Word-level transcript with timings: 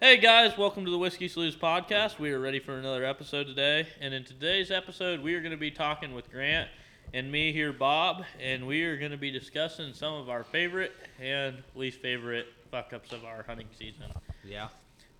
Hey 0.00 0.16
guys, 0.16 0.56
welcome 0.56 0.84
to 0.84 0.92
the 0.92 0.96
Whiskey 0.96 1.26
Sleeves 1.26 1.56
podcast. 1.56 2.20
We 2.20 2.30
are 2.30 2.38
ready 2.38 2.60
for 2.60 2.78
another 2.78 3.04
episode 3.04 3.48
today, 3.48 3.88
and 4.00 4.14
in 4.14 4.22
today's 4.22 4.70
episode, 4.70 5.20
we 5.20 5.34
are 5.34 5.40
going 5.40 5.50
to 5.50 5.56
be 5.56 5.72
talking 5.72 6.14
with 6.14 6.30
Grant 6.30 6.68
and 7.12 7.32
me 7.32 7.52
here, 7.52 7.72
Bob, 7.72 8.22
and 8.40 8.64
we 8.64 8.84
are 8.84 8.96
going 8.96 9.10
to 9.10 9.16
be 9.16 9.32
discussing 9.32 9.92
some 9.92 10.14
of 10.14 10.30
our 10.30 10.44
favorite 10.44 10.92
and 11.20 11.64
least 11.74 12.00
favorite 12.00 12.46
fuck 12.70 12.92
ups 12.92 13.12
of 13.12 13.24
our 13.24 13.42
hunting 13.42 13.66
season. 13.76 14.04
Yeah. 14.44 14.68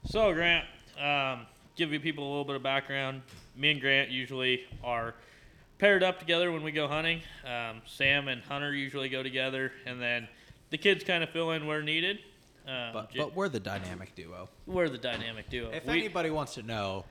So, 0.04 0.32
Grant, 0.32 0.64
um, 0.96 1.46
give 1.74 1.92
you 1.92 1.98
people 1.98 2.24
a 2.24 2.30
little 2.30 2.44
bit 2.44 2.54
of 2.54 2.62
background. 2.62 3.22
Me 3.56 3.72
and 3.72 3.80
Grant 3.80 4.10
usually 4.10 4.64
are 4.84 5.16
paired 5.78 6.04
up 6.04 6.20
together 6.20 6.52
when 6.52 6.62
we 6.62 6.70
go 6.70 6.86
hunting. 6.86 7.20
Um, 7.44 7.82
Sam 7.84 8.28
and 8.28 8.42
Hunter 8.42 8.72
usually 8.72 9.08
go 9.08 9.24
together, 9.24 9.72
and 9.86 10.00
then 10.00 10.28
the 10.70 10.78
kids 10.78 11.02
kind 11.02 11.24
of 11.24 11.30
fill 11.30 11.50
in 11.50 11.66
where 11.66 11.82
needed. 11.82 12.20
Um, 12.68 12.92
But 12.92 13.10
j- 13.12 13.18
but 13.20 13.34
we're 13.34 13.48
the 13.48 13.60
dynamic 13.60 14.14
duo. 14.14 14.48
we're 14.66 14.88
the 14.90 14.98
dynamic 14.98 15.48
duo. 15.48 15.70
If 15.70 15.86
We- 15.86 15.98
anybody 16.00 16.30
wants 16.30 16.54
to 16.54 16.62
know, 16.62 17.06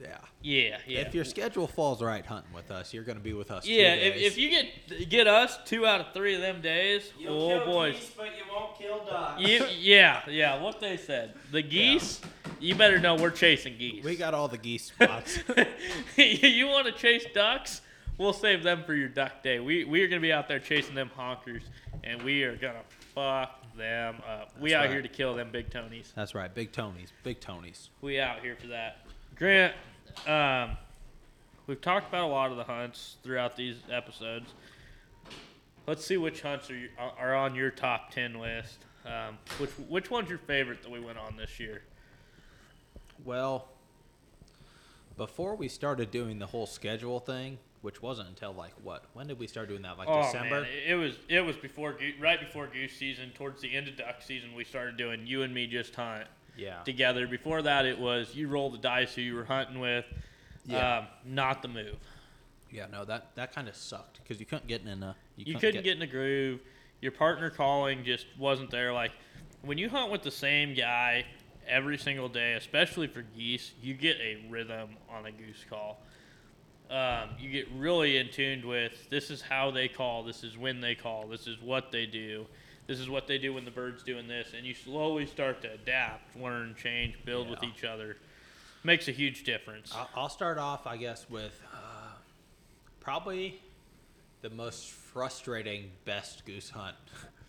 yeah. 0.00 0.16
yeah, 0.42 0.78
yeah. 0.86 1.00
If 1.00 1.14
your 1.14 1.24
schedule 1.24 1.66
falls 1.66 2.02
right 2.02 2.24
hunting 2.24 2.52
with 2.54 2.70
us, 2.70 2.92
you're 2.94 3.04
going 3.04 3.18
to 3.18 3.22
be 3.22 3.32
with 3.34 3.50
us. 3.50 3.66
Yeah, 3.66 3.94
if, 3.94 4.14
days. 4.14 4.32
if 4.32 4.38
you 4.38 4.48
get 4.50 5.08
get 5.10 5.26
us 5.26 5.58
two 5.66 5.86
out 5.86 6.00
of 6.00 6.12
three 6.14 6.34
of 6.34 6.40
them 6.40 6.60
days, 6.62 7.12
You'll 7.18 7.34
oh 7.42 7.48
kill 7.58 7.66
boys, 7.66 7.94
geese, 7.96 8.10
but 8.16 8.26
you 8.36 8.42
won't 8.52 8.78
kill 8.78 9.04
ducks. 9.04 9.40
you, 9.42 9.66
yeah, 9.78 10.22
yeah, 10.28 10.60
what 10.60 10.80
they 10.80 10.96
said, 10.96 11.34
the 11.52 11.60
geese, 11.62 12.20
you 12.58 12.74
better 12.74 12.98
know 12.98 13.14
we're 13.16 13.30
chasing 13.30 13.76
geese. 13.78 14.02
we 14.02 14.16
got 14.16 14.32
all 14.34 14.48
the 14.48 14.58
geese 14.58 14.84
spots. 14.94 15.38
you 16.16 16.66
want 16.66 16.86
to 16.86 16.92
chase 16.92 17.26
ducks? 17.34 17.82
We'll 18.16 18.32
save 18.34 18.62
them 18.62 18.82
for 18.84 18.94
your 18.94 19.08
duck 19.08 19.42
day. 19.42 19.60
We 19.60 19.84
we 19.84 20.02
are 20.02 20.08
gonna 20.08 20.20
be 20.20 20.32
out 20.32 20.48
there 20.48 20.58
chasing 20.60 20.94
them 20.94 21.10
honkers, 21.16 21.62
and 22.04 22.22
we 22.22 22.42
are 22.44 22.56
gonna 22.56 22.82
fuck 23.14 23.59
them 23.76 24.16
up. 24.28 24.52
We 24.60 24.70
That's 24.70 24.78
out 24.78 24.80
right. 24.82 24.90
here 24.90 25.02
to 25.02 25.08
kill 25.08 25.34
them 25.34 25.50
big 25.52 25.70
Tonys. 25.70 26.12
That's 26.14 26.34
right, 26.34 26.52
big 26.54 26.72
Tonys, 26.72 27.08
big 27.22 27.40
Tonys. 27.40 27.88
We 28.00 28.20
out 28.20 28.40
here 28.40 28.56
for 28.56 28.68
that. 28.68 29.06
Grant, 29.36 29.74
um, 30.26 30.76
we've 31.66 31.80
talked 31.80 32.08
about 32.08 32.24
a 32.24 32.32
lot 32.32 32.50
of 32.50 32.56
the 32.56 32.64
hunts 32.64 33.16
throughout 33.22 33.56
these 33.56 33.76
episodes. 33.90 34.52
Let's 35.86 36.04
see 36.04 36.16
which 36.16 36.42
hunts 36.42 36.70
are, 36.70 36.76
you- 36.76 36.90
are 36.98 37.12
are 37.18 37.34
on 37.34 37.54
your 37.54 37.70
top 37.70 38.10
ten 38.10 38.34
list. 38.34 38.78
Um, 39.04 39.38
which 39.58 39.70
which 39.88 40.10
one's 40.10 40.28
your 40.28 40.38
favorite 40.38 40.82
that 40.82 40.90
we 40.90 41.00
went 41.00 41.16
on 41.18 41.36
this 41.36 41.58
year? 41.58 41.82
Well, 43.24 43.68
before 45.16 45.54
we 45.54 45.68
started 45.68 46.10
doing 46.10 46.38
the 46.38 46.46
whole 46.46 46.66
schedule 46.66 47.18
thing, 47.18 47.58
which 47.82 48.02
wasn't 48.02 48.28
until 48.28 48.52
like 48.52 48.72
what? 48.82 49.04
When 49.14 49.26
did 49.26 49.38
we 49.38 49.46
start 49.46 49.68
doing 49.68 49.82
that? 49.82 49.96
Like 49.98 50.08
oh 50.08 50.22
December. 50.22 50.62
man, 50.62 50.66
it- 50.86 50.94
was 50.94 51.14
it 51.28 51.40
was 51.40 51.56
before 51.56 51.96
right 52.20 52.38
before 52.40 52.66
goose 52.66 52.92
season. 52.92 53.30
Towards 53.30 53.62
the 53.62 53.74
end 53.74 53.88
of 53.88 53.96
duck 53.96 54.22
season, 54.22 54.54
we 54.54 54.64
started 54.64 54.96
doing 54.96 55.26
you 55.26 55.42
and 55.42 55.54
me 55.54 55.66
just 55.66 55.94
hunt 55.94 56.26
Yeah. 56.56 56.82
together. 56.84 57.26
Before 57.26 57.62
that, 57.62 57.86
it 57.86 57.98
was 57.98 58.34
you 58.34 58.48
roll 58.48 58.70
the 58.70 58.78
dice 58.78 59.14
who 59.14 59.22
you 59.22 59.34
were 59.34 59.44
hunting 59.44 59.80
with. 59.80 60.04
Yeah. 60.66 60.98
Um, 60.98 61.06
not 61.24 61.62
the 61.62 61.68
move. 61.68 61.96
Yeah. 62.70 62.86
No, 62.92 63.04
that 63.04 63.34
that 63.36 63.54
kind 63.54 63.68
of 63.68 63.74
sucked 63.76 64.20
because 64.22 64.38
you 64.40 64.46
couldn't 64.46 64.66
get 64.66 64.82
in 64.82 65.02
a. 65.02 65.16
You, 65.36 65.54
couldn't 65.56 65.84
get, 65.84 65.96
in 65.96 66.02
a 66.02 66.06
groove. 66.06 66.60
Your 67.00 67.12
partner 67.12 67.48
calling 67.48 68.04
just 68.04 68.26
wasn't 68.38 68.70
there. 68.70 68.92
Like 68.92 69.12
when 69.62 69.78
you 69.78 69.88
hunt 69.88 70.12
with 70.12 70.22
the 70.22 70.30
same 70.30 70.74
guy 70.74 71.24
every 71.66 71.96
single 71.96 72.28
day, 72.28 72.52
especially 72.54 73.06
for 73.06 73.22
geese, 73.22 73.72
you 73.80 73.94
get 73.94 74.16
a 74.18 74.44
rhythm 74.50 74.90
on 75.08 75.24
a 75.24 75.32
goose 75.32 75.64
call. 75.68 76.02
Um, 76.90 77.30
you 77.38 77.50
get 77.50 77.68
really 77.76 78.16
in 78.16 78.30
tuned 78.30 78.64
with 78.64 79.08
this 79.10 79.30
is 79.30 79.40
how 79.40 79.70
they 79.70 79.86
call, 79.86 80.24
this 80.24 80.42
is 80.42 80.58
when 80.58 80.80
they 80.80 80.96
call, 80.96 81.28
this 81.28 81.46
is 81.46 81.56
what 81.62 81.92
they 81.92 82.04
do, 82.04 82.46
this 82.88 82.98
is 82.98 83.08
what 83.08 83.28
they 83.28 83.38
do 83.38 83.54
when 83.54 83.64
the 83.64 83.70
bird's 83.70 84.02
doing 84.02 84.26
this, 84.26 84.48
and 84.56 84.66
you 84.66 84.74
slowly 84.74 85.24
start 85.24 85.62
to 85.62 85.72
adapt, 85.72 86.34
learn, 86.36 86.74
change, 86.82 87.14
build 87.24 87.48
with 87.48 87.62
each 87.62 87.84
other. 87.84 88.16
Makes 88.82 89.06
a 89.06 89.12
huge 89.12 89.44
difference. 89.44 89.94
I'll, 90.16 90.28
start 90.28 90.58
off, 90.58 90.86
I 90.86 90.96
guess, 90.96 91.30
with 91.30 91.60
uh, 91.72 91.78
probably 92.98 93.60
the 94.42 94.50
most 94.50 94.90
frustrating 94.90 95.90
best 96.04 96.44
goose 96.44 96.70
hunt. 96.70 96.96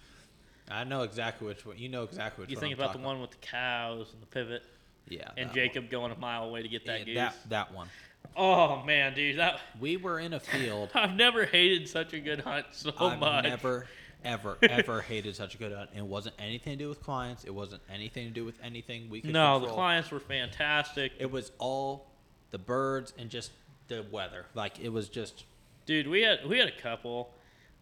I 0.69 0.83
know 0.83 1.01
exactly 1.01 1.47
which 1.47 1.65
one. 1.65 1.77
You 1.79 1.89
know 1.89 2.03
exactly 2.03 2.43
which 2.43 2.51
you 2.51 2.57
one. 2.57 2.61
think 2.61 2.73
I'm 2.77 2.83
about 2.83 2.93
the 2.93 3.03
one 3.03 3.21
with 3.21 3.31
the 3.31 3.37
cows 3.37 4.09
and 4.13 4.21
the 4.21 4.27
pivot, 4.27 4.61
Yeah. 5.09 5.29
and 5.35 5.51
Jacob 5.51 5.89
going 5.89 6.11
a 6.11 6.17
mile 6.19 6.43
away 6.43 6.61
to 6.61 6.67
get 6.69 6.85
that 6.85 7.07
Yeah, 7.07 7.29
goose. 7.29 7.33
that 7.49 7.49
that 7.49 7.73
one. 7.73 7.87
Oh 8.35 8.83
man, 8.83 9.13
dude, 9.13 9.39
that 9.39 9.59
We 9.79 9.97
were 9.97 10.19
in 10.19 10.33
a 10.33 10.39
field. 10.39 10.89
I've 10.95 11.15
never 11.15 11.45
hated 11.45 11.87
such 11.87 12.13
a 12.13 12.19
good 12.19 12.39
hunt 12.41 12.67
so 12.71 12.91
much. 12.91 13.01
I've 13.01 13.19
much. 13.19 13.43
never, 13.43 13.87
ever, 14.23 14.57
ever 14.63 15.01
hated 15.01 15.35
such 15.35 15.55
a 15.55 15.57
good 15.57 15.73
hunt. 15.73 15.89
It 15.95 16.05
wasn't 16.05 16.35
anything 16.39 16.77
to 16.77 16.83
do 16.85 16.89
with 16.89 17.01
clients. 17.03 17.43
It 17.43 17.53
wasn't 17.53 17.81
anything 17.93 18.27
to 18.27 18.33
do 18.33 18.45
with 18.45 18.55
anything 18.63 19.09
we 19.09 19.21
could 19.21 19.33
no, 19.33 19.59
the 19.59 19.67
clients 19.67 20.11
were 20.11 20.19
fantastic, 20.21 21.11
It 21.19 21.29
was 21.29 21.51
all 21.59 22.07
the 22.51 22.57
birds 22.57 23.13
and 23.17 23.29
just 23.29 23.51
the 23.89 24.05
weather. 24.11 24.45
Like 24.55 24.79
it 24.79 24.89
was 24.89 25.09
just 25.09 25.43
dude. 25.85 26.07
We 26.07 26.21
had 26.21 26.45
we 26.47 26.57
had 26.57 26.67
a 26.69 26.81
couple 26.81 27.33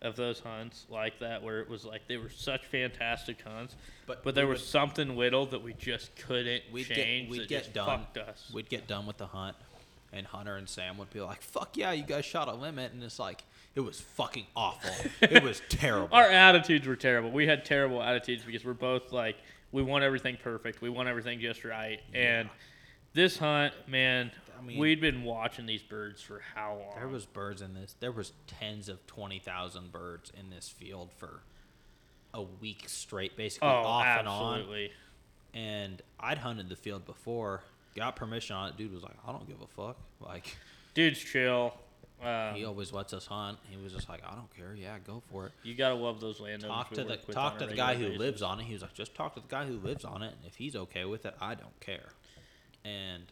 of 0.02 0.16
those 0.16 0.40
hunts 0.40 0.86
like 0.90 1.20
that 1.20 1.44
where 1.44 1.60
it 1.60 1.70
was 1.70 1.84
like 1.84 2.08
they 2.08 2.16
were 2.18 2.30
such 2.30 2.66
fantastic 2.66 3.42
hunts, 3.42 3.76
But 4.08 4.24
but 4.24 4.34
there 4.34 4.48
was 4.48 4.66
something 4.66 5.16
little 5.18 5.46
that 5.48 5.62
we 5.62 5.74
just 5.74 6.16
couldn't 6.16 6.64
we'd 6.72 6.86
change. 6.88 7.30
get 7.30 7.32
we'd 7.32 7.48
get 7.50 7.64
just 7.64 7.74
done. 7.74 7.86
fucked 7.86 8.18
us. 8.18 8.50
We'd 8.54 8.70
get 8.70 8.88
done 8.88 9.06
with 9.06 9.18
the 9.18 9.28
hunt, 9.28 9.58
and 10.12 10.28
Hunter 10.28 10.56
and 10.56 10.68
Sam 10.68 10.98
would 10.98 11.10
be 11.12 11.22
like, 11.22 11.42
"Fuck 11.42 11.78
yeah, 11.78 11.92
you 11.92 12.04
guys 12.04 12.26
shot 12.26 12.48
a 12.48 12.54
limit," 12.54 12.94
and 12.94 13.04
it's 13.04 13.20
like 13.20 13.44
it 13.76 13.82
was 13.82 14.00
fucking 14.00 14.48
awful. 14.56 14.92
it 15.22 15.44
was 15.44 15.62
terrible. 15.70 16.16
Our 16.16 16.28
attitudes 16.30 16.88
were 16.88 16.96
terrible. 16.96 17.32
We 17.32 17.48
had 17.48 17.66
terrible 17.66 18.02
attitudes 18.02 18.44
because 18.44 18.66
we're 18.66 18.74
both 18.74 19.12
like 19.12 19.38
we 19.72 19.82
want 19.82 20.04
everything 20.04 20.38
perfect. 20.42 20.82
We 20.82 20.90
want 20.90 21.08
everything 21.10 21.40
just 21.40 21.64
right. 21.64 22.00
And 22.14 22.50
this 23.14 23.38
hunt, 23.38 23.74
man, 23.88 24.32
I 24.58 24.62
mean- 24.62 24.80
we'd 24.80 25.02
been 25.02 25.24
watching 25.24 25.66
these 25.66 25.84
birds 25.84 26.22
for 26.22 26.42
how 26.56 26.76
long? 26.76 26.96
There 26.96 27.08
was 27.08 27.26
birds 27.26 27.62
in 27.62 27.74
this. 27.74 27.96
There 28.00 28.12
was 28.12 28.34
tens 28.48 28.90
of 28.90 29.06
twenty 29.08 29.40
thousand 29.40 29.92
birds 29.92 30.32
in 30.38 30.50
this 30.50 30.70
field 30.70 31.10
for 31.18 31.42
a 32.34 32.42
week 32.42 32.84
straight, 32.88 33.36
basically 33.36 33.70
oh, 33.70 33.84
off 33.84 34.06
and 34.06 34.28
on. 34.28 34.66
And 35.54 36.02
I'd 36.20 36.38
hunted 36.38 36.70
the 36.70 36.76
field 36.76 37.06
before, 37.06 37.64
got 37.96 38.16
permission 38.16 38.56
on 38.56 38.70
it. 38.70 38.78
Dude 38.78 38.94
was 38.94 39.04
like, 39.04 39.16
"I 39.28 39.32
don't 39.32 39.48
give 39.48 39.62
a 39.62 39.68
fuck." 39.68 39.98
Like 40.20 40.56
Dude's 40.94 41.20
chill. 41.20 41.74
Um, 42.22 42.54
he 42.54 42.66
always 42.66 42.92
lets 42.92 43.14
us 43.14 43.26
hunt. 43.26 43.60
He 43.70 43.78
was 43.78 43.94
just 43.94 44.10
like, 44.10 44.22
"I 44.26 44.36
don't 44.36 44.54
care. 44.56 44.76
Yeah, 44.76 44.98
go 45.00 45.22
for 45.32 45.48
it." 45.48 45.54
You 45.64 45.74
gotta 45.74 45.96
love 45.96 46.20
those 46.20 46.40
landowners. 46.40 46.76
Talk 46.76 46.94
to 46.94 47.04
the 47.04 47.18
talk 47.18 47.60
to 47.60 47.66
the 47.66 47.76
guy 47.76 47.92
regular 47.94 48.12
who 48.12 48.18
lives 48.18 48.42
on 48.42 48.60
it. 48.60 48.64
He 48.66 48.74
was 48.74 48.82
like, 48.82 48.94
"Just 48.94 49.16
talk 49.16 49.36
to 49.36 49.40
the 49.42 49.48
guy 49.48 49.66
who 49.66 49.78
lives 49.78 50.04
on 50.04 50.22
it, 50.24 50.34
and 50.36 50.46
if 50.46 50.56
he's 50.56 50.76
okay 50.76 51.06
with 51.06 51.26
it, 51.26 51.36
I 51.40 51.56
don't 51.56 51.80
care." 51.80 52.10
And 52.84 53.24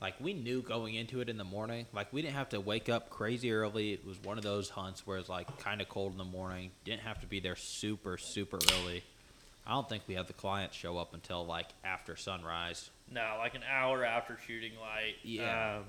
like 0.00 0.14
we 0.20 0.32
knew 0.34 0.62
going 0.62 0.94
into 0.94 1.20
it 1.20 1.28
in 1.28 1.36
the 1.36 1.44
morning, 1.44 1.86
like 1.92 2.12
we 2.12 2.22
didn't 2.22 2.34
have 2.34 2.50
to 2.50 2.60
wake 2.60 2.88
up 2.88 3.10
crazy 3.10 3.52
early. 3.52 3.92
It 3.92 4.06
was 4.06 4.22
one 4.22 4.38
of 4.38 4.44
those 4.44 4.70
hunts 4.70 5.06
where 5.06 5.18
it's 5.18 5.28
like 5.28 5.58
kind 5.58 5.80
of 5.80 5.88
cold 5.88 6.12
in 6.12 6.18
the 6.18 6.24
morning. 6.24 6.70
Didn't 6.84 7.02
have 7.02 7.20
to 7.20 7.26
be 7.26 7.40
there 7.40 7.56
super 7.56 8.16
super 8.16 8.58
early. 8.80 9.02
I 9.66 9.72
don't 9.72 9.88
think 9.88 10.02
we 10.06 10.14
had 10.14 10.26
the 10.26 10.34
clients 10.34 10.76
show 10.76 10.98
up 10.98 11.14
until 11.14 11.46
like 11.46 11.68
after 11.84 12.16
sunrise. 12.16 12.90
No, 13.10 13.36
like 13.38 13.54
an 13.54 13.62
hour 13.70 14.04
after 14.04 14.38
shooting 14.46 14.72
light. 14.80 15.14
Yeah. 15.22 15.76
Um, 15.76 15.84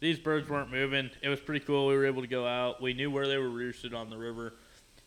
these 0.00 0.18
birds 0.18 0.48
weren't 0.48 0.70
moving. 0.70 1.10
It 1.22 1.28
was 1.28 1.40
pretty 1.40 1.64
cool. 1.64 1.88
We 1.88 1.96
were 1.96 2.06
able 2.06 2.22
to 2.22 2.28
go 2.28 2.46
out. 2.46 2.80
We 2.80 2.94
knew 2.94 3.10
where 3.10 3.26
they 3.26 3.36
were 3.36 3.50
roosted 3.50 3.94
on 3.94 4.10
the 4.10 4.16
river. 4.16 4.54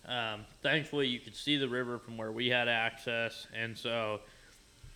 Um, 0.07 0.45
thankfully, 0.61 1.07
you 1.07 1.19
could 1.19 1.35
see 1.35 1.57
the 1.57 1.69
river 1.69 1.97
from 1.99 2.17
where 2.17 2.31
we 2.31 2.47
had 2.47 2.67
access, 2.67 3.47
and 3.55 3.77
so 3.77 4.19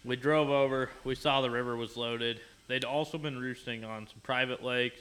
we 0.03 0.15
drove 0.15 0.49
over. 0.49 0.89
We 1.03 1.15
saw 1.15 1.41
the 1.41 1.49
river 1.49 1.75
was 1.75 1.95
loaded. 1.95 2.41
They'd 2.67 2.85
also 2.85 3.17
been 3.17 3.37
roosting 3.39 3.83
on 3.83 4.07
some 4.07 4.19
private 4.23 4.63
lakes, 4.63 4.99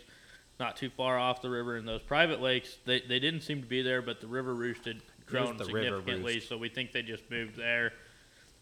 not 0.60 0.76
too 0.76 0.90
far 0.90 1.18
off 1.18 1.42
the 1.42 1.50
river. 1.50 1.76
And 1.76 1.88
those 1.88 2.02
private 2.02 2.40
lakes, 2.40 2.76
they, 2.84 3.00
they 3.00 3.18
didn't 3.18 3.40
seem 3.40 3.62
to 3.62 3.68
be 3.68 3.82
there, 3.82 4.02
but 4.02 4.20
the 4.20 4.26
river 4.26 4.54
roosted 4.54 5.00
grown 5.26 5.58
significantly, 5.58 6.34
roost. 6.34 6.48
so 6.48 6.58
we 6.58 6.68
think 6.68 6.92
they 6.92 7.02
just 7.02 7.28
moved 7.30 7.56
there. 7.56 7.92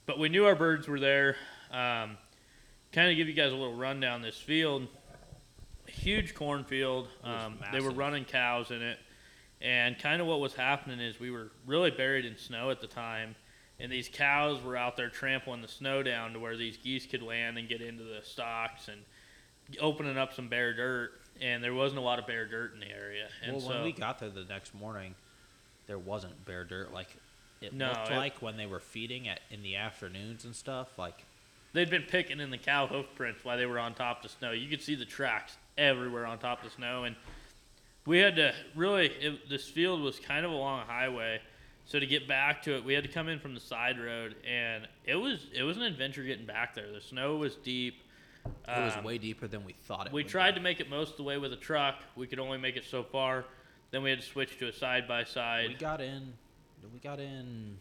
But 0.07 0.19
we 0.19 0.29
knew 0.29 0.47
our 0.47 0.55
birds 0.55 0.89
were 0.89 1.01
there. 1.01 1.37
Um, 1.73 2.17
kind 2.93 3.11
of 3.11 3.17
give 3.17 3.29
you 3.29 3.35
guys 3.35 3.53
a 3.53 3.57
little 3.57 3.75
rundown. 3.77 4.23
This 4.23 4.37
field, 4.39 4.87
huge 5.87 6.35
cornfield. 6.35 7.09
Um, 7.25 7.59
they 7.73 7.81
were 7.81 7.91
running 7.91 8.25
cows 8.25 8.71
in 8.71 8.83
it, 8.83 8.99
and 9.61 9.99
kind 9.99 10.21
of 10.21 10.27
what 10.27 10.41
was 10.41 10.55
happening 10.55 11.01
is 11.01 11.19
we 11.21 11.31
were 11.31 11.51
really 11.67 11.91
buried 11.91 12.25
in 12.25 12.37
snow 12.37 12.71
at 12.71 12.81
the 12.81 12.87
time, 12.87 13.35
and 13.81 13.91
these 13.91 14.09
cows 14.09 14.63
were 14.63 14.77
out 14.77 14.97
there 14.97 15.09
trampling 15.09 15.63
the 15.63 15.69
snow 15.69 16.03
down 16.03 16.33
to 16.33 16.39
where 16.39 16.57
these 16.57 16.77
geese 16.77 17.07
could 17.07 17.23
land 17.23 17.59
and 17.59 17.69
get 17.69 17.81
into 17.81 18.05
the 18.05 18.21
stalks 18.23 18.89
and 18.89 19.01
opening 19.81 20.19
up 20.19 20.33
some 20.35 20.49
bare 20.49 20.75
dirt. 20.75 21.13
And 21.41 21.65
there 21.65 21.75
wasn't 21.75 21.99
a 21.99 22.03
lot 22.03 22.19
of 22.19 22.27
bare 22.27 22.47
dirt 22.47 22.75
in 22.75 22.81
the 22.81 22.91
area, 22.91 23.27
and 23.43 23.53
well, 23.53 23.61
so 23.63 23.69
when 23.71 23.83
we 23.85 23.93
got 23.93 24.21
there 24.21 24.29
the 24.29 24.45
next 24.45 24.75
morning, 24.75 25.15
there 25.87 25.99
wasn't 25.99 26.45
bare 26.45 26.63
dirt. 26.65 26.93
Like 26.93 27.09
it 27.61 27.73
No, 27.73 27.89
looked 27.89 28.11
it- 28.11 28.17
like 28.17 28.43
when 28.43 28.57
they 28.59 28.67
were 28.67 28.79
feeding 28.81 29.27
at 29.29 29.41
in 29.51 29.63
the 29.63 29.77
afternoons 29.77 30.45
and 30.45 30.55
stuff. 30.55 30.99
Like 30.99 31.25
They'd 31.73 31.91
been 31.91 32.03
picking 32.03 32.41
in 32.41 32.51
the 32.51 32.59
cow 32.59 32.87
hoof 32.87 33.07
prints 33.15 33.45
while 33.45 33.57
they 33.57 33.67
were 33.67 33.79
on 33.79 33.95
top 33.95 34.19
of 34.19 34.23
the 34.25 34.29
snow. 34.39 34.53
You 34.53 34.69
could 34.69 34.83
see 34.83 34.95
the 34.95 35.05
tracks 35.07 35.57
everywhere 35.79 36.27
on 36.27 36.39
top 36.39 36.63
of 36.63 36.69
the 36.71 36.75
snow, 36.77 37.05
and 37.05 37.17
we 38.07 38.19
had 38.19 38.37
to 38.37 38.53
really. 38.75 39.07
It, 39.07 39.49
this 39.49 39.69
field 39.69 40.01
was 40.03 40.19
kind 40.19 40.45
of 40.45 40.53
along 40.53 40.81
a 40.81 40.85
highway, 40.85 41.41
So 41.87 41.99
to 41.99 42.07
get 42.07 42.29
back 42.29 42.63
to 42.65 42.77
it, 42.77 42.85
we 42.85 42.93
had 42.95 43.05
to 43.05 43.11
come 43.11 43.29
in 43.29 43.39
from 43.41 43.55
the 43.55 43.61
side 43.61 43.99
road, 43.99 44.37
and 44.49 44.87
it 45.05 45.17
was 45.17 45.47
it 45.55 45.63
was 45.63 45.77
an 45.79 45.85
adventure 45.85 46.23
getting 46.25 46.47
back 46.47 46.75
there. 46.75 46.93
The 46.93 47.01
snow 47.01 47.37
was 47.37 47.57
deep. 47.57 48.03
It 48.45 48.51
was 48.85 48.97
Um, 48.97 49.05
way 49.05 49.19
deeper 49.19 49.47
than 49.47 49.65
we 49.65 49.73
thought 49.73 50.07
it 50.09 50.13
was. 50.13 50.25
we 50.25 50.29
tried 50.29 50.51
be. 50.53 50.57
to 50.57 50.63
make 50.63 50.81
it 50.81 50.91
most 50.91 51.13
of 51.13 51.17
the 51.17 51.23
way 51.23 51.39
with 51.39 51.53
a 51.53 51.57
truck. 51.57 52.03
We 52.17 52.27
could 52.27 52.41
only 52.41 52.59
make 52.59 52.77
it 52.77 52.85
so 52.85 53.03
far. 53.05 53.45
Then 53.93 54.03
we 54.03 54.11
had 54.11 54.21
to 54.21 54.27
switch 54.27 54.59
to 54.59 54.67
a 54.69 54.73
side 54.73 55.07
by 55.07 55.23
side. 55.25 55.69
We 55.69 55.75
got 55.75 56.01
in. 56.01 56.33
We 56.93 56.99
got 56.99 57.21
in 57.21 57.77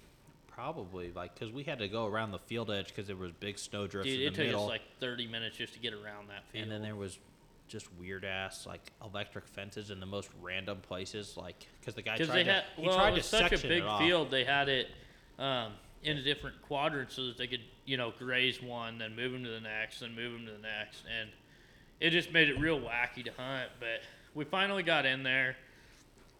probably 0.54 1.12
like 1.16 1.34
because 1.34 1.52
we 1.52 1.64
had 1.64 1.80
to 1.80 1.88
go 1.88 2.06
around 2.06 2.32
the 2.32 2.40
field 2.40 2.70
edge 2.70 2.88
because 2.88 3.08
there 3.08 3.16
was 3.16 3.32
big 3.32 3.58
snow 3.58 3.88
drifts 3.88 4.10
Dude, 4.12 4.22
in 4.22 4.28
it 4.28 4.32
the 4.32 4.36
took 4.38 4.46
middle, 4.48 4.64
us 4.66 4.70
like 4.70 4.82
30 5.00 5.28
minutes 5.28 5.58
just 5.58 5.74
to 5.74 5.80
get 5.80 5.94
around 5.94 6.30
that 6.30 6.44
field. 6.52 6.64
and 6.64 6.72
then 6.72 6.82
there 6.82 6.96
was 6.96 7.18
just 7.68 7.88
weird 8.00 8.26
ass 8.26 8.66
like 8.68 8.92
electric 9.04 9.48
fences 9.48 9.92
in 9.92 10.00
the 10.00 10.06
most 10.06 10.30
random 10.42 10.78
places, 10.82 11.38
like 11.38 11.68
because 11.80 11.96
the 11.96 12.02
guy 12.02 12.14
because 12.18 12.28
tried 12.28 12.38
they 12.40 12.44
to 12.44 12.52
had 12.54 12.64
he 12.76 12.86
well, 12.88 12.96
tried 12.96 13.08
it 13.10 13.12
to 13.12 13.18
was 13.18 13.26
such 13.26 13.42
a 13.44 13.50
section 13.50 13.70
big 13.70 13.84
it 13.84 13.88
off. 13.88 14.02
field. 14.02 14.30
They 14.30 14.44
had 14.44 14.68
it 14.68 14.88
um, 15.40 15.72
in 16.04 16.18
a 16.18 16.22
different 16.22 16.62
quadrant 16.64 17.12
so 17.12 17.28
that 17.28 17.38
they 17.38 17.48
could 17.48 17.62
you 17.86 17.98
know 17.98 18.14
graze 18.20 18.62
one, 18.62 18.98
then 18.98 19.16
move 19.16 19.32
them 19.32 19.44
to 19.46 19.50
the 19.50 19.62
next, 19.62 20.02
then 20.02 20.14
move 20.16 20.34
them 20.34 20.46
to 20.46 20.52
the 20.52 20.58
next, 20.62 21.04
and 21.20 21.30
it 22.02 22.10
just 22.10 22.32
made 22.34 22.50
it 22.50 22.60
real 22.60 22.80
wacky 22.80 23.24
to 23.24 23.32
hunt. 23.38 23.70
But 23.80 24.02
we 24.36 24.44
finally 24.44 24.84
got 24.84 25.06
in 25.06 25.24
there. 25.24 25.56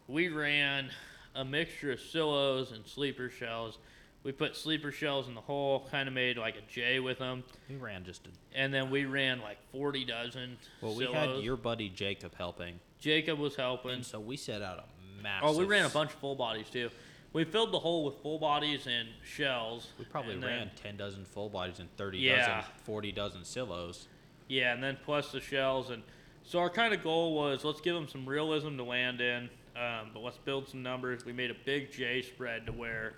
We 0.08 0.28
ran 0.28 0.90
a 1.36 1.46
mixture 1.46 1.94
of 1.94 2.02
silos 2.02 2.74
and 2.74 2.86
sleeper 2.86 3.30
shells. 3.30 3.78
We 4.24 4.32
put 4.32 4.56
sleeper 4.56 4.92
shells 4.92 5.28
in 5.28 5.34
the 5.34 5.42
hole, 5.42 5.88
kind 5.90 6.08
of 6.08 6.14
made 6.14 6.38
like 6.38 6.56
a 6.56 6.62
J 6.72 7.00
with 7.00 7.18
them, 7.20 7.44
We 7.70 7.76
ran 7.78 8.04
just 8.04 8.28
a 8.28 8.30
and 8.54 8.72
then 8.74 8.90
we 8.92 9.06
ran 9.06 9.42
like 9.42 9.58
40 9.72 10.06
dozen 10.06 10.58
well. 10.82 10.94
We 10.96 11.06
silos. 11.06 11.36
had 11.38 11.44
your 11.44 11.58
buddy 11.58 11.90
Jacob 11.90 12.36
helping, 12.36 12.80
Jacob 13.00 13.40
was 13.40 13.56
helping. 13.56 13.92
and 13.92 14.06
so 14.06 14.20
we 14.20 14.38
set 14.38 14.62
out 14.62 14.78
a 14.80 15.24
massive. 15.24 15.50
Oh, 15.50 15.58
we 15.58 15.66
ran 15.66 15.86
a 15.86 15.90
bunch 15.90 16.12
of 16.12 16.20
full 16.20 16.36
bodies 16.36 16.70
too. 16.72 16.90
We 17.34 17.46
filled 17.46 17.72
the 17.72 17.80
hole 17.80 18.04
with 18.06 18.16
full 18.22 18.38
bodies 18.38 18.86
and 18.88 19.08
shells. 19.24 19.88
We 19.98 20.06
probably 20.06 20.36
ran 20.36 20.42
then- 20.42 20.72
ten 20.76 20.98
dozen 20.98 21.26
full 21.26 21.50
bodies 21.50 21.80
and 21.80 21.90
thirty 21.98 22.20
Yeah. 22.20 22.58
dozen, 22.60 22.72
forty 22.84 23.12
dozen 23.12 23.44
silos. 23.44 24.08
yeah, 24.48 24.74
and 24.74 24.84
then 24.84 24.98
plus 25.04 25.32
the 25.32 25.40
shells, 25.42 25.90
and 25.90 26.04
so 26.44 26.60
our 26.60 26.70
kind 26.70 26.94
of 26.94 27.02
goal 27.02 27.34
was 27.34 27.64
let's 27.64 27.82
give 27.82 27.96
them 27.96 28.08
some 28.08 28.28
realism 28.30 28.78
to 28.78 28.84
land 28.84 29.20
in, 29.22 29.50
um, 29.76 30.12
but 30.14 30.20
let's 30.20 30.38
build 30.38 30.68
some 30.70 30.84
numbers. 30.84 31.26
We 31.26 31.32
made 31.34 31.50
a 31.50 31.56
big 31.66 31.92
J 31.92 32.22
spread 32.22 32.66
to 32.68 32.72
where 32.72 33.14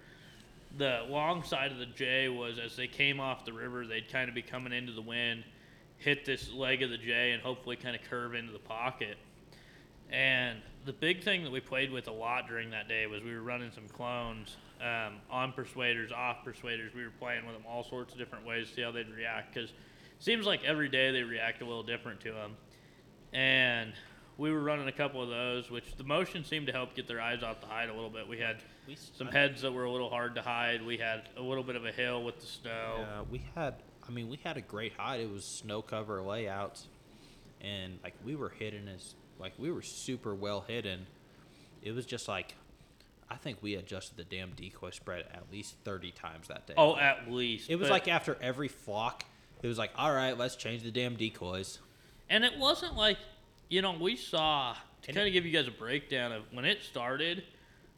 the 0.78 1.06
long 1.08 1.44
side 1.44 1.72
of 1.72 1.78
the 1.78 1.86
J 1.86 2.30
was 2.30 2.58
as 2.58 2.76
they 2.76 2.88
came 2.88 3.20
off 3.20 3.46
the 3.46 3.54
river, 3.54 3.86
they'd 3.86 4.12
kind 4.12 4.30
of 4.30 4.36
be 4.36 4.42
coming 4.42 4.74
into 4.74 4.92
the 4.92 5.02
wind, 5.02 5.44
hit 5.98 6.26
this 6.26 6.52
leg 6.52 6.82
of 6.82 6.90
the 6.90 6.98
J, 6.98 7.32
and 7.32 7.42
hopefully 7.42 7.76
kind 7.76 7.96
of 7.96 8.02
curve 8.04 8.34
into 8.34 8.52
the 8.52 8.60
pocket. 8.60 9.18
And 10.12 10.60
the 10.86 10.94
big 10.94 11.24
thing 11.24 11.44
that 11.44 11.52
we 11.52 11.60
played 11.60 11.92
with 11.92 12.08
a 12.08 12.12
lot 12.12 12.48
during 12.48 12.70
that 12.72 12.88
day 12.88 13.08
was 13.08 13.24
we 13.24 13.34
were 13.34 13.42
running 13.42 13.72
some 13.72 13.88
clones 13.88 14.58
um, 14.82 15.16
on 15.32 15.54
persuaders, 15.54 16.12
off 16.12 16.44
persuaders. 16.44 16.94
We 16.94 17.04
were 17.04 17.14
playing 17.20 17.46
with 17.46 17.56
them 17.56 17.64
all 17.68 17.84
sorts 17.84 18.14
of 18.14 18.20
different 18.20 18.46
ways 18.46 18.70
to 18.70 18.74
see 18.76 18.82
how 18.82 18.92
they'd 18.92 19.10
react 19.10 19.54
because 19.54 19.72
seems 20.20 20.46
like 20.46 20.64
every 20.64 20.90
day 20.90 21.12
they 21.12 21.24
react 21.24 21.62
a 21.62 21.66
little 21.66 21.84
different 21.84 22.20
to 22.22 22.32
them. 22.32 22.56
And 23.34 23.94
we 24.38 24.52
were 24.52 24.62
running 24.62 24.88
a 24.88 24.92
couple 24.92 25.22
of 25.22 25.30
those, 25.30 25.70
which 25.70 25.96
the 25.96 26.04
motion 26.04 26.44
seemed 26.44 26.68
to 26.68 26.74
help 26.74 26.96
get 26.96 27.08
their 27.08 27.22
eyes 27.22 27.44
off 27.44 27.62
the 27.62 27.68
hide 27.68 27.90
a 27.90 27.94
little 27.94 28.10
bit. 28.10 28.28
We 28.28 28.40
had 28.40 28.58
We 28.88 28.96
some 28.96 29.28
heads 29.28 29.62
that 29.62 29.72
were 29.72 29.84
a 29.84 29.92
little 29.92 30.10
hard 30.10 30.36
to 30.36 30.42
hide. 30.42 30.86
We 30.86 30.98
had 30.98 31.30
a 31.38 31.42
little 31.42 31.64
bit 31.64 31.76
of 31.76 31.86
a 31.86 31.92
hill 31.92 32.24
with 32.24 32.40
the 32.40 32.48
snow. 32.48 32.96
Yeah, 33.00 33.22
we 33.30 33.44
had. 33.56 33.76
I 34.08 34.12
mean, 34.12 34.30
we 34.30 34.38
had 34.44 34.58
a 34.58 34.62
great 34.62 34.94
hide. 34.98 35.22
It 35.22 35.32
was 35.32 35.46
snow 35.46 35.82
cover 35.82 36.22
layouts, 36.22 36.88
and 37.62 38.00
like 38.04 38.16
we 38.26 38.36
were 38.36 38.50
hidden 38.50 38.88
as 38.88 39.16
like 39.40 39.54
we 39.58 39.72
were 39.72 39.82
super 39.82 40.34
well 40.34 40.62
hidden. 40.68 41.06
It 41.82 41.92
was 41.92 42.06
just 42.06 42.28
like, 42.28 42.56
I 43.30 43.36
think 43.36 43.60
we 43.62 43.76
adjusted 43.76 44.18
the 44.18 44.24
damn 44.24 44.52
decoy 44.52 44.90
spread 44.90 45.26
at 45.34 45.44
least 45.52 45.76
thirty 45.84 46.12
times 46.12 46.48
that 46.48 46.66
day. 46.66 46.74
Oh, 46.76 46.98
at 46.98 47.32
least. 47.32 47.70
it 47.70 47.76
was 47.76 47.90
like 47.90 48.08
after 48.08 48.38
every 48.42 48.68
flock, 48.68 49.26
it 49.62 49.68
was 49.68 49.78
like, 49.78 49.92
all 49.96 50.14
right, 50.14 50.38
let's 50.38 50.56
change 50.56 50.82
the 50.84 50.92
damn 50.92 51.16
decoys. 51.16 51.80
And 52.30 52.44
it 52.44 52.58
wasn't 52.58 52.96
like, 52.96 53.18
you 53.70 53.82
know, 53.82 53.96
we 54.00 54.16
saw, 54.16 54.76
to 55.04 55.14
kind 55.14 55.28
of 55.28 55.34
give 55.34 55.46
you 55.46 55.52
guys 55.52 55.68
a 55.68 55.72
breakdown 55.72 56.32
of 56.32 56.44
when 56.52 56.66
it 56.66 56.84
started, 56.84 57.44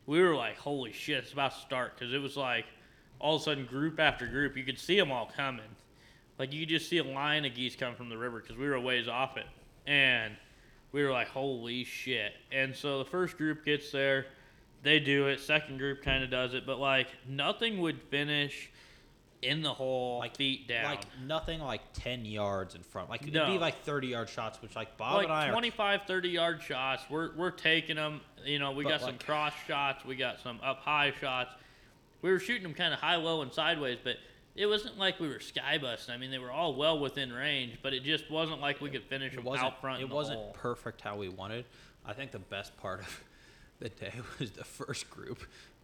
we 0.06 0.22
were 0.22 0.36
like, 0.36 0.58
holy 0.58 0.92
shit, 0.94 1.24
it's 1.24 1.34
about 1.34 1.54
to 1.54 1.60
start. 1.60 1.98
Because 1.98 2.14
it 2.14 2.20
was 2.20 2.38
like, 2.38 2.66
all 3.20 3.36
of 3.36 3.42
a 3.42 3.44
sudden, 3.46 3.66
group 3.66 4.00
after 4.00 4.28
group, 4.28 4.58
you 4.58 4.64
could 4.64 4.80
see 4.80 4.98
them 4.98 5.12
all 5.12 5.32
coming. 5.36 5.66
Like, 6.38 6.54
you 6.54 6.62
could 6.62 6.70
just 6.70 6.90
see 6.90 6.98
a 6.98 7.04
line 7.04 7.46
of 7.46 7.56
geese 7.56 7.76
come 7.76 7.96
from 7.96 8.10
the 8.10 8.18
river 8.18 8.40
because 8.40 8.58
we 8.58 8.68
were 8.68 8.76
a 8.76 8.82
ways 8.82 9.08
off 9.08 9.38
it. 9.38 9.46
And 9.88 10.36
we 10.92 11.04
were 11.04 11.12
like, 11.12 11.28
holy 11.28 11.84
shit. 11.84 12.34
And 12.52 12.76
so 12.76 13.00
the 13.00 13.06
first 13.06 13.38
group 13.38 13.66
gets 13.66 13.92
there, 13.92 14.28
they 14.84 15.00
do 15.00 15.28
it. 15.28 15.40
Second 15.40 15.78
group 15.78 16.04
kind 16.04 16.24
of 16.24 16.30
does 16.30 16.54
it. 16.54 16.66
But, 16.66 16.80
like, 16.80 17.08
nothing 17.28 17.80
would 17.80 18.02
finish 18.02 18.70
in 19.46 19.62
the 19.62 19.74
hole, 19.74 20.20
Like- 20.20 20.36
feet 20.36 20.68
down. 20.68 20.86
Like 20.86 21.04
nothing 21.26 21.62
like 21.62 21.82
ten 21.94 22.26
yards 22.26 22.76
in 22.76 22.84
front. 22.84 23.10
Like 23.10 23.22
it'd 23.22 23.34
be 23.34 23.58
like 23.58 23.84
thirty 23.84 24.08
yard 24.08 24.30
shots, 24.30 24.62
which 24.62 24.76
like 24.76 24.98
Bob 24.98 25.16
like 25.16 25.26
and 25.26 25.34
I 25.34 25.48
are 25.48 25.52
25 25.52 26.02
30 26.08 26.30
yard 26.30 26.62
shots 26.62 27.04
we're, 27.10 27.36
we're 27.36 27.52
taking 27.52 27.96
them 27.96 28.22
you 28.44 28.60
know 28.60 28.72
we 28.72 28.84
But 28.84 28.90
got 28.92 29.02
some 29.02 29.18
cross 29.18 29.54
shots 29.68 30.04
we 30.06 30.16
got 30.16 30.40
some 30.42 30.60
up 30.64 30.80
high 30.80 31.14
shots 31.20 31.52
we 32.22 32.32
were 32.32 32.40
shooting 32.40 32.64
them 32.64 32.74
kind 32.74 32.94
of 32.94 33.00
high 33.00 33.16
low 33.16 33.42
and 33.42 33.52
sideways 33.54 33.98
but 34.04 34.18
it 34.56 34.66
wasn't 34.68 34.98
like 34.98 35.20
we 35.20 35.28
were 35.28 35.40
sky 35.40 35.78
busting 35.80 36.14
i 36.14 36.18
mean 36.18 36.32
they 36.32 36.38
were 36.38 36.52
all 36.52 36.76
well 36.76 37.00
within 37.00 37.32
range 37.34 37.78
but 37.82 37.94
it 37.94 38.04
just 38.04 38.30
wasn't 38.32 38.62
like 38.62 38.80
we 38.82 38.90
could 38.90 39.04
finish 39.04 39.34
it 39.34 39.38
them 39.38 39.46
wasn't 39.46 39.66
out 39.66 39.82
front 39.82 40.02
it 40.02 40.10
wasn't 40.10 40.38
hole. 40.38 40.52
perfect 40.54 41.02
how 41.02 41.16
we 41.16 41.30
wanted. 41.30 41.66
I 42.06 42.14
think 42.14 42.32
the 42.32 42.40
best 42.40 42.76
part 42.78 43.00
of 43.02 43.24
the 43.80 43.90
day 43.90 44.14
was 44.40 44.52
the 44.52 44.64
first 44.64 45.10
group. 45.10 45.40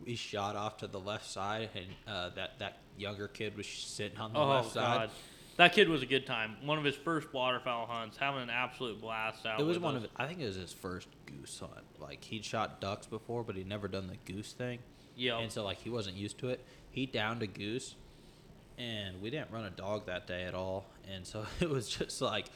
We 0.05 0.15
shot 0.15 0.55
off 0.55 0.77
to 0.77 0.87
the 0.87 0.99
left 0.99 1.29
side, 1.29 1.69
and 1.75 1.85
uh, 2.07 2.29
that 2.35 2.59
that 2.59 2.77
younger 2.97 3.27
kid 3.27 3.55
was 3.57 3.67
sitting 3.67 4.17
on 4.17 4.33
the 4.33 4.39
oh 4.39 4.47
left 4.49 4.73
god 4.73 5.09
side. 5.09 5.09
that 5.57 5.73
kid 5.73 5.89
was 5.89 6.01
a 6.03 6.05
good 6.05 6.25
time 6.27 6.55
one 6.63 6.77
of 6.77 6.83
his 6.83 6.95
first 6.95 7.33
waterfowl 7.33 7.85
hunts 7.87 8.17
having 8.17 8.41
an 8.41 8.49
absolute 8.49 8.99
blast 9.01 9.45
out 9.45 9.59
It 9.59 9.63
was 9.65 9.79
one 9.79 9.95
us. 9.97 10.03
of 10.03 10.09
I 10.17 10.27
think 10.27 10.39
it 10.39 10.45
was 10.45 10.55
his 10.55 10.73
first 10.73 11.07
goose 11.25 11.59
hunt. 11.59 11.85
Like 11.99 12.23
he'd 12.23 12.43
shot 12.45 12.79
ducks 12.81 13.07
before, 13.07 13.43
but 13.43 13.55
he'd 13.55 13.67
never 13.67 13.87
done 13.87 14.07
the 14.07 14.31
goose 14.31 14.51
thing, 14.53 14.79
Yeah. 15.15 15.39
and 15.39 15.51
so 15.51 15.63
like 15.63 15.77
he 15.77 15.89
wasn't 15.89 16.17
used 16.17 16.37
to 16.39 16.49
it. 16.49 16.59
He 16.89 17.05
downed 17.05 17.41
a 17.43 17.47
goose, 17.47 17.95
and 18.77 19.21
we 19.21 19.29
didn't 19.29 19.51
run 19.51 19.65
a 19.65 19.69
dog 19.69 20.05
that 20.07 20.27
day 20.27 20.43
at 20.43 20.53
all, 20.53 20.85
and 21.13 21.25
so 21.25 21.45
it 21.59 21.69
was 21.69 21.87
just 21.87 22.21
like, 22.21 22.47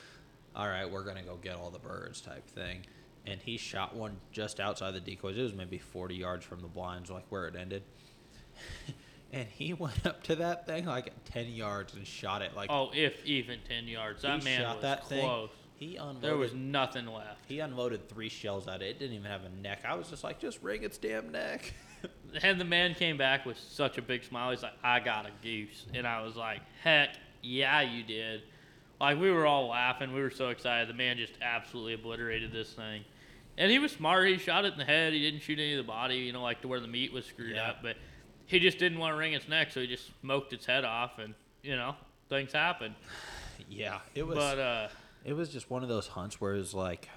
all 0.56 0.68
right, 0.68 0.90
we're 0.90 1.04
gonna 1.04 1.24
go 1.24 1.36
get 1.36 1.56
all 1.56 1.70
the 1.70 1.80
birds 1.80 2.22
type 2.22 2.48
thing. 2.50 2.86
And 3.28 3.40
he 3.42 3.58
shot 3.58 3.96
one 3.96 4.18
just 4.32 4.60
outside 4.60 4.94
the 4.94 5.00
decoys. 5.00 5.38
It 5.38 5.42
was 5.42 5.54
maybe 5.54 5.78
40 5.80 6.16
yards 6.16 6.46
from 6.46 6.62
the 6.62 6.68
blinds, 6.68 7.10
like 7.10 7.26
where 7.30 7.48
it 7.48 7.56
ended. 7.56 7.84
and 9.34 9.48
he 9.50 9.74
went 9.74 10.06
up 10.06 10.24
to 10.24 10.36
that 10.38 10.66
thing 10.66 10.86
like 10.86 11.12
10 11.26 11.48
yards 11.50 11.94
and 11.94 12.08
shot 12.08 12.42
it 12.42 12.56
like 12.56 12.70
oh 12.72 12.90
if 12.94 13.26
even 13.26 13.60
10 13.68 13.86
yards 13.86 14.22
that 14.22 14.44
man 14.46 14.62
shot 14.62 14.76
was 14.78 14.82
that 14.84 15.04
close 15.04 15.50
thing. 15.50 15.58
He 15.76 15.98
unloaded. 15.98 16.22
there 16.22 16.38
was 16.38 16.54
nothing 16.54 17.06
left 17.06 17.44
He 17.48 17.60
unloaded 17.60 18.08
three 18.08 18.30
shells 18.30 18.68
at 18.68 18.82
it. 18.82 18.92
It 18.92 19.00
didn't 19.00 19.16
even 19.16 19.30
have 19.30 19.42
a 19.44 19.50
neck. 19.62 19.80
I 19.86 19.96
was 19.96 20.10
just 20.10 20.24
like, 20.24 20.40
just 20.40 20.62
wring 20.64 20.84
its 20.84 20.98
damn 20.98 21.32
neck. 21.32 21.74
And 22.44 22.62
the 22.62 22.66
man 22.66 22.94
came 22.94 23.18
back 23.18 23.46
with 23.46 23.58
such 23.58 23.98
a 23.98 24.02
big 24.02 24.24
smile. 24.24 24.52
He's 24.52 24.62
like, 24.62 24.78
I 24.84 25.00
got 25.00 25.26
a 25.26 25.32
goose. 25.42 25.86
And 25.94 26.06
I 26.06 26.22
was 26.22 26.36
like, 26.36 26.60
heck 26.84 27.16
yeah, 27.42 27.82
you 27.82 28.04
did. 28.04 28.44
Like, 29.00 29.20
we 29.20 29.32
were 29.32 29.46
all 29.46 29.70
laughing. 29.70 30.14
We 30.14 30.22
were 30.22 30.30
so 30.30 30.50
excited. 30.50 30.88
The 30.90 30.94
man 30.94 31.18
just 31.18 31.34
absolutely 31.42 31.94
obliterated 31.94 32.52
this 32.52 32.72
thing. 32.74 33.06
And 33.58 33.72
he 33.72 33.80
was 33.80 33.92
smart. 33.92 34.28
He 34.28 34.38
shot 34.38 34.66
it 34.66 34.74
in 34.74 34.80
the 34.80 34.86
head. 34.86 35.14
He 35.14 35.20
didn't 35.20 35.42
shoot 35.42 35.60
any 35.60 35.74
of 35.74 35.78
the 35.86 35.88
body, 35.90 36.18
you 36.18 36.34
know, 36.34 36.42
like 36.44 36.62
to 36.62 36.68
where 36.68 36.80
the 36.80 36.88
meat 36.88 37.14
was 37.14 37.26
screwed 37.26 37.56
Yeah. 37.56 37.70
up. 37.70 37.78
But 37.82 37.96
he 38.46 38.60
just 38.60 38.78
didn't 38.78 39.00
want 39.00 39.14
to 39.14 39.18
wring 39.18 39.34
its 39.34 39.48
neck, 39.48 39.72
so 39.72 39.80
he 39.82 39.88
just 39.88 40.12
smoked 40.22 40.52
its 40.54 40.66
head 40.66 40.84
off. 40.84 41.20
And, 41.20 41.34
you 41.64 41.76
know, 41.76 41.96
things 42.30 42.52
happen. 42.52 42.96
yeah, 43.70 44.00
it 44.14 44.24
was. 44.28 44.38
But, 44.38 44.60
uh, 44.60 44.88
it 45.24 45.34
was 45.34 45.50
just 45.50 45.70
one 45.72 45.84
of 45.84 45.90
those 45.90 46.08
hunts 46.08 46.40
where 46.42 46.54
it 46.54 46.58
was 46.58 46.74
like, 46.74 47.10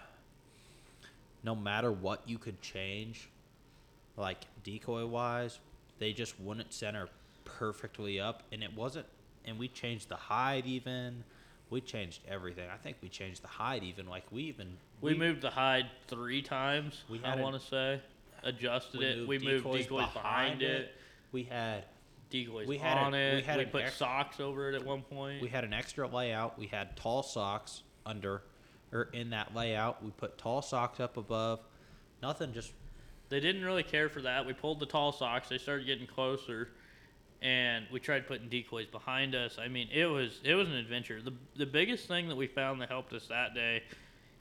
no 1.43 1.55
matter 1.55 1.91
what 1.93 2.23
you 2.29 2.39
could 2.39 2.61
change, 2.63 3.29
like 4.17 4.39
decoy 4.65 5.07
wise, 5.07 5.59
they 5.99 6.13
just 6.13 6.39
wouldn't 6.41 6.73
center 6.73 7.09
perfectly 7.45 8.21
up, 8.21 8.43
and 8.53 8.63
it 8.63 8.75
wasn't. 8.75 9.07
And 9.45 9.59
we 9.59 9.69
changed 9.69 10.09
the 10.09 10.17
hide 10.17 10.67
even. 10.67 11.25
We 11.71 11.81
changed 11.81 12.21
everything. 12.29 12.69
I 12.73 12.77
think 12.77 12.97
we 13.03 13.09
changed 13.09 13.43
the 13.43 13.49
hide 13.49 13.83
even. 13.85 14.07
Like 14.09 14.25
we 14.31 14.43
even 14.45 14.77
we, 15.01 15.15
moved 15.15 15.43
the 15.43 15.51
hide 15.51 15.87
three 16.07 16.43
times, 16.43 17.03
We 17.09 17.21
I 17.23 17.31
had 17.31 17.39
it- 17.39 17.43
want 17.43 17.61
to 17.61 17.67
say. 17.67 18.01
Adjusted 18.45 19.01
we 19.01 19.05
it. 19.07 19.29
we 19.29 19.39
moved 19.39 19.65
decoys 19.65 19.83
decoys, 19.85 20.13
behind, 20.13 20.63
it. 20.63 20.95
We 21.33 21.43
had 21.43 21.85
decoys 22.31 22.69
We 22.69 22.79
had 22.79 22.97
on 22.97 23.13
a- 23.13 23.17
it. 23.17 23.35
we 23.37 23.43
had 23.43 23.61
an 23.61 23.69
put 23.71 23.89
socks 23.91 24.39
over 24.41 24.69
it 24.71 24.75
at 24.77 24.85
one 24.85 25.03
point. 25.03 25.43
We 25.43 25.49
had 25.49 25.65
an 25.65 25.73
extra 25.73 26.07
layout. 26.07 26.57
We 26.59 26.69
had 26.69 26.97
tall 26.97 27.23
socks 27.25 27.83
under, 28.07 28.43
or 28.93 29.03
in 29.13 29.31
that 29.31 29.55
layout. 29.57 30.03
We 30.05 30.11
put 30.13 30.39
tall 30.39 30.63
socks 30.63 31.01
up 31.01 31.17
above. 31.17 31.61
Nothing, 32.23 32.53
just 32.53 32.73
they 33.29 33.41
didn't 33.41 33.65
really 33.65 33.83
care 33.83 34.09
for 34.09 34.23
that. 34.23 34.47
We 34.47 34.53
pulled 34.53 34.79
the 34.81 34.87
tall 34.87 35.11
socks. 35.13 35.49
They 35.49 35.59
started 35.59 35.85
getting 35.87 36.07
closer, 36.07 36.69
and 37.43 37.87
we 37.93 38.01
tried 38.01 38.27
putting 38.27 38.49
decoys 38.49 38.87
behind 38.87 39.35
us. 39.35 39.59
I 39.61 39.69
mean, 39.69 39.89
it 39.93 40.07
was 40.07 40.41
it 40.45 40.55
was 40.55 40.69
an 40.69 40.75
adventure. 40.75 41.21
the 41.23 41.33
The 41.57 41.67
biggest 41.67 42.09
thing 42.09 42.29
that 42.29 42.37
we 42.37 42.47
found 42.47 42.81
that 42.81 42.89
helped 42.89 43.13
us 43.13 43.27
that 43.29 43.55
day, 43.55 43.83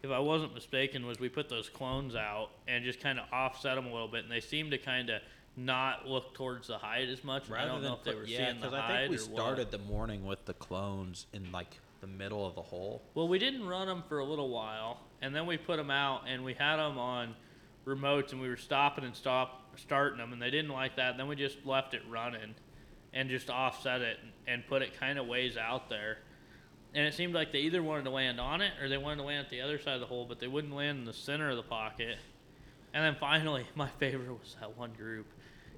if 0.04 0.12
I 0.12 0.20
wasn't 0.20 0.54
mistaken, 0.54 1.06
was 1.06 1.20
we 1.20 1.30
put 1.30 1.50
those 1.50 1.70
clones 1.70 2.16
out 2.16 2.50
and 2.68 2.84
just 2.84 3.00
kind 3.00 3.20
of 3.20 3.26
offset 3.32 3.76
them 3.76 3.86
a 3.86 3.92
little 3.92 4.08
bit, 4.08 4.24
and 4.24 4.32
they 4.32 4.40
seemed 4.42 4.72
to 4.72 4.78
kind 4.78 5.10
of 5.10 5.22
not 5.56 6.08
look 6.08 6.36
towards 6.36 6.68
the 6.68 6.78
hide 6.78 7.10
as 7.10 7.24
much. 7.24 7.50
I 7.52 7.66
don't 7.66 7.82
know 7.82 7.96
if 7.96 8.04
they 8.04 8.14
were 8.14 8.26
yeah, 8.26 8.52
seeing 8.52 8.62
the 8.62 8.76
I 8.76 8.80
hide 8.80 9.10
think 9.10 9.12
we 9.12 9.18
started 9.18 9.72
what. 9.72 9.72
the 9.72 9.92
morning 9.92 10.26
with 10.26 10.46
the 10.46 10.54
clones 10.54 11.26
in 11.34 11.52
like 11.52 11.80
the 12.02 12.08
middle 12.08 12.46
of 12.46 12.56
the 12.56 12.62
hole. 12.62 13.02
Well, 13.16 13.28
we 13.28 13.40
didn't 13.40 13.66
run 13.66 13.88
them 13.88 14.04
for 14.08 14.20
a 14.20 14.26
little 14.26 14.50
while, 14.50 15.00
and 15.22 15.36
then 15.36 15.48
we 15.48 15.58
put 15.58 15.78
them 15.78 15.90
out, 15.90 16.24
and 16.28 16.44
we 16.44 16.54
had 16.54 16.78
them 16.78 16.98
on 17.00 17.36
remotes, 17.86 18.32
and 18.34 18.42
we 18.42 18.50
were 18.50 18.58
stopping 18.58 19.04
and 19.04 19.16
stop 19.16 19.64
starting 19.78 20.20
them, 20.20 20.34
and 20.34 20.42
they 20.42 20.52
didn't 20.52 20.72
like 20.72 20.96
that. 20.98 21.12
And 21.12 21.20
then 21.20 21.28
we 21.28 21.36
just 21.36 21.66
left 21.66 21.94
it 21.94 22.02
running, 22.10 22.54
and 23.14 23.30
just 23.30 23.50
offset 23.50 24.02
it 24.02 24.18
and 24.48 24.66
put 24.68 24.82
it 24.82 25.00
kind 25.00 25.18
of 25.18 25.28
ways 25.28 25.58
out 25.58 25.90
there. 25.90 26.18
And 26.94 27.06
it 27.06 27.14
seemed 27.14 27.34
like 27.34 27.52
they 27.52 27.60
either 27.60 27.84
wanted 27.84 28.06
to 28.06 28.12
land 28.12 28.40
on 28.40 28.62
it 28.62 28.74
or 28.82 28.90
they 28.90 28.98
wanted 28.98 29.18
to 29.18 29.24
land 29.24 29.46
at 29.46 29.50
the 29.50 29.62
other 29.62 29.80
side 29.80 29.96
of 29.96 30.00
the 30.00 30.08
hole, 30.08 30.26
but 30.28 30.40
they 30.40 30.48
wouldn't 30.48 30.74
land 30.74 31.00
in 31.00 31.06
the 31.06 31.14
center 31.14 31.50
of 31.50 31.58
the 31.58 31.64
pocket. 31.64 32.18
And 32.94 33.04
then 33.04 33.16
finally, 33.20 33.66
my 33.76 33.90
favorite 34.00 34.30
was 34.30 34.56
that 34.60 34.78
one 34.78 34.94
group 34.94 35.28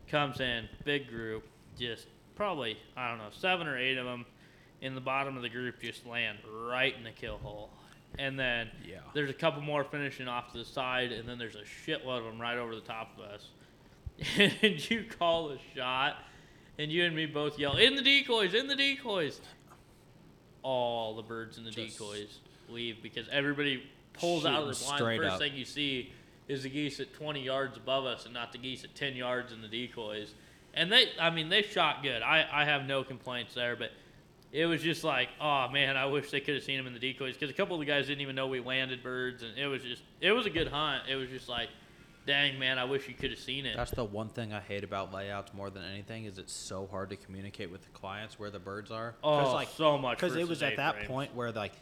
comes 0.08 0.40
in, 0.40 0.68
big 0.86 1.08
group, 1.10 1.44
just 1.78 2.08
probably 2.36 2.78
I 2.96 3.10
don't 3.10 3.18
know 3.18 3.30
seven 3.32 3.68
or 3.68 3.78
eight 3.78 3.98
of 3.98 4.06
them 4.06 4.26
in 4.82 4.96
the 4.96 5.02
bottom 5.02 5.36
of 5.36 5.44
the 5.44 5.50
group 5.50 5.82
just 5.82 6.06
land 6.06 6.38
right 6.66 6.96
in 6.96 7.04
the 7.04 7.12
kill 7.12 7.38
hole. 7.38 7.70
And 8.18 8.40
then 8.40 8.70
Yeah. 8.88 9.00
there's 9.14 9.30
a 9.30 9.34
couple 9.34 9.62
more 9.62 9.84
finishing 9.84 10.28
off 10.28 10.52
to 10.54 10.58
the 10.58 10.66
side, 10.66 11.12
and 11.12 11.28
then 11.28 11.38
there's 11.38 11.56
a 11.56 11.64
shitload 11.64 12.20
of 12.20 12.24
them 12.26 12.42
right 12.42 12.58
over 12.58 12.74
the 12.74 12.82
top 12.82 13.18
of 13.18 13.24
us. 13.26 13.50
and 14.62 14.90
you 14.90 15.04
call 15.04 15.50
the 15.50 15.60
shot, 15.76 16.18
and 16.80 16.92
you 16.92 17.04
and 17.04 17.16
me 17.16 17.28
both 17.28 17.60
yell, 17.60 17.76
"In 17.76 17.96
the 17.96 18.02
decoys! 18.02 18.56
In 18.56 18.68
the 18.68 18.76
decoys!" 18.76 19.40
All 20.64 21.14
the 21.16 21.22
birds 21.22 21.58
in 21.58 21.66
the 21.66 21.72
Just- 21.72 22.00
decoys 22.00 22.40
leave 22.70 23.04
because 23.04 23.28
everybody 23.30 23.84
pulls 24.14 24.46
out 24.46 24.64
of 24.64 24.68
the 24.68 24.86
blind. 24.86 25.22
First 25.22 25.34
up. 25.34 25.40
thing 25.40 25.56
you 25.56 25.66
see 25.66 26.12
is 26.48 26.64
the 26.64 26.70
geese 26.70 27.00
at 27.00 27.14
20 27.14 27.44
yards 27.44 27.78
above 27.78 28.06
us, 28.06 28.26
and 28.26 28.34
not 28.34 28.52
the 28.52 28.58
geese 28.58 28.84
at 28.84 28.96
10 28.96 29.16
yards 29.16 29.52
in 29.52 29.62
the 29.62 29.68
decoys. 29.68 30.34
And 30.74 30.92
they, 30.92 31.08
I 31.20 31.30
mean, 31.30 31.50
they 31.50 31.62
shot 31.62 32.02
good. 32.02 32.22
I, 32.22 32.48
I 32.52 32.66
have 32.66 32.86
no 32.86 33.04
complaints 33.04 33.54
there, 33.54 33.76
but 33.76 33.92
it 34.52 34.66
was 34.66 34.82
just 34.82 35.04
like, 35.04 35.30
oh 35.40 35.68
man, 35.70 35.98
I 35.98 36.06
wish 36.06 36.32
they 36.32 36.40
could 36.40 36.56
have 36.56 36.64
seen 36.64 36.78
them 36.78 36.88
in 36.88 36.94
the 36.94 37.00
decoys 37.00 37.34
because 37.36 37.50
a 37.50 37.54
couple 37.54 37.76
of 37.76 37.80
the 37.80 37.86
guys 37.86 38.08
didn't 38.08 38.22
even 38.22 38.36
know 38.36 38.48
we 38.48 38.60
landed 38.60 39.04
birds, 39.04 39.44
and 39.44 39.58
it 39.58 39.68
was 39.68 39.84
just, 39.84 40.02
it 40.22 40.32
was 40.32 40.46
a 40.46 40.50
good 40.50 40.68
hunt. 40.68 41.04
It 41.10 41.16
was 41.16 41.30
just 41.30 41.50
like, 41.50 41.70
dang 42.30 42.60
man, 42.60 42.78
I 42.78 42.86
wish 42.86 43.08
you 43.08 43.16
could 43.16 43.32
have 43.32 43.40
seen 43.40 43.66
it. 43.66 43.76
That's 43.76 43.92
the 43.92 44.04
one 44.06 44.30
thing 44.30 44.54
I 44.54 44.60
hate 44.60 44.84
about 44.84 45.12
layouts 45.12 45.52
more 45.54 45.70
than 45.72 45.84
anything 45.84 46.26
is 46.26 46.38
it's 46.38 46.54
so 46.54 46.88
hard 46.92 47.10
to 47.10 47.16
communicate 47.16 47.72
with 47.72 47.82
the 47.82 47.90
clients 47.90 48.38
where 48.38 48.52
the 48.52 48.60
birds 48.60 48.92
are. 48.92 49.16
Oh, 49.24 49.52
like, 49.54 49.70
so 49.76 49.98
much 49.98 50.20
Because 50.20 50.36
it 50.36 50.48
was 50.48 50.62
at 50.62 50.78
that 50.78 50.92
A-frames. 50.92 51.08
point 51.08 51.36
where 51.36 51.52
like 51.52 51.74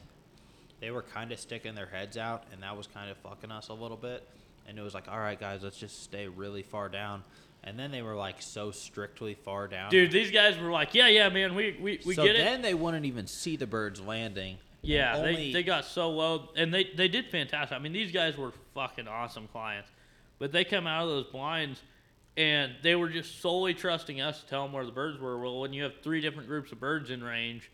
they 0.79 0.89
were 0.91 1.01
kind 1.01 1.31
of 1.33 1.39
sticking 1.39 1.75
their 1.75 1.87
heads 1.87 2.17
out, 2.17 2.43
and 2.53 2.63
that 2.63 2.77
was 2.77 2.87
kind 2.87 3.11
of 3.11 3.17
fucking 3.17 3.51
us 3.51 3.67
a 3.67 3.73
little 3.73 3.97
bit. 3.97 4.27
And 4.67 4.77
it 4.79 4.81
was 4.81 4.93
like, 4.93 5.07
all 5.09 5.19
right, 5.19 5.39
guys, 5.39 5.63
let's 5.63 5.77
just 5.77 6.03
stay 6.03 6.27
really 6.27 6.63
far 6.63 6.87
down. 6.87 7.23
And 7.63 7.77
then 7.77 7.91
they 7.91 8.01
were 8.01 8.15
like 8.15 8.41
so 8.41 8.71
strictly 8.71 9.33
far 9.33 9.67
down. 9.67 9.89
Dude, 9.89 10.11
these 10.11 10.31
guys 10.31 10.57
were 10.57 10.71
like, 10.71 10.93
yeah, 10.93 11.07
yeah, 11.09 11.27
man, 11.29 11.55
we 11.55 11.77
we, 11.81 11.99
we 12.05 12.13
so 12.15 12.23
get 12.23 12.35
it. 12.35 12.43
then 12.45 12.61
they 12.61 12.73
wouldn't 12.73 13.05
even 13.05 13.27
see 13.27 13.57
the 13.57 13.67
birds 13.67 13.99
landing. 13.99 14.57
Yeah, 14.81 15.17
only- 15.17 15.35
they, 15.35 15.53
they 15.53 15.63
got 15.63 15.83
so 15.85 16.09
low, 16.11 16.49
and 16.55 16.73
they, 16.73 16.85
they 16.95 17.09
did 17.09 17.25
fantastic. 17.25 17.75
I 17.75 17.79
mean, 17.81 17.91
these 17.91 18.11
guys 18.13 18.37
were 18.37 18.53
fucking 18.73 19.07
awesome 19.07 19.47
clients, 19.51 19.89
but 20.39 20.51
they 20.51 20.63
come 20.63 20.87
out 20.87 21.03
of 21.03 21.09
those 21.09 21.25
blinds, 21.25 21.81
and 22.35 22.73
they 22.83 22.95
were 22.95 23.09
just 23.09 23.41
solely 23.41 23.73
trusting 23.73 24.21
us 24.21 24.41
to 24.41 24.47
tell 24.47 24.63
them 24.63 24.73
where 24.73 24.85
the 24.85 24.91
birds 24.91 25.19
were. 25.19 25.39
Well, 25.39 25.59
when 25.59 25.73
you 25.73 25.83
have 25.83 26.01
three 26.03 26.21
different 26.21 26.47
groups 26.47 26.71
of 26.71 26.79
birds 26.79 27.09
in 27.09 27.23
range, 27.23 27.71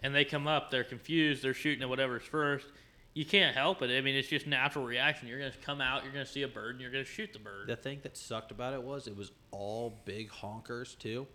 and 0.00 0.14
they 0.14 0.24
come 0.24 0.46
up, 0.46 0.70
they're 0.70 0.84
confused, 0.84 1.42
they're 1.42 1.54
shooting 1.54 1.82
at 1.82 1.88
whatever's 1.88 2.22
first. 2.22 2.66
You 3.14 3.24
can't 3.24 3.56
help 3.56 3.82
it. 3.82 3.90
I 3.90 4.00
mean, 4.00 4.14
it's 4.14 4.28
just 4.28 4.46
natural 4.46 4.84
reaction. 4.84 5.26
You're 5.26 5.40
gonna 5.40 5.52
come 5.64 5.80
out, 5.80 6.04
you're 6.04 6.12
gonna 6.12 6.24
see 6.24 6.42
a 6.42 6.48
bird, 6.48 6.72
and 6.76 6.80
you're 6.80 6.92
gonna 6.92 7.04
shoot 7.04 7.32
the 7.32 7.40
bird. 7.40 7.66
The 7.66 7.74
thing 7.74 7.98
that 8.04 8.16
sucked 8.16 8.52
about 8.52 8.74
it 8.74 8.82
was 8.82 9.08
it 9.08 9.16
was 9.16 9.32
all 9.50 9.98
big 10.04 10.30
honkers 10.30 10.96
too, 10.96 11.26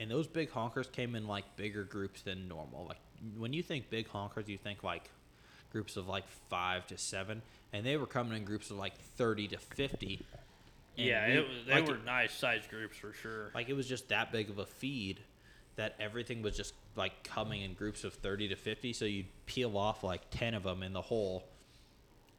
and 0.00 0.10
those 0.10 0.26
big 0.26 0.50
honkers 0.50 0.90
came 0.90 1.14
in 1.14 1.26
like 1.26 1.44
bigger 1.56 1.84
groups 1.84 2.22
than 2.22 2.48
normal. 2.48 2.86
Like 2.86 3.00
when 3.36 3.52
you 3.52 3.62
think 3.62 3.90
big 3.90 4.08
honkers, 4.08 4.48
you 4.48 4.56
think 4.56 4.82
like 4.82 5.10
groups 5.72 5.96
of 5.96 6.08
like 6.08 6.24
five 6.50 6.86
to 6.88 6.98
seven, 6.98 7.42
and 7.72 7.84
they 7.84 7.96
were 7.96 8.06
coming 8.06 8.36
in 8.36 8.44
groups 8.44 8.70
of 8.70 8.76
like 8.76 8.96
thirty 9.16 9.48
to 9.48 9.58
fifty. 9.58 10.24
yeah, 10.96 11.26
we- 11.28 11.34
it 11.34 11.48
was, 11.48 11.56
they 11.66 11.72
like 11.80 11.88
were 11.88 11.98
nice 12.04 12.32
size 12.32 12.62
groups 12.70 12.96
for 12.96 13.12
sure. 13.12 13.50
like 13.54 13.68
it 13.68 13.74
was 13.74 13.86
just 13.88 14.08
that 14.08 14.32
big 14.32 14.48
of 14.50 14.58
a 14.58 14.66
feed 14.66 15.20
that 15.76 15.94
everything 16.00 16.40
was 16.40 16.56
just 16.56 16.72
like 16.96 17.22
coming 17.22 17.60
in 17.60 17.74
groups 17.74 18.02
of 18.02 18.14
30 18.14 18.48
to 18.48 18.56
50 18.56 18.94
so 18.94 19.04
you'd 19.04 19.26
peel 19.44 19.76
off 19.76 20.02
like 20.02 20.22
10 20.30 20.54
of 20.54 20.62
them 20.62 20.82
in 20.82 20.94
the 20.94 21.02
hole 21.02 21.44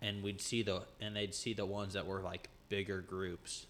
and 0.02 0.24
we'd 0.24 0.42
see 0.42 0.64
the 0.64 0.82
and 1.00 1.16
they'd 1.16 1.36
see 1.36 1.54
the 1.54 1.64
ones 1.68 1.94
that 1.94 2.08
were 2.08 2.20
like 2.22 2.50
bigger 2.68 3.00
groups 3.00 3.68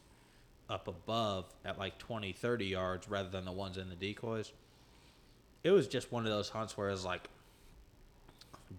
up 0.69 0.87
above 0.87 1.43
at 1.65 1.77
like 1.77 1.97
20 1.97 2.31
30 2.31 2.65
yards 2.67 3.09
rather 3.09 3.27
than 3.27 3.43
the 3.43 3.51
ones 3.51 3.77
in 3.77 3.89
the 3.89 3.95
decoys 3.95 4.53
it 5.65 5.71
was 5.71 5.85
just 5.89 6.13
one 6.13 6.25
of 6.25 6.31
those 6.31 6.47
hunts 6.47 6.77
where 6.77 6.87
it 6.87 6.91
was 6.93 7.03
like 7.03 7.27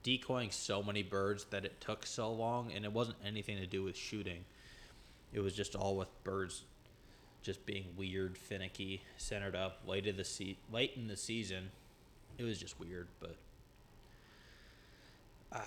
decoying 0.02 0.50
so 0.50 0.82
many 0.82 1.02
birds 1.02 1.46
that 1.50 1.64
it 1.64 1.80
took 1.80 2.04
so 2.04 2.32
long 2.32 2.72
and 2.72 2.84
it 2.84 2.92
wasn't 2.92 3.16
anything 3.24 3.56
to 3.58 3.66
do 3.66 3.82
with 3.82 3.96
shooting 3.96 4.44
it 5.32 5.40
was 5.40 5.54
just 5.54 5.74
all 5.74 5.96
with 5.96 6.08
birds 6.24 6.62
just 7.42 7.64
being 7.66 7.84
weird, 7.96 8.36
finicky, 8.36 9.02
centered 9.16 9.54
up 9.54 9.80
late 9.86 10.06
in 10.06 10.16
the 10.16 10.24
se- 10.24 10.58
late 10.72 10.92
in 10.96 11.06
the 11.08 11.16
season. 11.16 11.70
It 12.36 12.44
was 12.44 12.58
just 12.58 12.78
weird, 12.80 13.08
but 13.20 13.36
uh, 15.52 15.60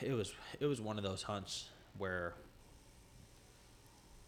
it 0.00 0.12
was 0.12 0.34
it 0.60 0.66
was 0.66 0.80
one 0.80 0.98
of 0.98 1.04
those 1.04 1.22
hunts 1.22 1.68
where 1.98 2.34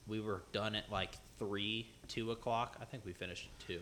we 0.07 0.21
were 0.21 0.43
done 0.53 0.75
at 0.75 0.91
like 0.91 1.13
three, 1.39 1.89
two 2.09 2.31
o'clock. 2.31 2.77
I 2.81 2.85
think 2.85 3.05
we 3.05 3.13
finished 3.13 3.49
at 3.53 3.67
two. 3.67 3.81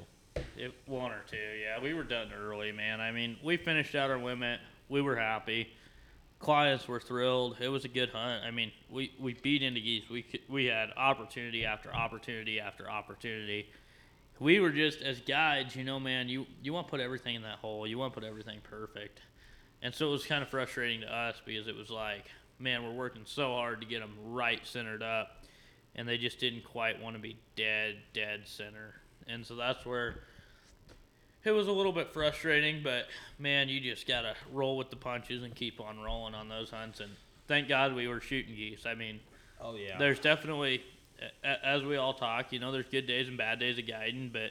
It, 0.57 0.75
one 0.87 1.13
or 1.13 1.23
two, 1.31 1.37
yeah. 1.37 1.81
We 1.81 1.95
were 1.95 2.03
done 2.03 2.31
early, 2.33 2.73
man. 2.73 3.01
I 3.01 3.13
mean, 3.13 3.37
we 3.43 3.57
finished 3.57 3.95
out 3.95 4.11
our 4.11 4.19
limit. 4.19 4.61
We 4.89 5.03
were 5.03 5.17
happy. 5.17 5.69
Clients 6.39 6.87
were 6.87 7.01
thrilled. 7.01 7.57
It 7.61 7.69
was 7.69 7.85
a 7.85 7.89
good 7.89 8.11
hunt. 8.11 8.45
I 8.45 8.51
mean, 8.51 8.71
we, 8.91 9.13
we 9.19 9.35
beat 9.35 9.63
into 9.63 9.81
geese. 9.81 10.09
We 10.11 10.25
we 10.49 10.67
had 10.67 10.91
opportunity 10.97 11.65
after 11.65 11.95
opportunity 11.95 12.61
after 12.61 12.91
opportunity. 12.91 13.71
We 14.41 14.61
were 14.61 14.71
just 14.71 15.01
as 15.01 15.21
guides, 15.21 15.75
you 15.75 15.85
know, 15.85 15.99
man. 15.99 16.29
You 16.29 16.47
you 16.63 16.73
want 16.73 16.87
to 16.87 16.91
put 16.91 17.01
everything 17.01 17.35
in 17.35 17.43
that 17.43 17.59
hole. 17.59 17.87
You 17.87 17.99
want 17.99 18.13
to 18.13 18.21
put 18.21 18.29
everything 18.29 18.61
perfect, 18.63 19.21
and 19.81 19.95
so 19.95 20.09
it 20.09 20.11
was 20.11 20.27
kind 20.27 20.43
of 20.43 20.49
frustrating 20.51 21.01
to 21.01 21.15
us 21.15 21.41
because 21.45 21.67
it 21.67 21.77
was 21.77 21.89
like, 21.89 22.27
man, 22.59 22.83
we're 22.83 22.93
working 22.93 23.23
so 23.25 23.53
hard 23.53 23.81
to 23.81 23.87
get 23.87 24.01
them 24.01 24.15
right 24.27 24.61
centered 24.67 25.03
up, 25.03 25.45
and 25.95 26.07
they 26.07 26.19
just 26.19 26.41
didn't 26.41 26.65
quite 26.65 27.01
want 27.01 27.17
to 27.17 27.23
be 27.23 27.39
dead 27.57 27.97
dead 28.13 28.43
center. 28.45 28.97
And 29.29 29.47
so 29.47 29.55
that's 29.55 29.87
where 29.87 30.17
it 31.45 31.51
was 31.53 31.69
a 31.69 31.73
little 31.73 31.93
bit 31.93 32.13
frustrating, 32.13 32.83
but 32.83 33.07
man, 33.39 33.69
you 33.69 33.81
just 33.81 34.07
gotta 34.07 34.35
roll 34.53 34.77
with 34.77 34.91
the 34.91 34.97
punches 34.97 35.43
and 35.43 35.55
keep 35.55 35.81
on 35.81 36.01
rolling 36.01 36.35
on 36.35 36.49
those 36.49 36.71
hunts. 36.71 37.01
And 37.01 37.11
thank 37.49 37.69
God 37.69 37.95
we 37.95 38.09
were 38.09 38.21
shooting 38.21 38.55
geese. 38.55 38.87
I 38.87 38.95
mean, 38.95 39.21
Oh 39.61 39.75
yeah. 39.77 39.99
there's 39.99 40.19
definitely, 40.21 40.83
as 41.45 41.83
we 41.83 41.97
all 41.97 42.15
talk, 42.15 42.53
you 42.53 42.59
know, 42.59 42.73
there's 42.73 42.89
good 42.89 43.07
days 43.07 43.29
and 43.29 43.37
bad 43.39 43.59
days 43.61 43.79
of 43.79 43.87
guiding, 43.87 44.31
but 44.33 44.51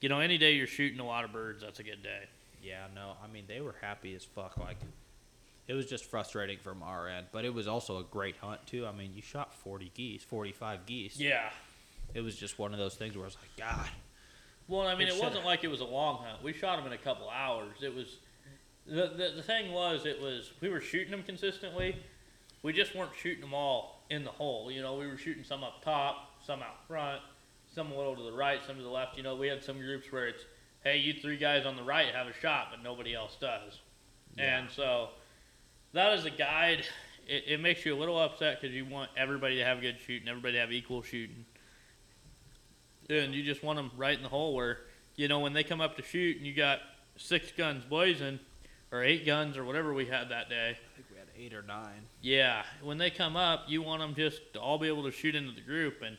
you 0.00 0.08
know, 0.08 0.20
any 0.20 0.38
day 0.38 0.52
you're 0.54 0.66
shooting 0.66 1.00
a 1.00 1.06
lot 1.06 1.24
of 1.24 1.32
birds, 1.32 1.62
that's 1.62 1.80
a 1.80 1.82
good 1.82 2.02
day. 2.02 2.24
Yeah, 2.62 2.86
no, 2.94 3.12
I 3.22 3.32
mean 3.32 3.44
they 3.46 3.60
were 3.60 3.76
happy 3.80 4.14
as 4.14 4.24
fuck. 4.24 4.56
Like 4.58 4.76
it 5.68 5.74
was 5.74 5.86
just 5.86 6.04
frustrating 6.04 6.58
from 6.58 6.82
our 6.82 7.08
end, 7.08 7.26
but 7.32 7.44
it 7.44 7.52
was 7.54 7.66
also 7.66 7.98
a 7.98 8.04
great 8.04 8.36
hunt 8.36 8.66
too. 8.66 8.86
I 8.86 8.92
mean, 8.92 9.12
you 9.14 9.22
shot 9.22 9.54
forty 9.54 9.90
geese, 9.94 10.22
forty-five 10.22 10.86
geese. 10.86 11.18
Yeah. 11.18 11.50
It 12.14 12.20
was 12.20 12.36
just 12.36 12.58
one 12.58 12.72
of 12.72 12.78
those 12.78 12.94
things 12.94 13.14
where 13.16 13.24
I 13.24 13.28
was 13.28 13.36
like, 13.36 13.68
God, 13.68 13.88
Well, 14.68 14.86
I 14.86 14.94
mean, 14.94 15.08
It 15.08 15.14
it, 15.14 15.20
uh, 15.20 15.24
wasn't 15.24 15.44
like 15.44 15.64
it 15.64 15.68
was 15.68 15.80
a 15.80 15.84
long 15.84 16.24
hunt. 16.24 16.42
We 16.42 16.52
shot 16.52 16.76
them 16.76 16.86
in 16.86 16.92
a 16.92 16.98
couple 16.98 17.28
hours. 17.30 17.76
It 17.82 17.94
was 17.94 18.18
the, 18.86 19.08
the 19.16 19.32
the 19.36 19.42
thing 19.42 19.72
was 19.72 20.06
it 20.06 20.20
was 20.20 20.52
we 20.60 20.68
were 20.68 20.80
shooting 20.80 21.10
them 21.10 21.22
consistently. 21.22 21.96
We 22.62 22.72
just 22.72 22.94
weren't 22.94 23.12
shooting 23.16 23.42
them 23.42 23.54
all 23.54 24.04
in 24.10 24.24
the 24.24 24.30
hole. 24.30 24.70
You 24.70 24.82
know, 24.82 24.96
we 24.96 25.06
were 25.06 25.18
shooting 25.18 25.44
some 25.44 25.62
up 25.62 25.84
top, 25.84 26.30
some 26.44 26.62
out 26.62 26.86
front, 26.88 27.20
some 27.72 27.92
a 27.92 27.96
little 27.96 28.16
to 28.16 28.22
the 28.22 28.32
right, 28.32 28.60
some 28.66 28.76
to 28.76 28.82
the 28.82 28.88
left. 28.88 29.16
You 29.16 29.22
know, 29.22 29.36
we 29.36 29.46
had 29.46 29.62
some 29.62 29.78
groups 29.78 30.10
where 30.10 30.26
it's, 30.28 30.44
hey, 30.82 30.98
you 30.98 31.14
three 31.14 31.36
guys 31.36 31.66
on 31.66 31.76
the 31.76 31.82
right 31.82 32.12
have 32.14 32.26
a 32.26 32.32
shot, 32.32 32.68
but 32.70 32.82
nobody 32.82 33.14
else 33.14 33.36
does. 33.40 33.80
Yeah. 34.36 34.58
And 34.58 34.70
so 34.70 35.10
that 35.92 36.12
as 36.12 36.24
a 36.24 36.30
guide, 36.30 36.84
it, 37.28 37.44
it 37.46 37.60
makes 37.60 37.84
you 37.84 37.94
a 37.94 37.98
little 37.98 38.18
upset 38.18 38.60
because 38.60 38.74
you 38.74 38.84
want 38.84 39.10
everybody 39.16 39.56
to 39.58 39.64
have 39.64 39.80
good 39.80 39.98
shooting, 40.04 40.28
everybody 40.28 40.54
to 40.54 40.60
have 40.60 40.72
equal 40.72 41.02
shooting. 41.02 41.44
And 43.08 43.34
you 43.34 43.42
just 43.42 43.62
want 43.62 43.76
them 43.76 43.90
right 43.96 44.16
in 44.16 44.22
the 44.22 44.28
hole 44.28 44.54
where, 44.54 44.78
you 45.14 45.28
know, 45.28 45.40
when 45.40 45.52
they 45.52 45.62
come 45.64 45.80
up 45.80 45.96
to 45.96 46.02
shoot 46.02 46.36
and 46.38 46.46
you 46.46 46.54
got 46.54 46.80
six 47.16 47.52
guns 47.52 47.84
blazing, 47.84 48.38
or 48.92 49.02
eight 49.02 49.26
guns, 49.26 49.56
or 49.56 49.64
whatever 49.64 49.92
we 49.92 50.06
had 50.06 50.28
that 50.28 50.48
day. 50.48 50.70
I 50.70 50.96
think 50.96 51.08
we 51.10 51.16
had 51.18 51.26
eight 51.36 51.52
or 51.54 51.62
nine. 51.62 52.02
Yeah, 52.22 52.62
when 52.82 52.98
they 52.98 53.10
come 53.10 53.36
up, 53.36 53.64
you 53.66 53.82
want 53.82 54.00
them 54.00 54.14
just 54.14 54.40
to 54.52 54.60
all 54.60 54.78
be 54.78 54.86
able 54.88 55.02
to 55.04 55.10
shoot 55.10 55.34
into 55.34 55.52
the 55.52 55.60
group, 55.60 56.02
and 56.02 56.16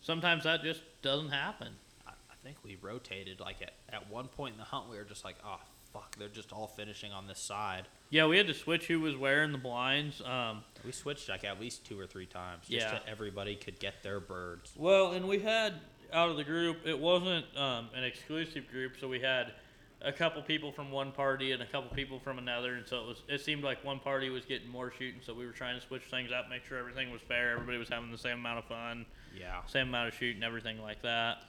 sometimes 0.00 0.44
that 0.44 0.62
just 0.62 0.80
doesn't 1.02 1.28
happen. 1.30 1.68
I, 2.06 2.10
I 2.10 2.34
think 2.42 2.56
we 2.64 2.76
rotated. 2.80 3.40
Like 3.40 3.60
at, 3.62 3.72
at 3.92 4.10
one 4.10 4.28
point 4.28 4.52
in 4.54 4.58
the 4.58 4.64
hunt, 4.64 4.88
we 4.88 4.96
were 4.96 5.04
just 5.04 5.22
like, 5.24 5.36
oh 5.44 5.60
fuck, 5.92 6.16
they're 6.18 6.28
just 6.28 6.50
all 6.52 6.66
finishing 6.66 7.12
on 7.12 7.26
this 7.26 7.40
side. 7.40 7.84
Yeah, 8.10 8.26
we 8.26 8.38
had 8.38 8.46
to 8.46 8.54
switch 8.54 8.86
who 8.86 9.00
was 9.00 9.14
wearing 9.16 9.52
the 9.52 9.58
blinds. 9.58 10.22
Um, 10.22 10.62
We 10.84 10.92
switched 10.92 11.28
like 11.28 11.44
at 11.44 11.60
least 11.60 11.84
two 11.84 11.98
or 12.00 12.06
three 12.06 12.26
times, 12.26 12.68
just 12.68 12.86
Yeah. 12.86 12.90
so 12.92 12.98
everybody 13.06 13.54
could 13.54 13.78
get 13.78 14.02
their 14.02 14.18
birds. 14.20 14.72
well, 14.76 15.12
and 15.12 15.28
we 15.28 15.40
had 15.40 15.74
out 16.12 16.30
of 16.30 16.36
the 16.36 16.44
group. 16.44 16.78
It 16.86 16.98
wasn't 16.98 17.44
um, 17.56 17.88
an 17.94 18.04
exclusive 18.04 18.68
group, 18.70 18.92
so 19.00 19.08
we 19.08 19.20
had 19.20 19.52
a 20.00 20.12
couple 20.12 20.40
people 20.42 20.70
from 20.70 20.90
one 20.90 21.10
party 21.12 21.52
and 21.52 21.60
a 21.62 21.66
couple 21.66 21.90
people 21.94 22.18
from 22.20 22.38
another, 22.38 22.74
and 22.74 22.86
so 22.86 23.00
it 23.00 23.06
was. 23.06 23.22
It 23.28 23.40
seemed 23.40 23.64
like 23.64 23.84
one 23.84 23.98
party 23.98 24.30
was 24.30 24.44
getting 24.44 24.68
more 24.68 24.92
shooting, 24.96 25.20
so 25.24 25.34
we 25.34 25.44
were 25.46 25.52
trying 25.52 25.78
to 25.80 25.84
switch 25.86 26.02
things 26.04 26.30
up, 26.32 26.48
make 26.48 26.64
sure 26.64 26.78
everything 26.78 27.10
was 27.10 27.20
fair, 27.22 27.52
everybody 27.52 27.78
was 27.78 27.88
having 27.88 28.10
the 28.12 28.18
same 28.18 28.38
amount 28.38 28.58
of 28.60 28.64
fun, 28.66 29.04
Yeah. 29.38 29.64
same 29.66 29.88
amount 29.88 30.08
of 30.08 30.14
shooting, 30.14 30.42
everything 30.42 30.80
like 30.80 31.02
that. 31.02 31.42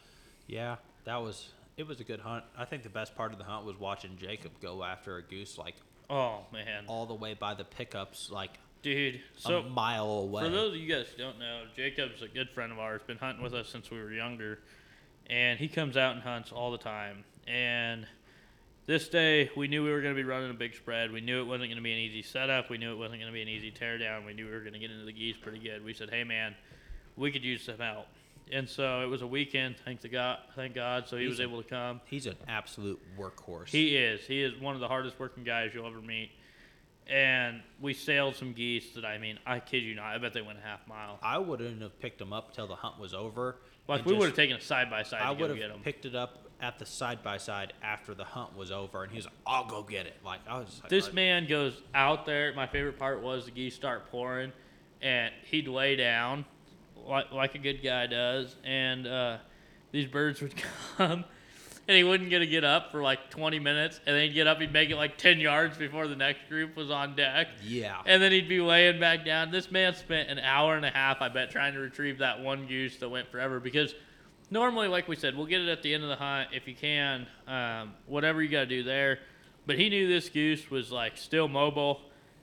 Yeah, 0.47 0.77
that 1.05 1.17
was 1.21 1.49
it 1.77 1.87
was 1.87 1.99
a 2.01 2.03
good 2.03 2.19
hunt. 2.19 2.43
I 2.57 2.65
think 2.65 2.83
the 2.83 2.89
best 2.89 3.15
part 3.15 3.31
of 3.31 3.37
the 3.37 3.45
hunt 3.45 3.65
was 3.65 3.79
watching 3.79 4.17
Jacob 4.17 4.51
go 4.61 4.83
after 4.83 5.15
a 5.17 5.21
goose 5.21 5.57
like 5.57 5.75
Oh 6.09 6.39
man, 6.51 6.85
all 6.87 7.05
the 7.05 7.13
way 7.13 7.35
by 7.35 7.53
the 7.53 7.63
pickups, 7.63 8.31
like 8.31 8.51
dude. 8.81 9.21
So 9.37 9.59
a 9.59 9.63
mile 9.63 10.09
away. 10.09 10.43
For 10.43 10.49
those 10.49 10.73
of 10.73 10.79
you 10.79 10.93
guys 10.93 11.07
who 11.07 11.21
don't 11.21 11.39
know, 11.39 11.63
Jacob's 11.75 12.21
a 12.21 12.27
good 12.27 12.49
friend 12.49 12.71
of 12.71 12.79
ours. 12.79 13.01
Been 13.05 13.17
hunting 13.17 13.43
with 13.43 13.53
us 13.53 13.69
since 13.69 13.91
we 13.91 13.99
were 13.99 14.11
younger, 14.11 14.59
and 15.29 15.59
he 15.59 15.67
comes 15.67 15.97
out 15.97 16.13
and 16.13 16.23
hunts 16.23 16.51
all 16.51 16.71
the 16.71 16.77
time. 16.77 17.23
And 17.47 18.05
this 18.85 19.07
day, 19.07 19.49
we 19.55 19.67
knew 19.67 19.83
we 19.83 19.91
were 19.91 20.01
going 20.01 20.15
to 20.15 20.21
be 20.21 20.27
running 20.27 20.49
a 20.49 20.53
big 20.53 20.75
spread. 20.75 21.11
We 21.11 21.21
knew 21.21 21.41
it 21.41 21.45
wasn't 21.45 21.69
going 21.69 21.77
to 21.77 21.83
be 21.83 21.91
an 21.91 21.99
easy 21.99 22.23
setup. 22.23 22.69
We 22.69 22.77
knew 22.77 22.91
it 22.91 22.97
wasn't 22.97 23.19
going 23.19 23.31
to 23.31 23.33
be 23.33 23.41
an 23.41 23.47
easy 23.47 23.71
teardown. 23.71 24.25
We 24.25 24.33
knew 24.33 24.45
we 24.45 24.51
were 24.51 24.61
going 24.61 24.73
to 24.73 24.79
get 24.79 24.91
into 24.91 25.05
the 25.05 25.13
geese 25.13 25.37
pretty 25.37 25.59
good. 25.59 25.83
We 25.83 25.93
said, 25.93 26.09
"Hey, 26.09 26.23
man, 26.23 26.55
we 27.15 27.31
could 27.31 27.43
use 27.43 27.63
some 27.63 27.77
help." 27.77 28.07
And 28.51 28.67
so 28.67 29.01
it 29.01 29.05
was 29.05 29.21
a 29.21 29.27
weekend. 29.27 29.75
Thank 29.85 30.01
the 30.01 30.09
God, 30.09 30.39
thank 30.55 30.73
God. 30.73 31.07
So 31.07 31.17
he 31.17 31.23
He's 31.23 31.31
was 31.31 31.39
able 31.39 31.61
to 31.61 31.69
come. 31.69 32.01
He's 32.05 32.25
an 32.25 32.35
absolute 32.47 32.99
workhorse. 33.17 33.67
He 33.67 33.95
is. 33.95 34.21
He 34.21 34.41
is 34.41 34.59
one 34.59 34.73
of 34.73 34.81
the 34.81 34.87
hardest 34.87 35.19
working 35.19 35.43
guys 35.43 35.71
you'll 35.73 35.85
ever 35.85 36.01
meet. 36.01 36.31
And 37.09 37.61
we 37.81 37.93
sailed 37.93 38.35
some 38.35 38.53
geese 38.53 38.93
that 38.93 39.03
I 39.05 39.17
mean, 39.17 39.39
I 39.45 39.59
kid 39.59 39.83
you 39.83 39.95
not. 39.95 40.05
I 40.05 40.17
bet 40.19 40.33
they 40.33 40.41
went 40.41 40.59
a 40.59 40.61
half 40.61 40.85
mile. 40.87 41.17
I 41.23 41.37
wouldn't 41.39 41.81
have 41.81 41.99
picked 41.99 42.19
them 42.19 42.31
up 42.33 42.53
till 42.53 42.67
the 42.67 42.75
hunt 42.75 42.99
was 42.99 43.13
over. 43.13 43.57
Like 43.87 44.05
we 44.05 44.13
would 44.13 44.27
have 44.27 44.35
taken 44.35 44.57
a 44.57 44.61
side 44.61 44.89
by 44.89 45.01
side 45.03 45.21
I 45.23 45.33
to 45.33 45.39
go 45.39 45.47
would 45.47 45.57
get 45.57 45.71
have 45.71 45.81
picked 45.81 46.05
it 46.05 46.13
up 46.15 46.45
at 46.61 46.77
the 46.77 46.85
side 46.85 47.23
by 47.23 47.37
side 47.37 47.73
after 47.81 48.13
the 48.13 48.23
hunt 48.25 48.55
was 48.55 48.69
over, 48.69 49.01
and 49.03 49.11
he 49.11 49.17
was 49.17 49.25
like, 49.25 49.33
"I'll 49.47 49.65
go 49.65 49.81
get 49.81 50.05
it." 50.05 50.17
Like 50.23 50.41
I 50.47 50.59
was 50.59 50.79
like, 50.83 50.89
This 50.89 51.09
"Are- 51.09 51.13
man 51.13 51.47
goes 51.47 51.81
out 51.95 52.25
there. 52.25 52.53
My 52.53 52.67
favorite 52.67 52.99
part 52.99 53.21
was 53.23 53.45
the 53.45 53.51
geese 53.51 53.73
start 53.73 54.11
pouring, 54.11 54.51
and 55.01 55.33
he'd 55.49 55.67
lay 55.67 55.95
down 55.95 56.45
like, 57.07 57.31
like 57.31 57.55
a 57.55 57.59
good 57.59 57.81
guy 57.83 58.05
does, 58.07 58.55
and 58.63 59.07
uh, 59.07 59.37
these 59.91 60.05
birds 60.05 60.41
would 60.41 60.53
come, 60.97 61.25
and 61.89 61.97
he 61.97 62.03
wouldn't 62.03 62.29
get 62.29 62.39
to 62.39 62.45
get 62.45 62.63
up 62.63 62.91
for 62.91 63.01
like 63.01 63.31
20 63.31 63.57
minutes, 63.57 63.99
and 64.05 64.15
then 64.15 64.27
he'd 64.27 64.33
get 64.35 64.45
up, 64.45 64.61
he'd 64.61 64.71
make 64.71 64.91
it 64.91 64.95
like 64.95 65.17
10 65.17 65.39
yards 65.39 65.75
before 65.75 66.07
the 66.07 66.15
next 66.15 66.47
group 66.47 66.75
was 66.75 66.91
on 66.91 67.15
deck. 67.15 67.47
Yeah. 67.63 67.99
And 68.05 68.21
then 68.21 68.31
he'd 68.31 68.47
be 68.47 68.61
laying 68.61 68.99
back 68.99 69.25
down. 69.25 69.49
This 69.49 69.71
man 69.71 69.95
spent 69.95 70.29
an 70.29 70.37
hour 70.37 70.75
and 70.75 70.85
a 70.85 70.91
half, 70.91 71.19
I 71.19 71.29
bet, 71.29 71.49
trying 71.49 71.73
to 71.73 71.79
retrieve 71.79 72.19
that 72.19 72.41
one 72.41 72.67
goose 72.67 72.97
that 72.97 73.09
went 73.09 73.31
forever. 73.31 73.59
Because 73.59 73.95
normally, 74.51 74.87
like 74.87 75.07
we 75.07 75.15
said, 75.15 75.35
we'll 75.35 75.47
get 75.47 75.61
it 75.61 75.67
at 75.67 75.81
the 75.81 75.91
end 75.91 76.03
of 76.03 76.09
the 76.09 76.15
hunt 76.15 76.49
if 76.53 76.67
you 76.67 76.75
can, 76.75 77.25
um, 77.47 77.93
whatever 78.05 78.43
you 78.43 78.49
got 78.49 78.59
to 78.59 78.65
do 78.67 78.83
there. 78.83 79.17
But 79.65 79.79
he 79.79 79.89
knew 79.89 80.07
this 80.07 80.29
goose 80.29 80.69
was 80.69 80.91
like 80.91 81.17
still 81.17 81.47
mobile 81.47 82.01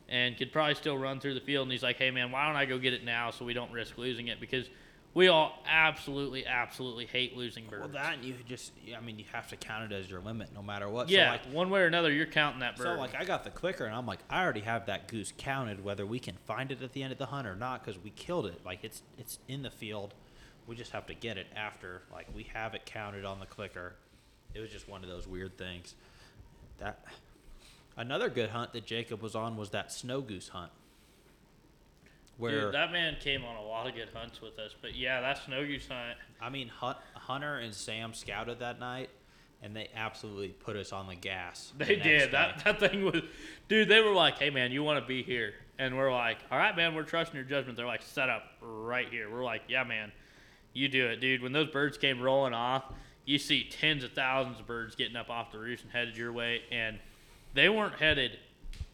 and 0.09 0.37
could 0.37 0.51
probably 0.51 0.75
still 0.75 0.99
run 0.99 1.21
through 1.21 1.35
the 1.35 1.41
field. 1.41 1.67
And 1.67 1.73
he's 1.73 1.85
like, 1.85 1.99
hey, 1.99 2.11
man, 2.11 2.33
why 2.33 2.49
don't 2.49 2.57
I 2.57 2.65
go 2.65 2.79
get 2.79 2.95
it 2.95 3.05
now 3.05 3.31
so 3.31 3.45
we 3.45 3.55
don't 3.55 3.71
risk 3.71 3.97
losing 3.97 4.27
it? 4.27 4.41
Because 4.41 4.69
we 5.17 5.29
all 5.29 5.59
absolutely, 5.67 6.47
absolutely 6.47 7.07
hate 7.07 7.35
losing 7.35 7.65
birds. 7.65 7.81
Well, 7.81 7.89
that 8.05 8.17
and 8.17 8.23
you 8.25 8.35
just, 8.47 8.73
I 8.95 9.01
mean, 9.01 9.19
you 9.19 9.25
have 9.33 9.49
to 9.49 9.57
count 9.57 9.91
it 9.91 9.97
as 9.97 10.11
your 10.11 10.21
limit 10.21 10.51
no 10.55 10.61
matter 10.61 10.91
what. 10.91 11.09
yeah, 11.09 11.29
So 11.29 11.47
like, 11.47 11.55
one 11.55 11.71
way 11.71 11.81
or 11.81 11.87
another, 11.87 12.13
you're 12.13 12.27
counting 12.27 12.61
that 12.61 12.77
bird. 12.77 12.85
so 12.85 12.95
like, 12.97 13.15
I 13.15 13.25
got 13.25 13.43
the 13.43 13.49
clicker, 13.49 13.87
and 13.87 13.95
I'm 13.95 14.05
like, 14.05 14.19
I 14.29 14.43
already 14.45 14.61
have 14.61 14.85
that 14.87 15.09
goose 15.09 15.33
counted, 15.39 15.83
whether 15.83 16.05
we 16.05 16.19
can 16.19 16.37
find 16.45 16.71
it 16.71 16.83
at 16.83 16.93
the 16.93 17.03
end 17.03 17.13
of 17.13 17.19
the 17.19 17.25
hunt 17.25 17.47
or 17.47 17.57
not, 17.57 17.83
because 17.83 17.99
we 17.99 18.11
killed 18.11 18.45
it. 18.45 18.61
Like 18.63 18.81
it's 18.85 19.03
it's 19.17 19.39
in 19.49 19.63
the 19.63 19.71
field. 19.71 20.13
We 20.67 20.77
just 20.77 20.93
have 20.93 21.07
to 21.07 21.15
get 21.15 21.39
it 21.39 21.47
after. 21.57 22.03
Like 22.13 22.27
we 22.35 22.43
have 22.53 22.75
it 22.75 22.85
counted 22.85 23.25
on 23.25 23.41
the 23.41 23.47
clicker. 23.47 23.95
It 24.53 24.61
was 24.61 24.71
just 24.71 24.87
one 24.87 25.03
of 25.03 25.09
those 25.09 25.27
weird 25.27 25.57
things. 25.57 25.95
That 26.77 27.03
another 27.97 28.29
good 28.29 28.51
hunt 28.51 28.75
that 28.75 28.85
Jacob 28.85 29.23
was 29.23 29.35
on 29.35 29.57
was 29.57 29.71
that 29.71 29.93
snow 29.93 30.21
goose 30.21 30.49
hunt. 30.49 30.73
Where 32.39 32.67
Dude, 32.67 32.75
that 32.75 32.93
man 32.93 33.17
came 33.21 33.45
on 33.45 33.57
a 33.57 33.63
lot 33.63 33.87
of 33.87 33.95
good 33.95 34.09
hunts 34.13 34.43
with 34.43 34.59
us. 34.59 34.75
But 34.81 34.95
yeah, 34.95 35.21
that 35.21 35.45
snow 35.45 35.67
goose 35.67 35.89
hunt. 35.89 36.19
I 36.41 36.51
mean, 36.51 36.69
Hunter 36.69 37.59
and 37.59 37.73
Sam 37.73 38.13
scouted 38.13 38.59
that 38.59 38.79
night, 38.79 39.09
and 39.63 39.75
they 39.75 39.89
absolutely 39.95 40.49
put 40.49 40.77
us 40.77 40.93
on 40.93 41.07
the 41.07 41.15
gas. 41.15 41.73
They 41.79 41.97
next 41.97 42.03
did. 42.03 42.33
That 42.33 42.63
that 42.65 42.81
thing 42.81 43.05
was, 43.05 43.23
dude. 43.69 43.89
They 43.89 44.01
were 44.01 44.13
like, 44.13 44.39
"Hey, 44.39 44.51
man, 44.51 44.71
you 44.71 44.83
want 44.83 45.01
to 45.03 45.07
be 45.07 45.23
here?" 45.23 45.55
And 45.79 45.97
we're 45.97 46.13
like, 46.13 46.39
"All 46.51 46.59
right, 46.59 46.77
man. 46.77 46.95
We're 46.95 47.05
trusting 47.05 47.35
your 47.35 47.45
judgment." 47.45 47.77
They're 47.77 47.87
like, 47.87 48.03
"Set 48.03 48.29
up 48.29 48.43
right 48.61 49.09
here." 49.09 49.31
We're 49.31 49.45
like, 49.45 49.63
"Yeah, 49.69 49.85
man, 49.85 50.13
you 50.75 50.89
do 50.89 51.07
it, 51.07 51.21
dude." 51.21 51.43
When 51.43 51.53
those 51.53 51.69
birds 51.69 51.97
came 51.97 52.21
rolling 52.21 52.53
off, 52.53 52.85
you 53.25 53.39
see 53.39 53.65
tens 53.65 54.05
of 54.05 54.13
thousands 54.13 54.61
of 54.61 54.67
birds 54.67 54.95
getting 54.95 55.17
up 55.17 55.31
off 55.31 55.53
the 55.53 55.59
roost 55.59 55.85
and 55.85 55.93
headed 55.93 56.19
your 56.19 56.33
way, 56.33 56.63
and 56.71 56.99
they 57.55 57.71
weren't 57.71 57.95
headed 57.95 58.39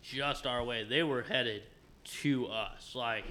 just 0.03 0.47
our 0.47 0.63
way. 0.63 0.85
They 0.85 1.03
were 1.03 1.23
headed 1.23 1.65
to 2.05 2.47
us. 2.49 2.95
Like 2.95 3.25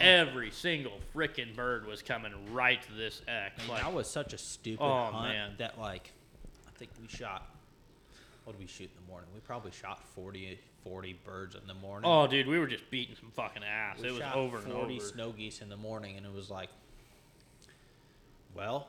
every 0.00 0.50
single 0.50 0.98
freaking 1.14 1.54
bird 1.54 1.86
was 1.86 2.02
coming 2.02 2.32
right 2.52 2.82
to 2.82 2.92
this 2.92 3.22
X. 3.28 3.60
And 3.60 3.68
Like, 3.68 3.82
that 3.82 3.92
was 3.94 4.08
such 4.10 4.32
a 4.32 4.38
stupid 4.38 4.82
Oh, 4.82 5.04
hunt 5.12 5.28
man. 5.28 5.54
that, 5.58 5.78
like, 5.78 6.10
I 6.66 6.70
think 6.76 6.90
we 7.00 7.06
shot. 7.08 7.48
What 8.44 8.54
did 8.54 8.60
we 8.60 8.66
shoot 8.66 8.90
in 8.90 9.04
the 9.04 9.08
morning? 9.08 9.30
We 9.32 9.38
probably 9.40 9.70
shot 9.70 10.02
40, 10.16 10.58
40 10.82 11.12
birds 11.24 11.54
in 11.54 11.64
the 11.68 11.74
morning. 11.74 12.10
oh, 12.10 12.26
dude, 12.26 12.48
we 12.48 12.58
were 12.58 12.66
just 12.66 12.90
beating 12.90 13.14
some 13.14 13.30
fucking 13.30 13.62
ass. 13.62 14.00
we 14.00 14.08
it 14.08 14.10
was 14.10 14.20
shot 14.20 14.34
over 14.34 14.56
and 14.58 14.66
40 14.72 14.96
over. 14.96 15.04
snow 15.06 15.30
geese 15.30 15.60
in 15.62 15.68
the 15.68 15.76
morning, 15.76 16.16
and 16.16 16.26
it 16.26 16.32
was 16.32 16.50
like, 16.50 16.68
well, 18.54 18.88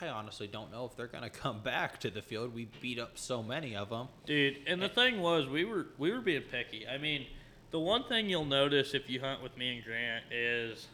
I 0.00 0.08
honestly 0.08 0.46
don't 0.46 0.70
know 0.72 0.84
if 0.86 0.96
they're 0.96 1.06
gonna 1.08 1.30
come 1.30 1.60
back 1.60 2.00
to 2.00 2.10
the 2.10 2.22
field. 2.22 2.54
We 2.54 2.68
beat 2.80 2.98
up 2.98 3.18
so 3.18 3.42
many 3.42 3.74
of 3.76 3.90
them. 3.90 4.08
Dude, 4.26 4.58
and 4.66 4.80
the 4.80 4.86
Eh. 4.86 4.88
thing 4.88 5.20
was, 5.20 5.46
we 5.46 5.64
were 5.64 5.86
we 5.98 6.12
were 6.12 6.20
being 6.20 6.42
picky. 6.42 6.86
I 6.88 6.98
mean, 6.98 7.26
the 7.72 7.80
one 7.80 8.04
thing 8.04 8.28
you'll 8.28 8.44
notice 8.44 8.94
if 8.94 9.10
you 9.10 9.20
hunt 9.20 9.42
with 9.42 9.56
me 9.56 9.76
and 9.76 9.84
Grant 9.84 10.24
is, 10.30 10.86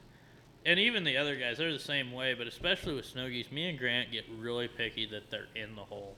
and 0.64 0.78
even 0.78 1.04
the 1.04 1.16
other 1.16 1.36
guys, 1.36 1.58
they're 1.58 1.72
the 1.72 1.78
same 1.78 2.12
way. 2.12 2.34
But 2.34 2.46
especially 2.46 2.94
with 2.94 3.04
snow 3.04 3.28
geese, 3.28 3.50
me 3.52 3.68
and 3.68 3.78
Grant 3.78 4.12
get 4.12 4.24
really 4.38 4.68
picky 4.68 5.04
that 5.06 5.30
they're 5.30 5.48
in 5.54 5.74
the 5.74 5.82
hole. 5.82 6.16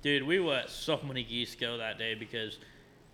Dude, 0.00 0.24
we 0.24 0.40
let 0.40 0.70
so 0.70 0.98
many 1.06 1.22
geese 1.22 1.54
go 1.54 1.76
that 1.76 1.98
day 1.98 2.14
because 2.14 2.58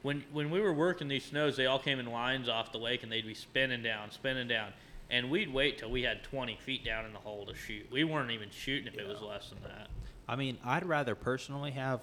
when 0.03 0.25
when 0.33 0.51
we 0.51 0.61
were 0.61 0.73
working 0.73 1.09
these 1.09 1.25
snows, 1.25 1.57
they 1.57 1.67
all 1.67 1.81
came 1.81 1.99
in 1.99 2.07
lines 2.07 2.49
off 2.49 2.73
the 2.73 2.79
lake 2.79 3.03
and 3.03 3.11
they'd 3.11 3.27
be 3.27 3.35
spinning 3.35 3.83
down, 3.83 4.11
spinning 4.11 4.49
down. 4.49 4.73
And 5.11 5.31
we'd 5.31 5.53
wait 5.53 5.79
till 5.79 5.91
we 5.91 6.03
had 6.03 6.23
20 6.23 6.57
feet 6.57 6.85
down 6.85 7.07
in 7.07 7.15
the 7.15 7.19
hole 7.19 7.47
to 7.47 7.55
shoot. 7.55 7.87
We 7.91 8.05
weren't 8.05 8.31
even 8.31 8.51
shooting 8.51 8.87
if 8.87 8.99
it 8.99 9.09
was 9.09 9.23
less 9.23 9.49
than 9.49 9.63
that. 9.63 9.89
I 10.29 10.37
mean, 10.37 10.59
I'd 10.63 10.85
rather 10.85 11.15
personally 11.15 11.71
have, 11.71 12.01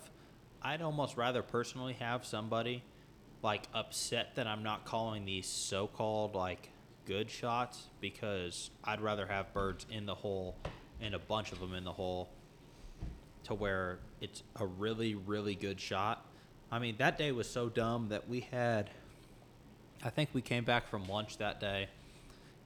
I'd 0.59 0.81
almost 0.81 1.15
rather 1.15 1.43
personally 1.43 1.93
have 1.93 2.25
somebody 2.25 2.83
like 3.45 3.67
upset 3.75 4.33
that 4.35 4.47
I'm 4.47 4.63
not 4.63 4.85
calling 4.85 5.23
these 5.23 5.45
so-called 5.45 6.33
like 6.33 6.71
good 7.05 7.29
shots 7.29 7.89
because 8.01 8.71
I'd 8.83 8.99
rather 8.99 9.27
have 9.27 9.53
birds 9.53 9.85
in 9.91 10.07
the 10.07 10.15
hole 10.15 10.57
and 10.99 11.13
a 11.13 11.19
bunch 11.19 11.51
of 11.51 11.59
them 11.59 11.75
in 11.75 11.83
the 11.83 11.91
hole 11.91 12.27
to 13.43 13.53
where 13.53 13.99
it's 14.19 14.41
a 14.55 14.65
really 14.65 15.13
really 15.13 15.53
good 15.53 15.79
shot. 15.79 16.25
I 16.71 16.79
mean, 16.79 16.95
that 16.97 17.19
day 17.19 17.31
was 17.31 17.47
so 17.47 17.69
dumb 17.69 18.09
that 18.09 18.27
we 18.27 18.39
had 18.39 18.89
I 20.03 20.09
think 20.09 20.31
we 20.33 20.41
came 20.41 20.63
back 20.63 20.87
from 20.87 21.07
lunch 21.07 21.37
that 21.37 21.59
day. 21.59 21.87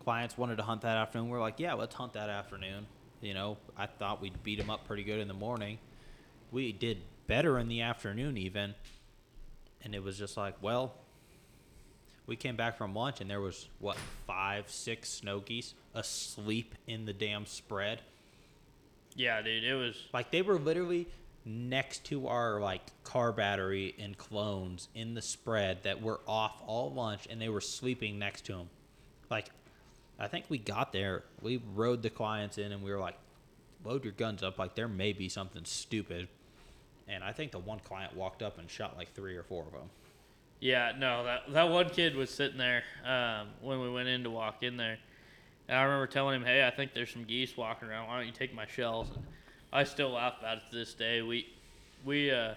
Clients 0.05 0.37
wanted 0.37 0.55
to 0.55 0.63
hunt 0.63 0.81
that 0.81 0.95
afternoon. 0.95 1.27
We're 1.27 1.41
like, 1.41 1.59
"Yeah, 1.59 1.73
let's 1.73 1.93
hunt 1.93 2.13
that 2.13 2.29
afternoon." 2.29 2.87
You 3.19 3.33
know, 3.33 3.57
I 3.75 3.85
thought 3.85 4.21
we'd 4.21 4.41
beat 4.43 4.57
them 4.57 4.69
up 4.69 4.87
pretty 4.87 5.03
good 5.03 5.19
in 5.19 5.27
the 5.27 5.33
morning. 5.33 5.77
We 6.51 6.71
did 6.71 7.01
better 7.27 7.59
in 7.59 7.67
the 7.67 7.81
afternoon, 7.81 8.37
even. 8.37 8.75
And 9.83 9.95
it 9.95 10.03
was 10.03 10.17
just 10.17 10.37
like, 10.37 10.55
well, 10.61 10.93
we 12.25 12.35
came 12.35 12.55
back 12.55 12.77
from 12.77 12.93
lunch 12.93 13.21
and 13.21 13.29
there 13.29 13.41
was 13.41 13.67
what 13.79 13.97
five, 14.27 14.69
six 14.69 15.09
snow 15.09 15.39
geese 15.39 15.73
asleep 15.95 16.75
in 16.87 17.05
the 17.05 17.13
damn 17.13 17.45
spread. 17.45 18.01
Yeah, 19.15 19.41
dude, 19.41 19.63
it 19.63 19.73
was. 19.73 19.95
Like 20.13 20.31
they 20.31 20.41
were 20.41 20.59
literally 20.59 21.07
next 21.45 22.05
to 22.05 22.27
our 22.27 22.59
like 22.59 22.81
car 23.03 23.31
battery 23.31 23.95
and 23.97 24.17
clones 24.17 24.89
in 24.93 25.15
the 25.15 25.21
spread 25.21 25.83
that 25.83 26.01
were 26.01 26.19
off 26.27 26.61
all 26.67 26.91
lunch 26.93 27.27
and 27.29 27.41
they 27.41 27.49
were 27.49 27.61
sleeping 27.61 28.19
next 28.19 28.45
to 28.45 28.53
them. 28.53 28.69
Like 29.31 29.49
I 30.19 30.27
think 30.27 30.45
we 30.49 30.57
got 30.57 30.93
there, 30.93 31.23
we 31.41 31.61
rode 31.73 32.03
the 32.03 32.09
clients 32.09 32.57
in 32.57 32.71
and 32.71 32.83
we 32.83 32.91
were 32.91 32.99
like, 32.99 33.17
load 33.83 34.03
your 34.03 34.13
guns 34.13 34.43
up. 34.43 34.59
Like 34.59 34.75
there 34.75 34.87
may 34.87 35.13
be 35.13 35.29
something 35.29 35.65
stupid. 35.65 36.27
And 37.09 37.23
I 37.23 37.31
think 37.31 37.51
the 37.51 37.59
one 37.59 37.79
client 37.79 38.15
walked 38.15 38.41
up 38.41 38.59
and 38.59 38.69
shot 38.69 38.95
like 38.97 39.13
three 39.13 39.35
or 39.35 39.43
four 39.43 39.63
of 39.63 39.71
them. 39.71 39.89
Yeah, 40.59 40.91
no, 40.97 41.23
that 41.23 41.53
that 41.53 41.69
one 41.69 41.89
kid 41.89 42.15
was 42.15 42.29
sitting 42.29 42.57
there 42.57 42.83
um, 43.05 43.47
when 43.61 43.79
we 43.79 43.89
went 43.89 44.09
in 44.09 44.23
to 44.23 44.29
walk 44.29 44.61
in 44.61 44.77
there, 44.77 44.97
and 45.67 45.77
I 45.77 45.83
remember 45.83 46.07
telling 46.07 46.35
him, 46.35 46.45
"Hey, 46.45 46.67
I 46.67 46.69
think 46.69 46.93
there's 46.93 47.11
some 47.11 47.23
geese 47.23 47.55
walking 47.55 47.87
around. 47.87 48.07
Why 48.07 48.17
don't 48.17 48.27
you 48.27 48.33
take 48.33 48.53
my 48.53 48.67
shells?" 48.67 49.09
And 49.15 49.23
I 49.71 49.85
still 49.85 50.11
laugh 50.11 50.35
about 50.39 50.57
it 50.57 50.63
to 50.69 50.75
this 50.75 50.93
day. 50.93 51.21
We 51.21 51.47
we 52.03 52.29
uh, 52.29 52.55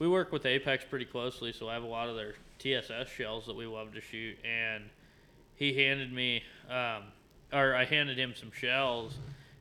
we 0.00 0.08
work 0.08 0.32
with 0.32 0.44
Apex 0.44 0.84
pretty 0.84 1.04
closely, 1.04 1.52
so 1.52 1.68
I 1.68 1.74
have 1.74 1.84
a 1.84 1.86
lot 1.86 2.08
of 2.08 2.16
their 2.16 2.34
TSS 2.58 3.08
shells 3.08 3.46
that 3.46 3.54
we 3.54 3.66
love 3.66 3.92
to 3.94 4.00
shoot. 4.00 4.36
And 4.44 4.84
he 5.56 5.74
handed 5.74 6.12
me, 6.12 6.42
um, 6.68 7.04
or 7.52 7.74
I 7.74 7.84
handed 7.84 8.18
him 8.18 8.34
some 8.34 8.50
shells, 8.50 9.18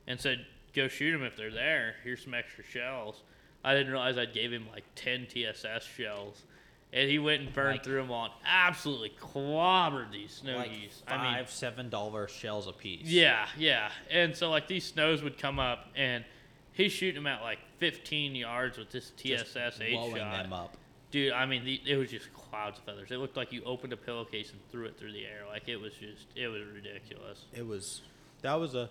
and 0.07 0.19
said, 0.19 0.45
go 0.73 0.87
shoot 0.87 1.11
them 1.11 1.23
if 1.23 1.35
they're 1.35 1.51
there. 1.51 1.95
Here's 2.03 2.23
some 2.23 2.33
extra 2.33 2.63
shells. 2.63 3.23
I 3.63 3.73
didn't 3.75 3.91
realize 3.91 4.17
I 4.17 4.25
gave 4.25 4.51
him 4.51 4.67
like 4.71 4.83
10 4.95 5.27
TSS 5.27 5.83
shells. 5.85 6.43
And 6.91 7.07
he 7.09 7.19
went 7.19 7.43
and 7.43 7.53
burned 7.53 7.73
Like- 7.75 7.83
through 7.83 8.01
them 8.01 8.11
on 8.11 8.31
absolutely 8.45 9.11
clobbered 9.21 10.11
these 10.11 10.31
snow 10.31 10.57
like 10.57 10.71
geese. 10.71 11.03
five, 11.07 11.19
I 11.19 11.35
mean, 11.37 11.47
seven 11.47 11.89
dollar 11.89 12.27
shells 12.27 12.67
a 12.67 12.71
piece. 12.73 13.05
yeah, 13.05 13.47
yeah. 13.57 13.91
And 14.09 14.35
so 14.35 14.49
like 14.49 14.67
these 14.67 14.85
snows 14.85 15.21
would 15.21 15.37
come 15.37 15.59
up 15.59 15.87
and 15.95 16.25
he's 16.73 16.91
shooting 16.91 17.15
them 17.23 17.27
at 17.27 17.41
like 17.43 17.59
15 17.77 18.33
yards 18.35 18.77
with 18.79 18.89
this 18.91 19.11
TSS 19.17 19.79
eight 19.81 19.93
blowing 19.93 20.15
shot. 20.15 20.41
them 20.43 20.53
up. 20.53 20.77
Dude, 21.11 21.31
I 21.33 21.45
mean, 21.45 21.63
the, 21.65 21.81
it 21.85 21.95
was 21.97 22.09
just 22.11 22.31
clouds 22.33 22.79
of 22.79 22.85
feathers. 22.85 23.09
It 23.11 23.17
looked 23.17 23.35
like 23.37 23.51
you 23.51 23.63
opened 23.65 23.93
a 23.93 23.97
pillowcase 23.97 24.51
and 24.51 24.59
threw 24.71 24.85
it 24.85 24.97
through 24.97 25.11
the 25.11 25.25
air. 25.25 25.41
Like 25.47 25.67
it 25.67 25.77
was 25.77 25.93
just, 25.93 26.25
it 26.35 26.47
was 26.47 26.63
ridiculous. 26.73 27.45
It 27.53 27.65
was 27.67 28.01
that 28.41 28.55
was 28.59 28.73
a 28.73 28.89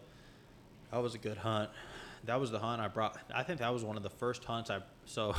that 0.93 1.03
was 1.03 1.15
a 1.17 1.19
good 1.19 1.39
hunt. 1.39 1.71
That 2.25 2.41
was 2.41 2.51
the 2.51 2.59
hunt 2.59 2.81
I 2.81 2.89
brought. 2.89 3.17
I 3.35 3.43
think 3.43 3.61
that 3.61 3.73
was 3.73 3.85
one 3.85 3.97
of 3.97 4.03
the 4.03 4.11
first 4.11 4.45
hunts 4.45 4.71
I. 4.71 4.81
So 5.07 5.35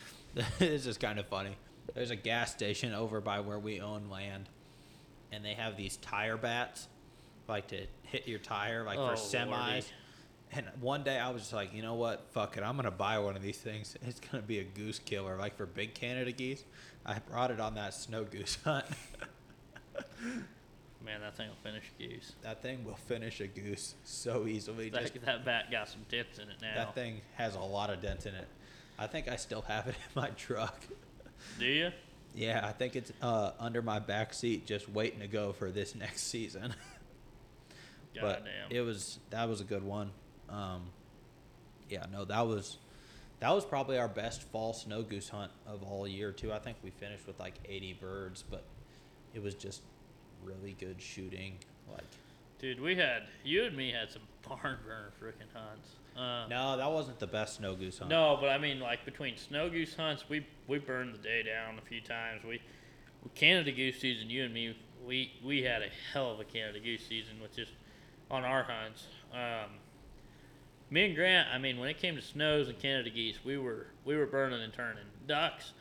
this 0.58 0.86
is 0.86 0.98
kind 0.98 1.18
of 1.18 1.26
funny. 1.26 1.56
There's 1.94 2.10
a 2.10 2.16
gas 2.16 2.50
station 2.52 2.92
over 2.94 3.20
by 3.20 3.40
where 3.40 3.58
we 3.58 3.80
own 3.80 4.08
land, 4.10 4.48
and 5.32 5.44
they 5.44 5.54
have 5.54 5.76
these 5.76 5.96
tire 5.98 6.36
bats, 6.36 6.88
like 7.48 7.68
to 7.68 7.86
hit 8.02 8.26
your 8.26 8.38
tire, 8.38 8.84
like 8.84 8.98
Oh, 8.98 9.08
for 9.08 9.14
semis. 9.16 9.50
lordy. 9.50 9.86
And 10.52 10.66
one 10.80 11.02
day 11.02 11.18
I 11.18 11.30
was 11.30 11.42
just 11.42 11.52
like, 11.52 11.74
you 11.74 11.82
know 11.82 11.94
what? 11.94 12.26
Fuck 12.30 12.56
it. 12.56 12.62
I'm 12.62 12.74
going 12.76 12.84
to 12.84 12.90
buy 12.92 13.18
one 13.18 13.34
of 13.36 13.42
these 13.42 13.58
things. 13.58 13.96
It's 14.06 14.20
going 14.20 14.40
to 14.42 14.46
be 14.46 14.60
a 14.60 14.64
goose 14.64 14.98
killer, 15.00 15.36
like 15.36 15.56
for 15.56 15.66
big 15.66 15.94
Canada 15.94 16.30
geese. 16.32 16.64
I 17.04 17.18
brought 17.18 17.50
it 17.50 17.58
on 17.60 17.74
that 17.74 17.92
snow 17.92 18.24
goose 18.24 18.56
hunt. 18.64 18.84
Man, 21.04 21.20
that 21.20 21.36
thing 21.36 21.48
will 21.48 21.70
finish 21.70 21.84
a 21.98 22.02
goose. 22.02 22.32
that 22.42 22.62
thing 22.62 22.84
will 22.84 22.96
finish 22.96 23.40
a 23.40 23.46
goose 23.46 23.94
so 24.04 24.46
easily. 24.46 24.88
That, 24.88 25.02
Just, 25.02 25.24
that 25.24 25.44
bat 25.44 25.70
got 25.70 25.88
some 25.88 26.00
dents 26.08 26.38
in 26.38 26.48
it 26.48 26.56
now. 26.62 26.74
that 26.76 26.94
thing 26.94 27.20
has 27.34 27.56
a 27.56 27.60
lot 27.60 27.90
of 27.90 28.00
dent 28.00 28.24
in 28.24 28.34
it. 28.34 28.48
I 28.98 29.06
think 29.06 29.28
I 29.28 29.36
still 29.36 29.62
have 29.62 29.86
it 29.86 29.94
in 30.14 30.20
my 30.22 30.28
truck. 30.30 30.80
Do 31.58 31.66
you? 31.66 31.90
Yeah, 32.34 32.66
I 32.66 32.72
think 32.72 32.96
it's 32.96 33.12
uh, 33.20 33.52
under 33.60 33.82
my 33.82 33.98
back 33.98 34.32
seat, 34.32 34.66
just 34.66 34.88
waiting 34.88 35.20
to 35.20 35.28
go 35.28 35.52
for 35.52 35.70
this 35.70 35.94
next 35.94 36.22
season. 36.22 36.74
but 38.14 38.44
Goddamn. 38.44 38.70
it 38.70 38.80
was 38.80 39.18
that 39.30 39.48
was 39.48 39.60
a 39.60 39.64
good 39.64 39.84
one. 39.84 40.10
Um, 40.48 40.82
yeah, 41.88 42.06
no, 42.10 42.24
that 42.24 42.46
was 42.46 42.78
that 43.40 43.50
was 43.50 43.64
probably 43.64 43.98
our 43.98 44.08
best 44.08 44.42
fall 44.44 44.72
snow 44.72 45.02
goose 45.02 45.28
hunt 45.28 45.52
of 45.66 45.82
all 45.82 46.08
year 46.08 46.32
too. 46.32 46.52
I 46.52 46.58
think 46.58 46.78
we 46.82 46.90
finished 46.90 47.26
with 47.26 47.38
like 47.38 47.54
80 47.68 47.98
birds, 48.00 48.44
but 48.48 48.64
it 49.34 49.42
was 49.42 49.54
just 49.54 49.82
really 50.44 50.76
good 50.78 51.00
shooting. 51.00 51.56
Like, 51.90 52.04
Dude, 52.58 52.80
we 52.80 52.96
had 52.96 53.24
you 53.44 53.64
and 53.64 53.76
me 53.76 53.92
had 53.92 54.10
some 54.10 54.22
barn 54.48 54.78
burner 54.86 55.12
freaking 55.20 55.52
hunts. 55.52 55.88
Uh, 56.16 56.46
no, 56.48 56.76
that 56.76 56.90
wasn't 56.90 57.18
the 57.18 57.26
best 57.26 57.56
snow 57.56 57.74
goose 57.74 57.98
hunt. 57.98 58.10
no, 58.10 58.38
but 58.40 58.50
I 58.50 58.58
mean, 58.58 58.78
like 58.78 59.04
between 59.04 59.36
snow 59.36 59.68
goose 59.68 59.94
hunts, 59.96 60.24
we 60.28 60.46
we 60.68 60.78
burned 60.78 61.14
the 61.14 61.18
day 61.18 61.42
down 61.42 61.78
a 61.78 61.82
few 61.82 62.00
times. 62.00 62.42
We 62.44 62.60
Canada 63.34 63.72
goose 63.72 63.98
season, 64.00 64.30
you 64.30 64.44
and 64.44 64.54
me, 64.54 64.76
we 65.04 65.32
we 65.44 65.62
had 65.62 65.82
a 65.82 65.88
hell 66.12 66.32
of 66.32 66.40
a 66.40 66.44
Canada 66.44 66.78
goose 66.80 67.04
season 67.06 67.40
with 67.42 67.54
just 67.56 67.72
on 68.30 68.44
our 68.44 68.62
hunts. 68.62 69.06
Um, 69.32 69.70
me 70.90 71.06
and 71.06 71.16
Grant, 71.16 71.48
I 71.52 71.58
mean, 71.58 71.78
when 71.78 71.88
it 71.88 71.98
came 71.98 72.14
to 72.16 72.22
snows 72.22 72.68
and 72.68 72.78
Canada 72.78 73.10
geese, 73.10 73.38
we 73.44 73.58
were 73.58 73.86
we 74.04 74.16
were 74.16 74.26
burning 74.26 74.62
and 74.62 74.72
turning. 74.72 75.04
Ducks, 75.26 75.72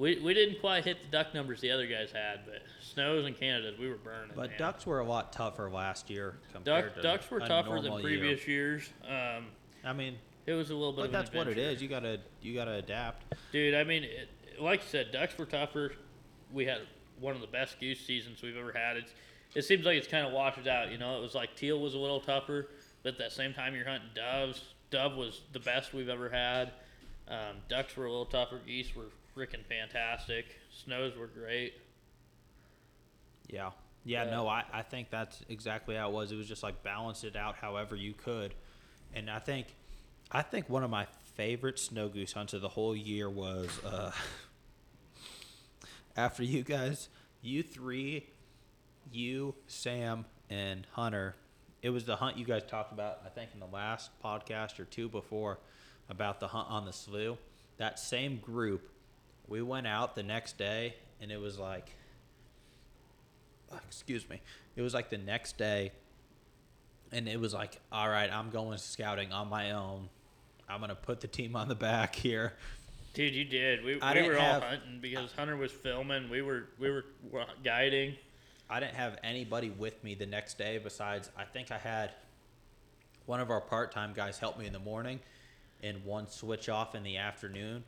we, 0.00 0.18
we 0.20 0.32
didn't 0.32 0.60
quite 0.60 0.82
hit 0.84 0.96
the 1.02 1.10
duck 1.10 1.34
numbers 1.34 1.60
the 1.60 1.70
other 1.70 1.86
guys 1.86 2.10
had, 2.10 2.40
but 2.46 2.62
snows 2.80 3.26
and 3.26 3.38
Canadas, 3.38 3.78
we 3.78 3.86
were 3.86 3.96
burning. 3.96 4.30
But 4.34 4.48
man. 4.48 4.58
ducks 4.58 4.86
were 4.86 5.00
a 5.00 5.04
lot 5.04 5.30
tougher 5.30 5.70
last 5.70 6.08
year 6.08 6.38
Duck, 6.64 6.64
compared 6.64 6.94
to 6.94 7.02
ducks 7.02 7.30
were 7.30 7.36
a 7.36 7.46
tougher 7.46 7.74
than 7.74 7.90
normal 7.90 8.00
year. 8.00 8.18
previous 8.18 8.48
years. 8.48 8.90
Um, 9.06 9.48
I 9.84 9.92
mean, 9.92 10.16
it 10.46 10.54
was 10.54 10.70
a 10.70 10.74
little 10.74 10.94
bit. 10.94 11.02
but 11.02 11.12
that's 11.12 11.34
what 11.34 11.48
it 11.48 11.58
is. 11.58 11.82
You 11.82 11.88
gotta 11.88 12.18
you 12.40 12.54
gotta 12.54 12.76
adapt. 12.76 13.34
Dude, 13.52 13.74
I 13.74 13.84
mean, 13.84 14.04
it, 14.04 14.30
like 14.58 14.80
you 14.80 14.88
said, 14.88 15.12
ducks 15.12 15.36
were 15.36 15.44
tougher. 15.44 15.92
We 16.50 16.64
had 16.64 16.80
one 17.20 17.34
of 17.34 17.42
the 17.42 17.46
best 17.46 17.78
goose 17.78 18.00
seasons 18.00 18.40
we've 18.42 18.56
ever 18.56 18.72
had. 18.72 18.96
It's, 18.96 19.12
it 19.54 19.62
seems 19.66 19.84
like 19.84 19.98
it's 19.98 20.08
kind 20.08 20.26
of 20.26 20.32
washed 20.32 20.66
out. 20.66 20.90
You 20.90 20.96
know, 20.96 21.18
it 21.18 21.20
was 21.20 21.34
like 21.34 21.56
teal 21.56 21.78
was 21.78 21.92
a 21.92 21.98
little 21.98 22.20
tougher, 22.20 22.68
but 23.02 23.12
at 23.12 23.18
that 23.18 23.32
same 23.32 23.52
time 23.52 23.74
you're 23.74 23.86
hunting 23.86 24.08
doves. 24.14 24.62
Dove 24.90 25.14
was 25.14 25.42
the 25.52 25.60
best 25.60 25.92
we've 25.92 26.08
ever 26.08 26.30
had. 26.30 26.72
Um, 27.28 27.58
ducks 27.68 27.96
were 27.98 28.06
a 28.06 28.10
little 28.10 28.24
tougher. 28.24 28.60
Geese 28.66 28.96
were 28.96 29.04
freaking 29.36 29.64
fantastic. 29.66 30.46
Snows 30.84 31.16
were 31.16 31.26
great. 31.26 31.74
Yeah. 33.48 33.70
Yeah, 34.04 34.24
Yeah. 34.24 34.30
no, 34.30 34.48
I, 34.48 34.64
I 34.72 34.82
think 34.82 35.10
that's 35.10 35.42
exactly 35.48 35.94
how 35.96 36.08
it 36.08 36.12
was. 36.12 36.32
It 36.32 36.36
was 36.36 36.48
just 36.48 36.62
like 36.62 36.82
balance 36.82 37.24
it 37.24 37.36
out 37.36 37.56
however 37.56 37.96
you 37.96 38.14
could. 38.14 38.54
And 39.14 39.30
I 39.30 39.38
think 39.38 39.66
I 40.30 40.42
think 40.42 40.68
one 40.68 40.84
of 40.84 40.90
my 40.90 41.06
favorite 41.34 41.78
snow 41.78 42.08
goose 42.08 42.32
hunts 42.32 42.52
of 42.54 42.60
the 42.60 42.68
whole 42.68 42.94
year 42.96 43.28
was 43.28 43.68
uh 43.84 44.12
after 46.16 46.42
you 46.42 46.62
guys 46.62 47.08
you 47.42 47.62
three, 47.62 48.26
you, 49.10 49.54
Sam, 49.66 50.26
and 50.50 50.86
Hunter, 50.92 51.36
it 51.82 51.88
was 51.88 52.04
the 52.04 52.16
hunt 52.16 52.36
you 52.36 52.44
guys 52.44 52.62
talked 52.68 52.92
about, 52.92 53.20
I 53.24 53.30
think 53.30 53.50
in 53.54 53.60
the 53.60 53.66
last 53.66 54.10
podcast 54.22 54.78
or 54.78 54.84
two 54.84 55.08
before 55.08 55.58
about 56.10 56.38
the 56.38 56.48
hunt 56.48 56.68
on 56.68 56.84
the 56.84 56.92
slough. 56.92 57.38
That 57.78 57.98
same 57.98 58.36
group, 58.36 58.90
we 59.50 59.60
went 59.60 59.86
out 59.86 60.14
the 60.14 60.22
next 60.22 60.56
day 60.56 60.94
and 61.20 61.30
it 61.30 61.38
was 61.38 61.58
like 61.58 61.90
uh, 63.70 63.76
excuse 63.86 64.26
me 64.30 64.40
it 64.76 64.80
was 64.82 64.94
like 64.94 65.10
the 65.10 65.18
next 65.18 65.58
day 65.58 65.92
and 67.12 67.28
it 67.28 67.38
was 67.38 67.52
like 67.52 67.78
all 67.92 68.08
right 68.08 68.32
i'm 68.32 68.48
going 68.50 68.78
scouting 68.78 69.32
on 69.32 69.48
my 69.48 69.72
own 69.72 70.08
i'm 70.68 70.80
gonna 70.80 70.94
put 70.94 71.20
the 71.20 71.28
team 71.28 71.54
on 71.56 71.68
the 71.68 71.74
back 71.74 72.14
here 72.14 72.54
Dude, 73.12 73.34
you 73.34 73.44
did. 73.44 73.82
We, 73.84 74.00
I 74.00 74.14
we 74.14 74.28
were 74.28 74.36
have- 74.36 74.62
all 74.62 74.68
hunting 74.68 75.00
because 75.00 75.32
Hunter 75.32 75.56
was 75.56 75.72
filming. 75.72 76.30
We 76.30 76.42
were 76.42 76.68
we 76.78 76.88
were 76.92 77.04
guiding. 77.64 78.14
i 78.70 78.78
didn't 78.78 78.94
have 78.94 79.18
anybody 79.24 79.70
with 79.70 80.02
me 80.04 80.14
the 80.14 80.26
next 80.26 80.56
day 80.58 80.78
besides 80.78 81.28
i 81.36 81.42
think 81.42 81.72
i 81.72 81.76
had 81.78 82.12
one 83.26 83.40
of 83.40 83.50
our 83.50 83.60
part-time 83.60 84.12
guys 84.14 84.38
help 84.38 84.56
me 84.60 84.66
in 84.66 84.72
the 84.72 84.78
morning 84.78 85.18
and 85.82 86.04
one 86.04 86.28
switch 86.28 86.68
off 86.68 86.94
in 86.94 87.02
the 87.02 87.16
afternoon 87.16 87.82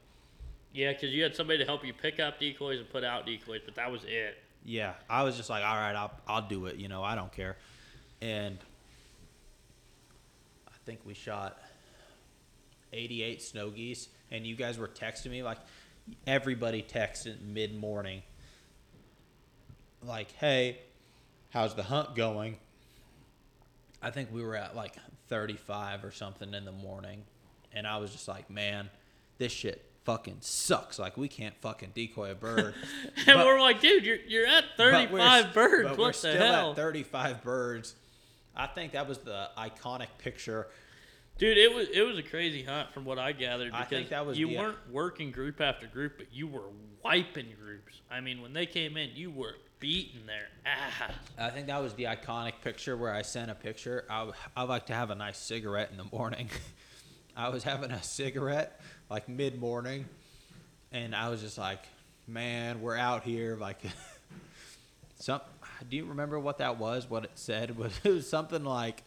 Yeah, 0.72 0.92
because 0.92 1.11
you 1.11 1.22
had 1.22 1.37
somebody 1.37 1.58
to 1.58 1.64
help 1.64 1.85
you 1.85 1.92
pick 1.92 2.18
up 2.18 2.40
decoys 2.40 2.78
and 2.78 2.88
put 2.88 3.04
out 3.04 3.26
decoys, 3.26 3.61
but 3.64 3.74
that 3.74 3.90
was 3.90 4.04
it. 4.04 4.38
Yeah, 4.64 4.94
I 5.08 5.22
was 5.22 5.37
just 5.37 5.50
like, 5.50 5.64
all 5.64 5.76
right, 5.76 5.94
I'll 5.94 6.12
I'll 6.26 6.48
do 6.48 6.66
it. 6.66 6.76
You 6.76 6.88
know, 6.88 7.02
I 7.02 7.14
don't 7.14 7.32
care. 7.32 7.56
And 8.20 8.56
I 10.68 10.72
think 10.87 11.00
we 11.04 11.14
shot 11.14 11.58
88 12.92 13.42
snow 13.42 13.70
geese, 13.70 14.08
and 14.30 14.46
you 14.46 14.54
guys 14.54 14.78
were 14.78 14.88
texting 14.88 15.30
me 15.30 15.42
like 15.42 15.58
everybody 16.26 16.82
texted 16.82 17.42
mid 17.42 17.76
morning, 17.76 18.22
like, 20.02 20.32
hey, 20.32 20.78
how's 21.50 21.74
the 21.74 21.82
hunt 21.82 22.14
going? 22.14 22.56
I 24.00 24.11
think 24.11 24.32
we 24.32 24.42
were 24.42 24.56
at 24.56 24.74
like 24.74 24.94
35 25.28 26.04
or 26.04 26.12
something 26.12 26.54
in 26.54 26.64
the 26.64 26.72
morning, 26.72 27.24
and 27.72 27.87
I 27.87 27.98
was 27.98 28.11
just 28.11 28.26
like, 28.26 28.48
man, 28.48 28.88
this 29.38 29.52
shit 29.52 29.85
fucking 30.04 30.38
sucks. 30.40 30.98
Like 30.98 31.16
we 31.16 31.28
can't 31.28 31.54
fucking 31.60 31.92
decoy 31.94 32.30
a 32.30 32.34
bird. 32.34 32.74
And 33.16 33.26
But- 33.26 33.46
we're 33.46 33.60
like, 33.60 33.80
dude, 33.80 34.04
you're, 34.04 34.18
you're 34.26 34.46
at 34.46 34.64
but 34.76 34.84
35 34.92 35.10
we're- 35.12 35.52
birds. 35.54 35.88
but 35.88 35.90
what 35.90 35.98
we're 35.98 36.06
the 36.08 36.12
still 36.18 36.36
hell? 36.38 36.70
at 36.70 36.76
35 36.76 37.42
birds. 37.42 37.94
I 38.54 38.66
think 38.66 38.92
that 38.92 39.08
was 39.08 39.18
the 39.18 39.48
iconic 39.56 40.08
picture. 40.18 40.68
Dude, 41.38 41.56
it 41.56 41.74
was 41.74 41.88
it 41.88 42.02
was 42.02 42.18
a 42.18 42.22
crazy 42.22 42.62
hunt 42.62 42.92
from 42.92 43.04
what 43.06 43.18
I 43.18 43.32
gathered 43.32 43.72
I 43.72 43.78
because 43.84 43.88
think 43.90 44.08
that 44.10 44.26
was 44.26 44.38
you 44.38 44.48
the- 44.48 44.58
uh, 44.58 44.62
weren't 44.62 44.78
working 44.90 45.30
group 45.30 45.60
after 45.60 45.86
group, 45.86 46.18
but 46.18 46.26
you 46.32 46.46
were 46.46 46.68
wiping 47.02 47.46
groups. 47.58 48.00
I 48.10 48.20
mean, 48.20 48.42
when 48.42 48.52
they 48.52 48.66
came 48.66 48.96
in, 48.98 49.10
you 49.14 49.30
were 49.30 49.54
beating 49.80 50.26
their 50.26 50.48
ass. 50.66 51.12
I 51.38 51.48
think 51.50 51.66
that 51.68 51.82
was 51.82 51.94
the 51.94 52.04
iconic 52.04 52.52
picture 52.62 52.96
where 52.96 53.12
I 53.12 53.22
sent 53.22 53.50
a 53.50 53.54
picture. 53.54 54.04
I, 54.10 54.30
I 54.56 54.62
like 54.64 54.86
to 54.86 54.94
have 54.94 55.10
a 55.10 55.14
nice 55.14 55.38
cigarette 55.38 55.88
in 55.90 55.96
the 55.96 56.04
morning. 56.16 56.48
I 57.36 57.48
was 57.48 57.62
having 57.64 57.90
a 57.90 58.02
cigarette 58.02 58.80
like 59.10 59.28
mid 59.28 59.58
morning, 59.58 60.06
and 60.92 61.14
I 61.14 61.28
was 61.28 61.40
just 61.40 61.58
like, 61.58 61.80
man, 62.26 62.80
we're 62.82 62.96
out 62.96 63.22
here. 63.24 63.56
Like, 63.56 63.78
some. 65.18 65.40
Do 65.88 65.96
you 65.96 66.04
remember 66.04 66.38
what 66.38 66.58
that 66.58 66.78
was? 66.78 67.10
What 67.10 67.24
it 67.24 67.32
said 67.34 67.76
was 67.76 67.92
it 68.04 68.10
was 68.10 68.28
something 68.28 68.64
like 68.64 69.02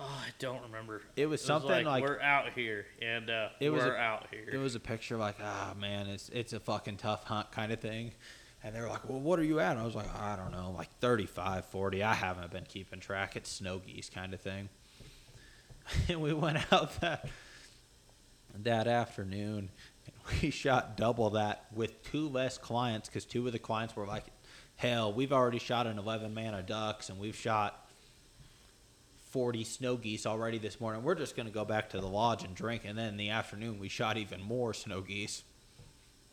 Oh, 0.00 0.04
I 0.04 0.28
don't 0.38 0.62
remember. 0.62 1.02
It 1.16 1.26
was 1.26 1.42
something 1.42 1.70
like, 1.70 1.84
like- 1.84 2.02
we're 2.04 2.20
out 2.20 2.52
here 2.52 2.86
and 3.02 3.28
uh, 3.28 3.48
It 3.58 3.70
was 3.70 3.82
we're 3.82 3.96
a- 3.96 3.98
out 3.98 4.26
here. 4.30 4.48
It 4.52 4.58
was 4.58 4.76
a 4.76 4.80
picture 4.80 5.16
like, 5.16 5.36
ah, 5.42 5.74
man, 5.78 6.06
it's 6.06 6.28
it's 6.28 6.52
a 6.52 6.60
fucking 6.60 6.98
tough 6.98 7.24
hunt 7.24 7.50
kind 7.50 7.72
of 7.72 7.80
thing. 7.80 8.12
And 8.62 8.74
they 8.74 8.80
were 8.80 8.88
like, 8.88 9.08
well, 9.08 9.20
what 9.20 9.38
are 9.38 9.44
you 9.44 9.60
at? 9.60 9.72
And 9.72 9.80
I 9.80 9.84
was 9.84 9.94
like, 9.94 10.12
I 10.20 10.34
don't 10.36 10.50
know, 10.52 10.72
like 10.76 10.88
35, 11.00 11.64
40. 11.66 12.02
I 12.02 12.14
haven't 12.14 12.50
been 12.50 12.64
keeping 12.64 12.98
track. 13.00 13.34
It's 13.36 13.50
snow 13.50 13.78
geese 13.78 14.10
kind 14.10 14.34
of 14.34 14.40
thing. 14.40 14.68
And 16.08 16.20
we 16.20 16.32
went 16.34 16.58
out 16.72 17.00
that 17.00 17.28
that 18.62 18.88
afternoon 18.88 19.70
and 20.06 20.42
we 20.42 20.50
shot 20.50 20.96
double 20.96 21.30
that 21.30 21.66
with 21.74 22.02
two 22.10 22.28
less 22.28 22.58
clients 22.58 23.08
because 23.08 23.24
two 23.24 23.46
of 23.46 23.52
the 23.52 23.58
clients 23.58 23.94
were 23.94 24.06
like, 24.06 24.24
hell, 24.76 25.12
we've 25.12 25.32
already 25.32 25.58
shot 25.58 25.86
an 25.86 25.98
11 25.98 26.34
man 26.34 26.54
of 26.54 26.66
ducks 26.66 27.08
and 27.08 27.18
we've 27.18 27.36
shot 27.36 27.88
40 29.30 29.64
snow 29.64 29.96
geese 29.96 30.26
already 30.26 30.58
this 30.58 30.80
morning. 30.80 31.02
We're 31.02 31.14
just 31.14 31.36
going 31.36 31.46
to 31.46 31.52
go 31.52 31.64
back 31.64 31.90
to 31.90 32.00
the 32.00 32.06
lodge 32.06 32.44
and 32.44 32.54
drink. 32.54 32.82
And 32.84 32.98
then 32.98 33.08
in 33.08 33.16
the 33.16 33.30
afternoon, 33.30 33.78
we 33.78 33.88
shot 33.88 34.16
even 34.16 34.42
more 34.42 34.72
snow 34.72 35.00
geese. 35.00 35.44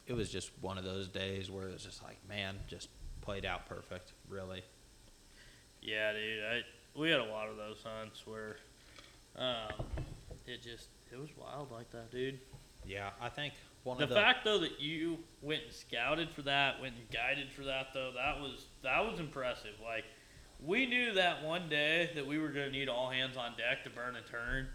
It 0.07 0.13
was 0.13 0.29
just 0.29 0.51
one 0.61 0.77
of 0.77 0.83
those 0.83 1.07
days 1.07 1.51
where 1.51 1.67
it 1.67 1.73
was 1.73 1.83
just 1.83 2.03
like, 2.03 2.17
man, 2.29 2.57
just 2.67 2.89
played 3.21 3.45
out 3.45 3.67
perfect, 3.67 4.13
really. 4.29 4.63
Yeah, 5.81 6.13
dude. 6.13 6.43
I 6.43 6.61
we 6.97 7.09
had 7.09 7.19
a 7.19 7.25
lot 7.25 7.49
of 7.49 7.57
those 7.57 7.83
hunts 7.83 8.25
where 8.25 8.57
um, 9.37 9.85
it 10.45 10.61
just 10.61 10.87
it 11.11 11.19
was 11.19 11.29
wild 11.37 11.71
like 11.71 11.89
that, 11.91 12.11
dude. 12.11 12.39
Yeah, 12.85 13.09
I 13.21 13.29
think 13.29 13.53
one 13.83 13.97
The 13.97 14.03
of 14.03 14.09
the. 14.09 14.15
fact 14.15 14.43
though 14.45 14.59
that 14.59 14.79
you 14.79 15.17
went 15.41 15.63
and 15.63 15.73
scouted 15.73 16.29
for 16.31 16.41
that, 16.43 16.79
went 16.81 16.95
and 16.95 17.09
guided 17.11 17.51
for 17.51 17.63
that 17.63 17.87
though, 17.93 18.11
that 18.15 18.39
was 18.39 18.65
that 18.83 18.99
was 18.99 19.19
impressive. 19.19 19.73
Like 19.83 20.05
we 20.63 20.85
knew 20.85 21.13
that 21.13 21.43
one 21.43 21.67
day 21.69 22.11
that 22.15 22.25
we 22.25 22.37
were 22.39 22.49
going 22.49 22.67
to 22.67 22.71
need 22.71 22.89
all 22.89 23.09
hands 23.09 23.37
on 23.37 23.51
deck 23.57 23.83
to 23.83 23.89
burn 23.89 24.15
a 24.15 24.21
turn, 24.21 24.67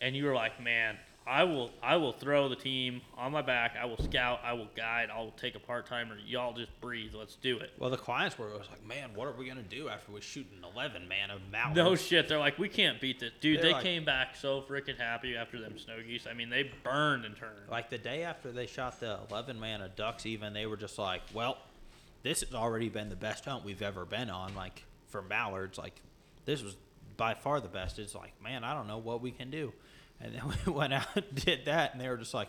and 0.00 0.14
you 0.16 0.24
were 0.24 0.34
like, 0.34 0.60
"Man, 0.62 0.96
I 1.26 1.42
will 1.42 1.70
I 1.82 1.96
will 1.96 2.12
throw 2.12 2.48
the 2.48 2.56
team 2.56 3.00
on 3.16 3.32
my 3.32 3.42
back. 3.42 3.74
I 3.80 3.84
will 3.86 3.98
scout. 3.98 4.40
I 4.44 4.52
will 4.52 4.68
guide. 4.76 5.08
I 5.12 5.18
will 5.18 5.32
take 5.32 5.56
a 5.56 5.58
part 5.58 5.86
timer. 5.86 6.16
Y'all 6.24 6.52
just 6.52 6.80
breathe. 6.80 7.14
Let's 7.14 7.34
do 7.34 7.58
it." 7.58 7.72
well, 7.78 7.90
the 7.90 7.96
clients 7.96 8.38
were 8.38 8.46
was 8.46 8.68
like, 8.70 8.86
man, 8.86 9.10
what 9.14 9.26
are 9.26 9.32
we 9.32 9.46
going 9.46 9.56
to 9.56 9.62
do 9.62 9.88
after 9.88 10.12
we 10.12 10.20
shoot 10.20 10.46
an 10.56 10.64
11 10.74 11.08
man 11.08 11.30
of 11.30 11.40
mountains? 11.50 11.76
No 11.76 11.96
shit. 11.96 12.28
They're 12.28 12.38
like, 12.38 12.58
we 12.58 12.68
can't 12.68 13.00
beat 13.00 13.18
this, 13.18 13.32
dude. 13.40 13.56
They're 13.58 13.64
they 13.64 13.72
like- 13.72 13.82
came 13.82 14.04
back 14.04 14.36
so 14.36 14.62
freaking 14.62 14.98
happy 14.98 15.36
after 15.36 15.60
them 15.60 15.78
snow 15.78 16.00
geese. 16.00 16.26
I 16.30 16.34
mean, 16.34 16.48
they 16.48 16.70
burned 16.84 17.24
and 17.24 17.36
turned. 17.36 17.68
Like 17.68 17.90
the 17.90 17.98
day 17.98 18.22
after 18.22 18.52
they 18.52 18.66
shot 18.66 19.00
the 19.00 19.18
11 19.28 19.58
man 19.58 19.82
of 19.82 19.96
ducks, 19.96 20.26
even 20.26 20.52
they 20.52 20.66
were 20.66 20.76
just 20.76 20.96
like, 20.96 21.22
well, 21.34 21.58
this 22.22 22.42
has 22.42 22.54
already 22.54 22.88
been 22.88 23.08
the 23.08 23.16
best 23.16 23.44
hunt 23.44 23.64
we've 23.64 23.82
ever 23.82 24.04
been 24.04 24.30
on. 24.30 24.54
Like 24.54 24.84
for 25.08 25.22
mallards, 25.22 25.76
like 25.76 26.00
this 26.44 26.62
was 26.62 26.76
by 27.16 27.34
far 27.34 27.60
the 27.60 27.68
best. 27.68 27.98
It's 27.98 28.14
like, 28.14 28.32
man, 28.42 28.62
I 28.62 28.74
don't 28.74 28.86
know 28.86 28.98
what 28.98 29.20
we 29.20 29.32
can 29.32 29.50
do. 29.50 29.72
And 30.20 30.34
then 30.34 30.42
we 30.66 30.72
went 30.72 30.92
out 30.92 31.06
and 31.14 31.24
did 31.34 31.66
that, 31.66 31.92
and 31.92 32.00
they 32.00 32.08
were 32.08 32.16
just 32.16 32.34
like, 32.34 32.48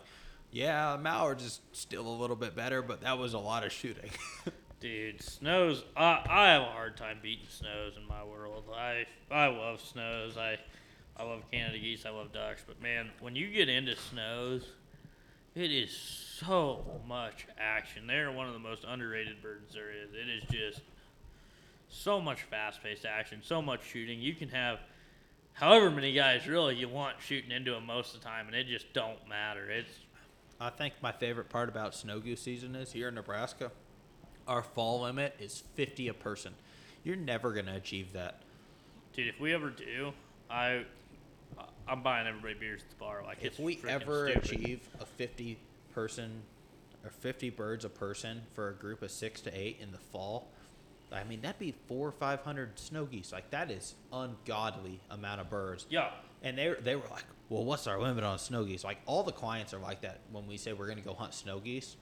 yeah, 0.52 0.98
mallards 1.00 1.44
is 1.44 1.60
still 1.74 2.08
a 2.08 2.16
little 2.16 2.36
bit 2.36 2.56
better, 2.56 2.82
but 2.82 3.02
that 3.02 3.18
was 3.18 3.34
a 3.34 3.40
lot 3.40 3.66
of 3.66 3.72
shooting. 3.72 4.10
Dude, 4.80 5.22
snows. 5.22 5.84
I 5.96 6.24
I 6.30 6.48
have 6.50 6.62
a 6.62 6.72
hard 6.72 6.98
time 6.98 7.18
beating 7.22 7.48
snows 7.50 7.98
in 7.98 8.08
my 8.08 8.24
world. 8.24 8.66
I 8.74 9.06
I 9.32 9.48
love 9.48 9.82
snows. 9.82 10.38
I 10.38 10.60
I 11.18 11.24
love 11.24 11.42
Canada 11.52 11.80
geese. 11.80 12.06
I 12.06 12.12
love 12.12 12.32
ducks. 12.32 12.64
But 12.66 12.82
man, 12.82 13.10
when 13.20 13.36
you 13.36 13.50
get 13.50 13.70
into 13.70 13.96
snows, 13.96 14.68
it 15.56 15.72
is 15.72 15.92
so 15.92 16.86
much 17.08 17.48
action. 17.60 18.06
They're 18.06 18.32
one 18.32 18.48
of 18.48 18.54
the 18.54 18.60
most 18.60 18.84
underrated 18.88 19.42
birds 19.42 19.74
there 19.74 19.90
is. 19.90 20.14
It 20.14 20.30
is 20.30 20.44
just 20.50 20.82
so 21.90 22.22
much 22.22 22.44
fast-paced 22.44 23.06
action, 23.06 23.40
so 23.44 23.62
much 23.62 23.84
shooting. 23.84 24.22
You 24.22 24.36
can 24.36 24.50
have 24.50 24.80
however 25.60 25.90
many 25.92 26.14
guys 26.14 26.48
really 26.48 26.76
you 26.76 26.88
want 26.88 27.18
shooting 27.20 27.52
into 27.52 27.72
them 27.72 27.86
most 27.86 28.16
of 28.16 28.22
the 28.22 28.26
time, 28.28 28.48
and 28.48 28.56
it 28.56 28.68
just 28.68 28.92
don't 28.94 29.28
matter. 29.28 29.70
It's 29.70 29.90
I 30.60 30.70
think 30.70 30.96
my 31.02 31.12
favorite 31.12 31.50
part 31.50 31.70
about 31.70 31.94
snow 31.94 32.20
goose 32.20 32.42
season 32.42 32.76
is 32.76 32.92
here 32.92 33.10
in 33.10 33.16
Nebraska, 33.16 33.72
our 34.48 34.64
fall 34.64 35.02
limit 35.02 35.36
is 35.40 35.64
50 35.76 36.08
a 36.08 36.14
person. 36.16 36.54
You're 37.04 37.16
never 37.16 37.54
going 37.54 37.68
to 37.68 37.76
achieve 37.76 38.14
that. 38.14 38.42
dude. 39.14 39.28
If 39.28 39.40
we 39.40 39.54
ever 39.54 39.70
do, 39.70 40.14
I 40.50 40.84
I'm 41.88 42.02
buying 42.02 42.28
everybody 42.28 42.56
beers 42.56 42.82
at 42.82 42.90
the 42.90 42.96
bar. 42.96 43.22
Like 43.26 43.38
if 43.42 43.60
we 43.60 43.80
ever 43.88 44.30
stupid. 44.30 44.52
achieve 44.52 44.90
a 45.00 45.06
50 45.06 45.58
person 45.94 46.42
or 47.04 47.10
50 47.12 47.50
birds 47.52 47.86
a 47.86 47.90
person 47.90 48.42
for 48.54 48.70
a 48.70 48.74
group 48.74 49.02
of 49.02 49.12
six 49.12 49.42
to 49.42 49.58
eight 49.58 49.78
in 49.80 49.92
the 49.92 49.98
fall 49.98 50.50
i 51.12 51.24
mean 51.24 51.42
that'd 51.42 51.60
be 51.60 51.74
four 51.88 52.08
or 52.08 52.12
five 52.12 52.42
hundred 52.42 52.78
snow 52.80 53.06
geese. 53.06 53.32
Like 53.32 53.50
that 53.52 53.72
is 53.72 53.96
ungodly 54.12 55.00
amount 55.10 55.42
of 55.42 55.50
birds. 55.50 55.86
Yeah, 55.90 56.10
and 56.44 56.58
they, 56.58 56.74
they 56.82 56.96
were 56.96 57.08
like 57.12 57.26
well 57.50 57.64
what's 57.64 57.88
our 57.88 58.00
limit 58.02 58.24
on 58.24 58.40
snow 58.40 58.64
geese? 58.66 58.84
Like 58.84 59.00
all 59.06 59.24
the 59.24 59.32
clients 59.32 59.74
are 59.74 59.80
like 59.80 60.02
that 60.02 60.20
when 60.32 60.48
we 60.48 60.58
say 60.58 60.74
we're 60.74 60.86
going 60.88 60.98
to 60.98 61.04
go 61.04 61.14
hunt 61.14 61.34
snow 61.34 61.60
geese. 61.60 61.96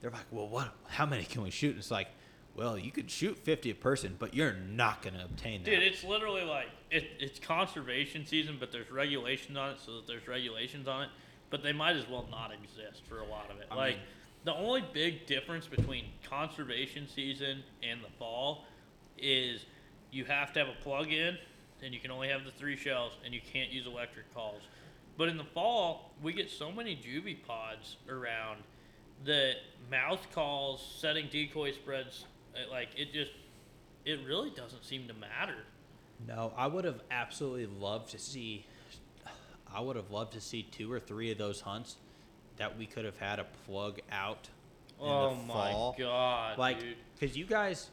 They're 0.00 0.10
like 0.10 0.26
well 0.30 0.48
what 0.48 0.72
how 0.88 1.06
many 1.06 1.24
can 1.24 1.42
we 1.42 1.50
shoot? 1.50 1.70
And 1.70 1.78
it's 1.78 1.90
like 1.90 2.08
well 2.56 2.78
you 2.78 2.90
could 2.90 3.10
shoot 3.10 3.38
50 3.38 3.70
a 3.70 3.74
person 3.74 4.16
but 4.18 4.34
you're 4.34 4.52
not 4.54 5.02
going 5.02 5.14
to 5.14 5.24
obtain 5.24 5.62
that. 5.64 5.70
Dude, 5.70 5.82
it's 5.82 6.04
literally 6.04 6.42
like 6.44 6.68
it, 6.90 7.04
it's 7.18 7.38
conservation 7.38 8.26
season, 8.26 8.56
but 8.58 8.72
there's 8.72 8.90
regulations 8.90 9.56
on 9.56 9.70
it, 9.70 9.80
so 9.84 9.96
that 9.96 10.06
there's 10.06 10.26
regulations 10.26 10.88
on 10.88 11.02
it. 11.04 11.08
But 11.50 11.62
they 11.62 11.72
might 11.72 11.96
as 11.96 12.08
well 12.08 12.26
not 12.30 12.52
exist 12.52 13.02
for 13.08 13.18
a 13.18 13.24
lot 13.24 13.50
of 13.50 13.58
it. 13.58 13.66
I 13.70 13.74
like 13.74 13.96
mean- 13.96 14.04
the 14.44 14.54
only 14.54 14.84
big 14.92 15.26
difference 15.26 15.66
between 15.66 16.06
conservation 16.28 17.06
season 17.08 17.62
and 17.82 18.00
the 18.02 18.10
fall 18.18 18.64
is 19.18 19.66
you 20.10 20.24
have 20.24 20.52
to 20.54 20.58
have 20.60 20.68
a 20.68 20.82
plug 20.82 21.12
in, 21.12 21.36
and 21.82 21.92
you 21.92 22.00
can 22.00 22.10
only 22.10 22.28
have 22.28 22.44
the 22.44 22.50
three 22.50 22.76
shells, 22.76 23.12
and 23.24 23.34
you 23.34 23.40
can't 23.52 23.70
use 23.70 23.86
electric 23.86 24.32
calls. 24.34 24.62
But 25.16 25.28
in 25.28 25.36
the 25.36 25.44
fall, 25.44 26.12
we 26.22 26.32
get 26.32 26.50
so 26.50 26.72
many 26.72 26.96
juvie 26.96 27.42
pods 27.46 27.96
around 28.08 28.62
that 29.24 29.56
mouth 29.90 30.26
calls, 30.32 30.96
setting 30.98 31.28
decoy 31.30 31.72
spreads, 31.72 32.24
uh, 32.54 32.70
like 32.70 32.88
it 32.96 33.12
just, 33.12 33.32
it 34.06 34.20
really 34.26 34.50
doesn't 34.50 34.84
seem 34.84 35.06
to 35.08 35.14
matter. 35.14 35.64
No, 36.26 36.52
I 36.56 36.66
would 36.66 36.84
have 36.84 37.02
absolutely 37.10 37.66
loved 37.66 38.10
to 38.12 38.18
see. 38.18 38.66
I 39.72 39.80
would 39.80 39.96
have 39.96 40.10
loved 40.10 40.32
to 40.32 40.40
see 40.40 40.62
two 40.62 40.90
or 40.90 40.98
three 40.98 41.30
of 41.30 41.38
those 41.38 41.60
hunts 41.60 41.96
that 42.60 42.76
we 42.78 42.84
could 42.86 43.06
have 43.06 43.18
had 43.18 43.38
a 43.38 43.46
plug 43.66 43.98
out 44.12 44.48
in 45.00 45.06
oh 45.08 45.30
the 45.30 45.34
my 45.46 45.72
fall. 45.72 45.96
god, 45.98 46.58
like, 46.58 46.76
because 47.18 47.34
you 47.36 47.46
guys, 47.46 47.88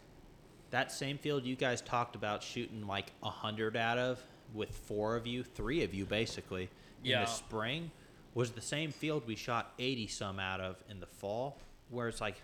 that 0.71 0.91
same 0.91 1.17
field 1.17 1.45
you 1.45 1.55
guys 1.55 1.81
talked 1.81 2.15
about 2.17 2.43
shooting 2.43 2.85
like 2.85 3.13
a 3.23 3.29
hundred 3.29 3.77
out 3.77 3.97
of 3.97 4.21
with 4.53 4.69
four 4.75 5.15
of 5.15 5.25
you, 5.25 5.41
three 5.41 5.83
of 5.83 5.93
you 5.93 6.05
basically 6.05 6.63
in 7.03 7.11
Yeah. 7.11 7.21
the 7.21 7.27
spring, 7.27 7.91
was 8.33 8.51
the 8.51 8.61
same 8.61 8.91
field 8.91 9.23
we 9.25 9.37
shot 9.37 9.71
eighty 9.79 10.05
some 10.05 10.37
out 10.39 10.59
of 10.59 10.75
in 10.89 10.99
the 10.99 11.05
fall. 11.07 11.57
Where 11.89 12.09
it's 12.09 12.19
like, 12.19 12.41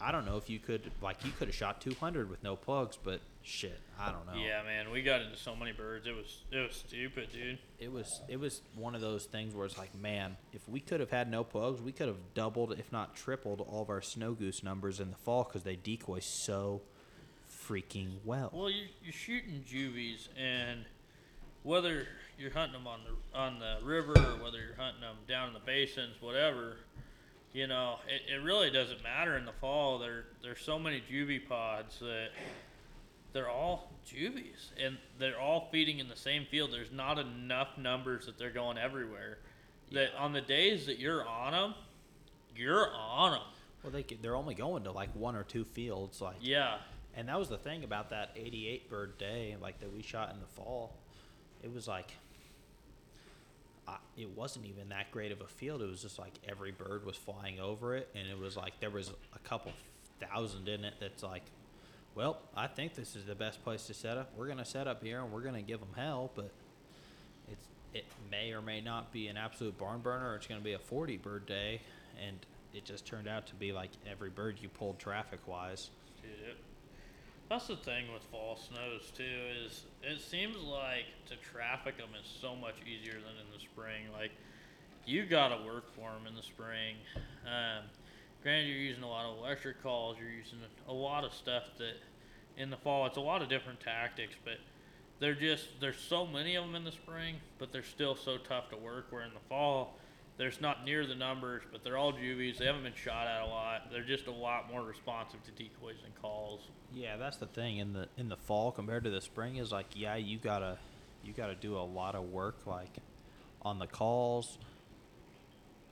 I 0.00 0.10
don't 0.10 0.24
know 0.24 0.38
if 0.38 0.48
you 0.48 0.58
could 0.58 0.90
like 1.02 1.22
you 1.26 1.30
could 1.32 1.48
have 1.48 1.54
shot 1.54 1.82
two 1.82 1.94
hundred 2.00 2.30
with 2.30 2.42
no 2.42 2.56
plugs, 2.56 2.96
but 3.02 3.20
shit, 3.48 3.80
I 3.98 4.12
don't 4.12 4.26
know. 4.26 4.34
Yeah, 4.34 4.62
man, 4.62 4.90
we 4.90 5.02
got 5.02 5.22
into 5.22 5.36
so 5.36 5.56
many 5.56 5.72
birds. 5.72 6.06
It 6.06 6.14
was 6.14 6.42
it 6.52 6.58
was 6.58 6.76
stupid, 6.76 7.28
dude. 7.32 7.58
it 7.78 7.90
was 7.90 8.20
it 8.28 8.38
was 8.38 8.60
one 8.74 8.94
of 8.94 9.00
those 9.00 9.24
things 9.24 9.54
where 9.54 9.66
it's 9.66 9.78
like, 9.78 9.94
man, 9.94 10.36
if 10.52 10.68
we 10.68 10.80
could 10.80 11.00
have 11.00 11.10
had 11.10 11.30
no 11.30 11.42
plugs, 11.44 11.80
we 11.80 11.92
could 11.92 12.08
have 12.08 12.34
doubled, 12.34 12.72
if 12.78 12.92
not 12.92 13.16
tripled, 13.16 13.60
all 13.60 13.82
of 13.82 13.90
our 13.90 14.02
snow 14.02 14.32
goose 14.32 14.62
numbers 14.62 15.00
in 15.00 15.10
the 15.10 15.16
fall 15.16 15.44
because 15.44 15.62
they 15.62 15.76
decoy 15.76 16.20
so 16.20 16.82
freaking 17.68 18.18
well. 18.24 18.50
Well, 18.52 18.70
you're, 18.70 18.88
you're 19.02 19.12
shooting 19.12 19.64
juvies, 19.66 20.28
and 20.38 20.84
whether 21.62 22.06
you're 22.38 22.52
hunting 22.52 22.74
them 22.74 22.86
on 22.86 23.00
the 23.04 23.38
on 23.38 23.58
the 23.58 23.84
river 23.84 24.12
or 24.12 24.42
whether 24.42 24.58
you're 24.58 24.76
hunting 24.76 25.00
them 25.00 25.16
down 25.26 25.48
in 25.48 25.54
the 25.54 25.60
basins, 25.60 26.14
whatever, 26.20 26.76
you 27.52 27.66
know, 27.66 27.96
it, 28.06 28.32
it 28.34 28.44
really 28.44 28.70
doesn't 28.70 29.02
matter 29.02 29.36
in 29.36 29.44
the 29.44 29.52
fall. 29.52 29.98
There 29.98 30.26
there's 30.42 30.60
so 30.60 30.78
many 30.78 31.02
juvie 31.10 31.46
pods 31.48 31.98
that 32.00 32.28
they're 33.32 33.48
all 33.50 33.92
juvies, 34.06 34.70
and 34.82 34.96
they're 35.18 35.38
all 35.38 35.68
feeding 35.70 35.98
in 35.98 36.08
the 36.08 36.16
same 36.16 36.46
field. 36.50 36.72
There's 36.72 36.92
not 36.92 37.18
enough 37.18 37.76
numbers 37.78 38.26
that 38.26 38.38
they're 38.38 38.50
going 38.50 38.78
everywhere. 38.78 39.38
That 39.92 40.14
on 40.16 40.32
the 40.32 40.40
days 40.40 40.86
that 40.86 40.98
you're 40.98 41.26
on 41.26 41.52
them, 41.52 41.74
you're 42.56 42.92
on 42.94 43.32
them. 43.32 43.42
Well, 43.82 43.92
they 43.92 44.02
could- 44.02 44.22
they're 44.22 44.34
only 44.36 44.54
going 44.54 44.84
to 44.84 44.92
like 44.92 45.14
one 45.14 45.36
or 45.36 45.44
two 45.44 45.64
fields, 45.64 46.20
like, 46.20 46.36
Yeah. 46.40 46.78
and 47.14 47.28
that 47.28 47.38
was 47.38 47.48
the 47.48 47.58
thing 47.58 47.84
about 47.84 48.10
that 48.10 48.32
88 48.34 48.90
bird 48.90 49.16
day, 49.18 49.56
like 49.60 49.78
that 49.80 49.92
we 49.92 50.02
shot 50.02 50.32
in 50.32 50.40
the 50.40 50.46
fall. 50.46 50.94
It 51.62 51.72
was 51.72 51.86
like, 51.88 52.12
I, 53.86 53.96
it 54.16 54.28
wasn't 54.30 54.66
even 54.66 54.88
that 54.90 55.10
great 55.10 55.32
of 55.32 55.40
a 55.40 55.46
field. 55.46 55.80
It 55.80 55.88
was 55.88 56.02
just 56.02 56.18
like 56.18 56.32
every 56.46 56.72
bird 56.72 57.04
was 57.06 57.16
flying 57.16 57.58
over 57.60 57.96
it, 57.96 58.08
and 58.14 58.26
it 58.28 58.38
was 58.38 58.56
like 58.56 58.78
there 58.80 58.90
was 58.90 59.10
a 59.34 59.38
couple 59.40 59.72
thousand 60.20 60.68
in 60.68 60.84
it. 60.84 60.94
That's 61.00 61.22
like, 61.22 61.44
well, 62.18 62.38
I 62.56 62.66
think 62.66 62.94
this 62.94 63.14
is 63.14 63.26
the 63.26 63.36
best 63.36 63.62
place 63.62 63.86
to 63.86 63.94
set 63.94 64.18
up. 64.18 64.32
We're 64.36 64.48
gonna 64.48 64.64
set 64.64 64.88
up 64.88 65.04
here, 65.04 65.20
and 65.20 65.30
we're 65.30 65.42
gonna 65.42 65.62
give 65.62 65.78
them 65.78 65.94
hell, 65.94 66.32
but 66.34 66.50
it's 67.48 67.68
it 67.94 68.06
may 68.28 68.52
or 68.52 68.60
may 68.60 68.80
not 68.80 69.12
be 69.12 69.28
an 69.28 69.36
absolute 69.36 69.78
barn 69.78 70.00
burner, 70.00 70.34
it's 70.34 70.48
gonna 70.48 70.60
be 70.60 70.72
a 70.72 70.80
40 70.80 71.16
bird 71.18 71.46
day, 71.46 71.80
and 72.26 72.36
it 72.74 72.84
just 72.84 73.06
turned 73.06 73.28
out 73.28 73.46
to 73.46 73.54
be 73.54 73.70
like 73.70 73.90
every 74.04 74.30
bird 74.30 74.58
you 74.60 74.68
pulled 74.68 74.98
traffic 74.98 75.38
wise. 75.46 75.90
Dude, 76.20 76.56
that's 77.48 77.68
the 77.68 77.76
thing 77.76 78.12
with 78.12 78.24
fall 78.24 78.56
snows 78.56 79.12
too. 79.16 79.38
Is 79.64 79.84
it 80.02 80.20
seems 80.20 80.56
like 80.56 81.06
to 81.26 81.36
traffic 81.36 81.98
them 81.98 82.08
is 82.20 82.28
so 82.40 82.56
much 82.56 82.74
easier 82.82 83.14
than 83.14 83.46
in 83.46 83.52
the 83.54 83.60
spring. 83.60 84.06
Like 84.12 84.32
you 85.06 85.24
got 85.24 85.50
to 85.50 85.64
work 85.64 85.94
for 85.94 86.10
them 86.10 86.26
in 86.26 86.34
the 86.34 86.42
spring. 86.42 86.96
Um, 87.46 87.84
granted, 88.42 88.68
you're 88.68 88.78
using 88.78 89.02
a 89.02 89.08
lot 89.08 89.26
of 89.26 89.38
electric 89.38 89.82
calls. 89.82 90.16
You're 90.18 90.30
using 90.30 90.58
a 90.88 90.92
lot 90.92 91.24
of 91.24 91.32
stuff 91.32 91.64
that 91.78 91.94
in 92.56 92.70
the 92.70 92.76
fall 92.76 93.06
it's 93.06 93.16
a 93.16 93.20
lot 93.20 93.42
of 93.42 93.48
different 93.48 93.80
tactics, 93.80 94.34
but 94.44 94.58
they're 95.20 95.34
just 95.34 95.80
there's 95.80 95.98
so 95.98 96.26
many 96.26 96.56
of 96.56 96.64
them 96.64 96.74
in 96.74 96.84
the 96.84 96.92
spring, 96.92 97.36
but 97.58 97.72
they're 97.72 97.82
still 97.82 98.14
so 98.14 98.36
tough 98.36 98.70
to 98.70 98.76
work. 98.76 99.06
Where 99.10 99.22
in 99.22 99.34
the 99.34 99.40
fall, 99.48 99.96
there's 100.36 100.60
not 100.60 100.84
near 100.84 101.06
the 101.06 101.14
numbers, 101.14 101.62
but 101.72 101.82
they're 101.82 101.96
all 101.96 102.12
juvies. 102.12 102.58
They 102.58 102.66
haven't 102.66 102.84
been 102.84 102.94
shot 102.94 103.26
at 103.26 103.42
a 103.42 103.46
lot. 103.46 103.90
They're 103.90 104.04
just 104.04 104.26
a 104.26 104.32
lot 104.32 104.70
more 104.70 104.82
responsive 104.82 105.42
to 105.44 105.50
decoys 105.50 105.96
and 106.04 106.14
calls. 106.20 106.60
Yeah, 106.94 107.16
that's 107.16 107.36
the 107.36 107.46
thing 107.46 107.78
in 107.78 107.92
the 107.92 108.08
in 108.16 108.28
the 108.28 108.36
fall 108.36 108.72
compared 108.72 109.04
to 109.04 109.10
the 109.10 109.20
spring 109.20 109.56
is 109.56 109.72
like 109.72 109.86
yeah, 109.94 110.16
you 110.16 110.38
gotta 110.38 110.78
you 111.24 111.32
got 111.32 111.48
to 111.48 111.54
do 111.54 111.76
a 111.76 111.82
lot 111.82 112.14
of 112.14 112.30
work, 112.30 112.66
like 112.66 112.96
on 113.62 113.78
the 113.78 113.86
calls 113.86 114.58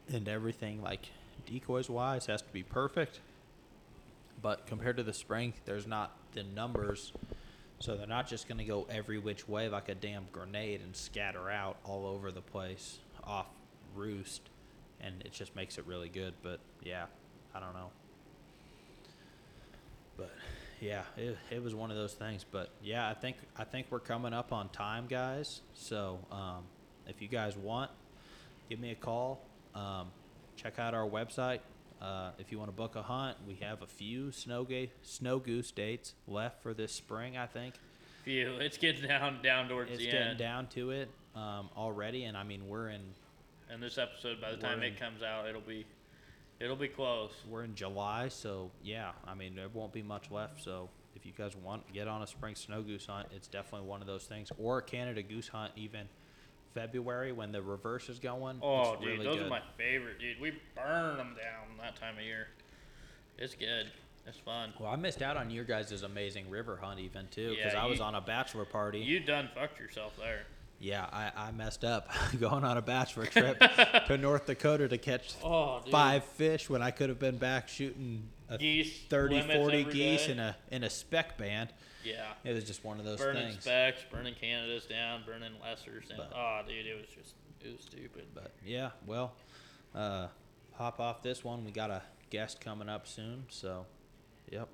and 0.09 0.29
everything. 0.29 0.83
Like 0.83 1.11
decoys 1.47 1.89
wise, 1.89 2.27
has 2.27 2.43
to 2.43 2.53
be 2.53 2.63
perfect. 2.63 3.21
But 4.43 4.67
compared 4.67 4.97
to 4.99 5.03
the 5.03 5.13
spring, 5.13 5.55
there's 5.65 5.87
not 5.87 6.17
the 6.33 6.43
numbers, 6.43 7.13
so 7.79 7.97
they're 7.97 8.07
not 8.07 8.29
just 8.29 8.49
gonna 8.49 8.65
go 8.65 8.87
every 8.91 9.19
which 9.19 9.49
way 9.49 9.69
like 9.69 9.89
a 9.89 9.95
damn 9.95 10.27
grenade 10.33 10.81
and 10.83 10.95
scatter 10.95 11.51
out 11.51 11.79
all 11.85 12.07
over 12.07 12.31
the 12.31 12.43
place 12.43 12.99
off 13.25 13.47
roost, 13.95 14.43
and 15.01 15.15
it 15.25 15.33
just 15.33 15.57
makes 15.57 15.79
it 15.79 15.87
really 15.87 16.09
good. 16.09 16.35
But 16.43 16.61
yeah, 16.83 17.07
I 17.55 17.61
don't 17.61 17.75
know. 17.75 17.91
But 20.17 20.31
yeah, 20.81 21.03
it, 21.17 21.37
it 21.51 21.63
was 21.63 21.75
one 21.75 21.91
of 21.91 21.97
those 21.97 22.15
things. 22.15 22.45
But 22.49 22.71
yeah, 22.83 23.09
I 23.09 23.15
think 23.15 23.37
I 23.57 23.65
think 23.65 23.87
we're 23.91 24.01
coming 24.01 24.33
up 24.33 24.53
on 24.53 24.69
time, 24.69 25.07
guys. 25.09 25.63
So 25.75 26.19
um, 26.31 26.65
if 27.07 27.21
you 27.23 27.29
guys 27.29 27.57
want, 27.57 27.91
give 28.69 28.79
me 28.79 28.91
a 28.91 28.95
call. 28.95 29.41
Um, 29.75 30.09
check 30.57 30.79
out 30.79 30.95
our 30.95 31.09
website. 31.09 31.61
Uh, 32.01 32.31
if 32.39 32.53
you 32.53 32.59
want 32.59 32.69
to 32.71 32.77
book 32.77 32.95
a 32.97 33.03
hunt, 33.03 33.37
we 33.47 33.55
have 33.57 33.81
a 33.83 33.87
few 33.87 34.31
snow 34.31 34.65
ga- 34.65 34.91
snow 35.03 35.39
goose 35.39 35.71
dates 35.71 36.15
left 36.29 36.63
for 36.63 36.75
this 36.75 36.93
spring. 36.93 37.37
I 37.37 37.47
think 37.47 37.75
Phew, 38.25 38.57
it's 38.61 38.77
getting 38.77 39.07
down 39.09 39.41
down 39.43 39.69
towards 39.69 39.91
it's 39.91 40.01
the 40.01 40.07
getting 40.11 40.29
end. 40.29 40.39
down 40.39 40.67
to 40.69 40.91
it 40.91 41.09
um, 41.35 41.71
already, 41.77 42.25
and 42.25 42.37
I 42.37 42.43
mean 42.43 42.69
we're 42.69 42.89
in 42.91 43.01
And 43.71 43.83
this 43.83 43.97
episode, 43.99 44.41
by 44.41 44.51
the 44.51 44.57
time 44.59 44.81
We're 44.81 44.87
in- 44.87 44.93
it 44.95 45.01
comes 45.01 45.23
out, 45.23 45.49
it'll 45.49 45.61
be 45.63 45.87
it'll 46.61 46.77
be 46.77 46.89
close. 46.89 47.31
we're 47.49 47.65
in 47.65 47.75
July, 47.75 48.29
so 48.29 48.71
yeah, 48.83 49.13
I 49.27 49.35
mean 49.35 49.55
there 49.55 49.69
won't 49.73 49.93
be 49.93 50.03
much 50.03 50.31
left. 50.31 50.63
So 50.63 50.91
if 51.15 51.25
you 51.25 51.33
guys 51.37 51.57
want 51.57 51.87
to 51.87 51.93
get 51.95 52.09
on 52.09 52.23
a 52.23 52.27
spring 52.27 52.55
snow 52.57 52.83
goose 52.83 53.07
hunt, 53.07 53.29
it's 53.35 53.49
definitely 53.49 53.89
one 53.89 54.03
of 54.03 54.07
those 54.07 54.25
things. 54.25 54.53
Or 54.59 54.79
a 54.79 54.83
Canada 54.83 55.23
goose 55.23 55.49
hunt, 55.49 55.73
even 55.77 56.09
February 56.87 57.33
when 57.33 57.53
the 57.53 57.63
reverse 57.63 58.11
is 58.11 58.19
going. 58.19 58.59
Oh, 58.63 58.93
it's 58.93 59.01
dude, 59.01 59.09
really 59.13 59.25
those 59.25 59.37
good. 59.39 59.47
are 59.47 59.51
my 59.51 59.63
favorite, 59.79 60.19
dude. 60.21 60.39
We 60.39 60.53
burn 60.75 61.17
them 61.17 61.35
down 61.43 61.79
that 61.81 61.97
time 61.97 62.19
of 62.19 62.23
year. 62.23 62.49
It's 63.39 63.55
good. 63.55 63.91
It's 64.27 64.37
fun. 64.39 64.75
Well, 64.79 64.91
I 64.91 64.97
missed 64.97 65.23
out 65.23 65.37
on 65.39 65.51
your 65.51 65.65
guys' 65.65 66.03
amazing 66.03 66.51
river 66.51 66.77
hunt 66.77 67.01
even 67.01 67.29
too 67.31 67.55
because 67.57 67.73
Yeah, 67.73 67.83
I 67.83 67.87
was 67.87 67.99
you- 67.99 68.05
on 68.05 68.15
a 68.15 68.21
bachelor 68.21 68.67
party. 68.67 68.99
You 68.99 69.21
done 69.21 69.49
fucked 69.55 69.79
yourself 69.81 70.13
there. 70.19 70.43
yeah, 70.81 71.07
I, 71.11 71.31
I 71.35 71.51
messed 71.53 71.83
up 71.85 72.11
going 72.41 72.63
on 72.65 72.77
a 72.77 72.83
bachelor 72.83 73.25
trip 73.25 73.59
to 74.09 74.19
North 74.19 74.45
Dakota 74.47 74.87
to 74.89 74.99
catch 74.99 75.35
Oh, 75.43 75.81
five 75.91 76.25
fish 76.25 76.69
when 76.69 76.83
I 76.83 76.91
could 76.91 77.09
have 77.09 77.19
been 77.19 77.39
back 77.39 77.69
shooting 77.69 78.25
a 78.51 78.59
Geese, 78.59 78.93
30, 79.09 79.41
40 79.43 79.85
geese 79.85 80.27
day. 80.27 80.33
in 80.33 80.39
a 80.41 80.57
in 80.71 80.85
a 80.85 80.91
spec 80.91 81.39
band. 81.39 81.71
Yeah. 82.07 82.33
It 82.45 82.55
was 82.55 82.65
just 82.65 82.85
one 82.85 82.99
of 83.01 83.05
those 83.05 83.19
things. 83.19 83.35
burning 83.35 83.49
things. 83.51 83.63
specs, 83.63 84.01
burning 84.11 84.35
Canada's 84.41 84.87
down, 84.87 85.23
burning 85.27 85.53
lessers, 85.65 86.09
and 86.09 86.19
But- 86.19 86.33
oh, 86.35 86.61
dude, 86.67 86.87
it 86.87 86.95
was 86.97 87.09
just 87.09 87.35
it 87.65 87.73
was 87.73 87.81
stupid. 87.81 88.27
But 88.35 88.53
yeah, 88.65 88.91
well, 89.07 89.33
uh, 89.95 90.29
hop 90.75 91.01
off 91.01 91.23
this 91.23 91.43
one. 91.43 91.65
We 91.65 91.73
got 91.73 91.91
a 91.91 92.03
guest 92.31 92.61
coming 92.61 92.89
up 92.89 93.07
soon, 93.09 93.47
so 93.49 93.87
yep. 94.51 94.69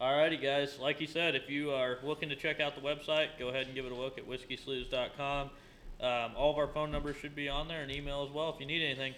Alrighty, 0.00 0.40
guys. 0.42 0.78
Like 0.78 1.00
you 1.00 1.06
said, 1.06 1.34
if 1.34 1.48
you 1.48 1.70
are 1.70 1.98
looking 2.02 2.28
to 2.28 2.36
check 2.36 2.60
out 2.60 2.74
the 2.74 2.82
website, 2.82 3.28
go 3.38 3.48
ahead 3.48 3.66
and 3.66 3.74
give 3.74 3.86
it 3.86 3.92
a 3.92 3.94
look 3.94 4.18
at 4.18 4.28
whiskeyslews.com. 4.28 5.50
Um, 5.98 6.32
all 6.36 6.50
of 6.50 6.58
our 6.58 6.68
phone 6.68 6.90
numbers 6.90 7.16
should 7.16 7.34
be 7.34 7.48
on 7.48 7.68
there 7.68 7.82
and 7.82 7.90
email 7.90 8.22
as 8.22 8.30
well 8.30 8.50
if 8.52 8.60
you 8.60 8.66
need 8.66 8.84
anything. 8.84 9.14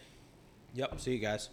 Yep. 0.75 1.01
See 1.01 1.12
you 1.12 1.19
guys. 1.19 1.49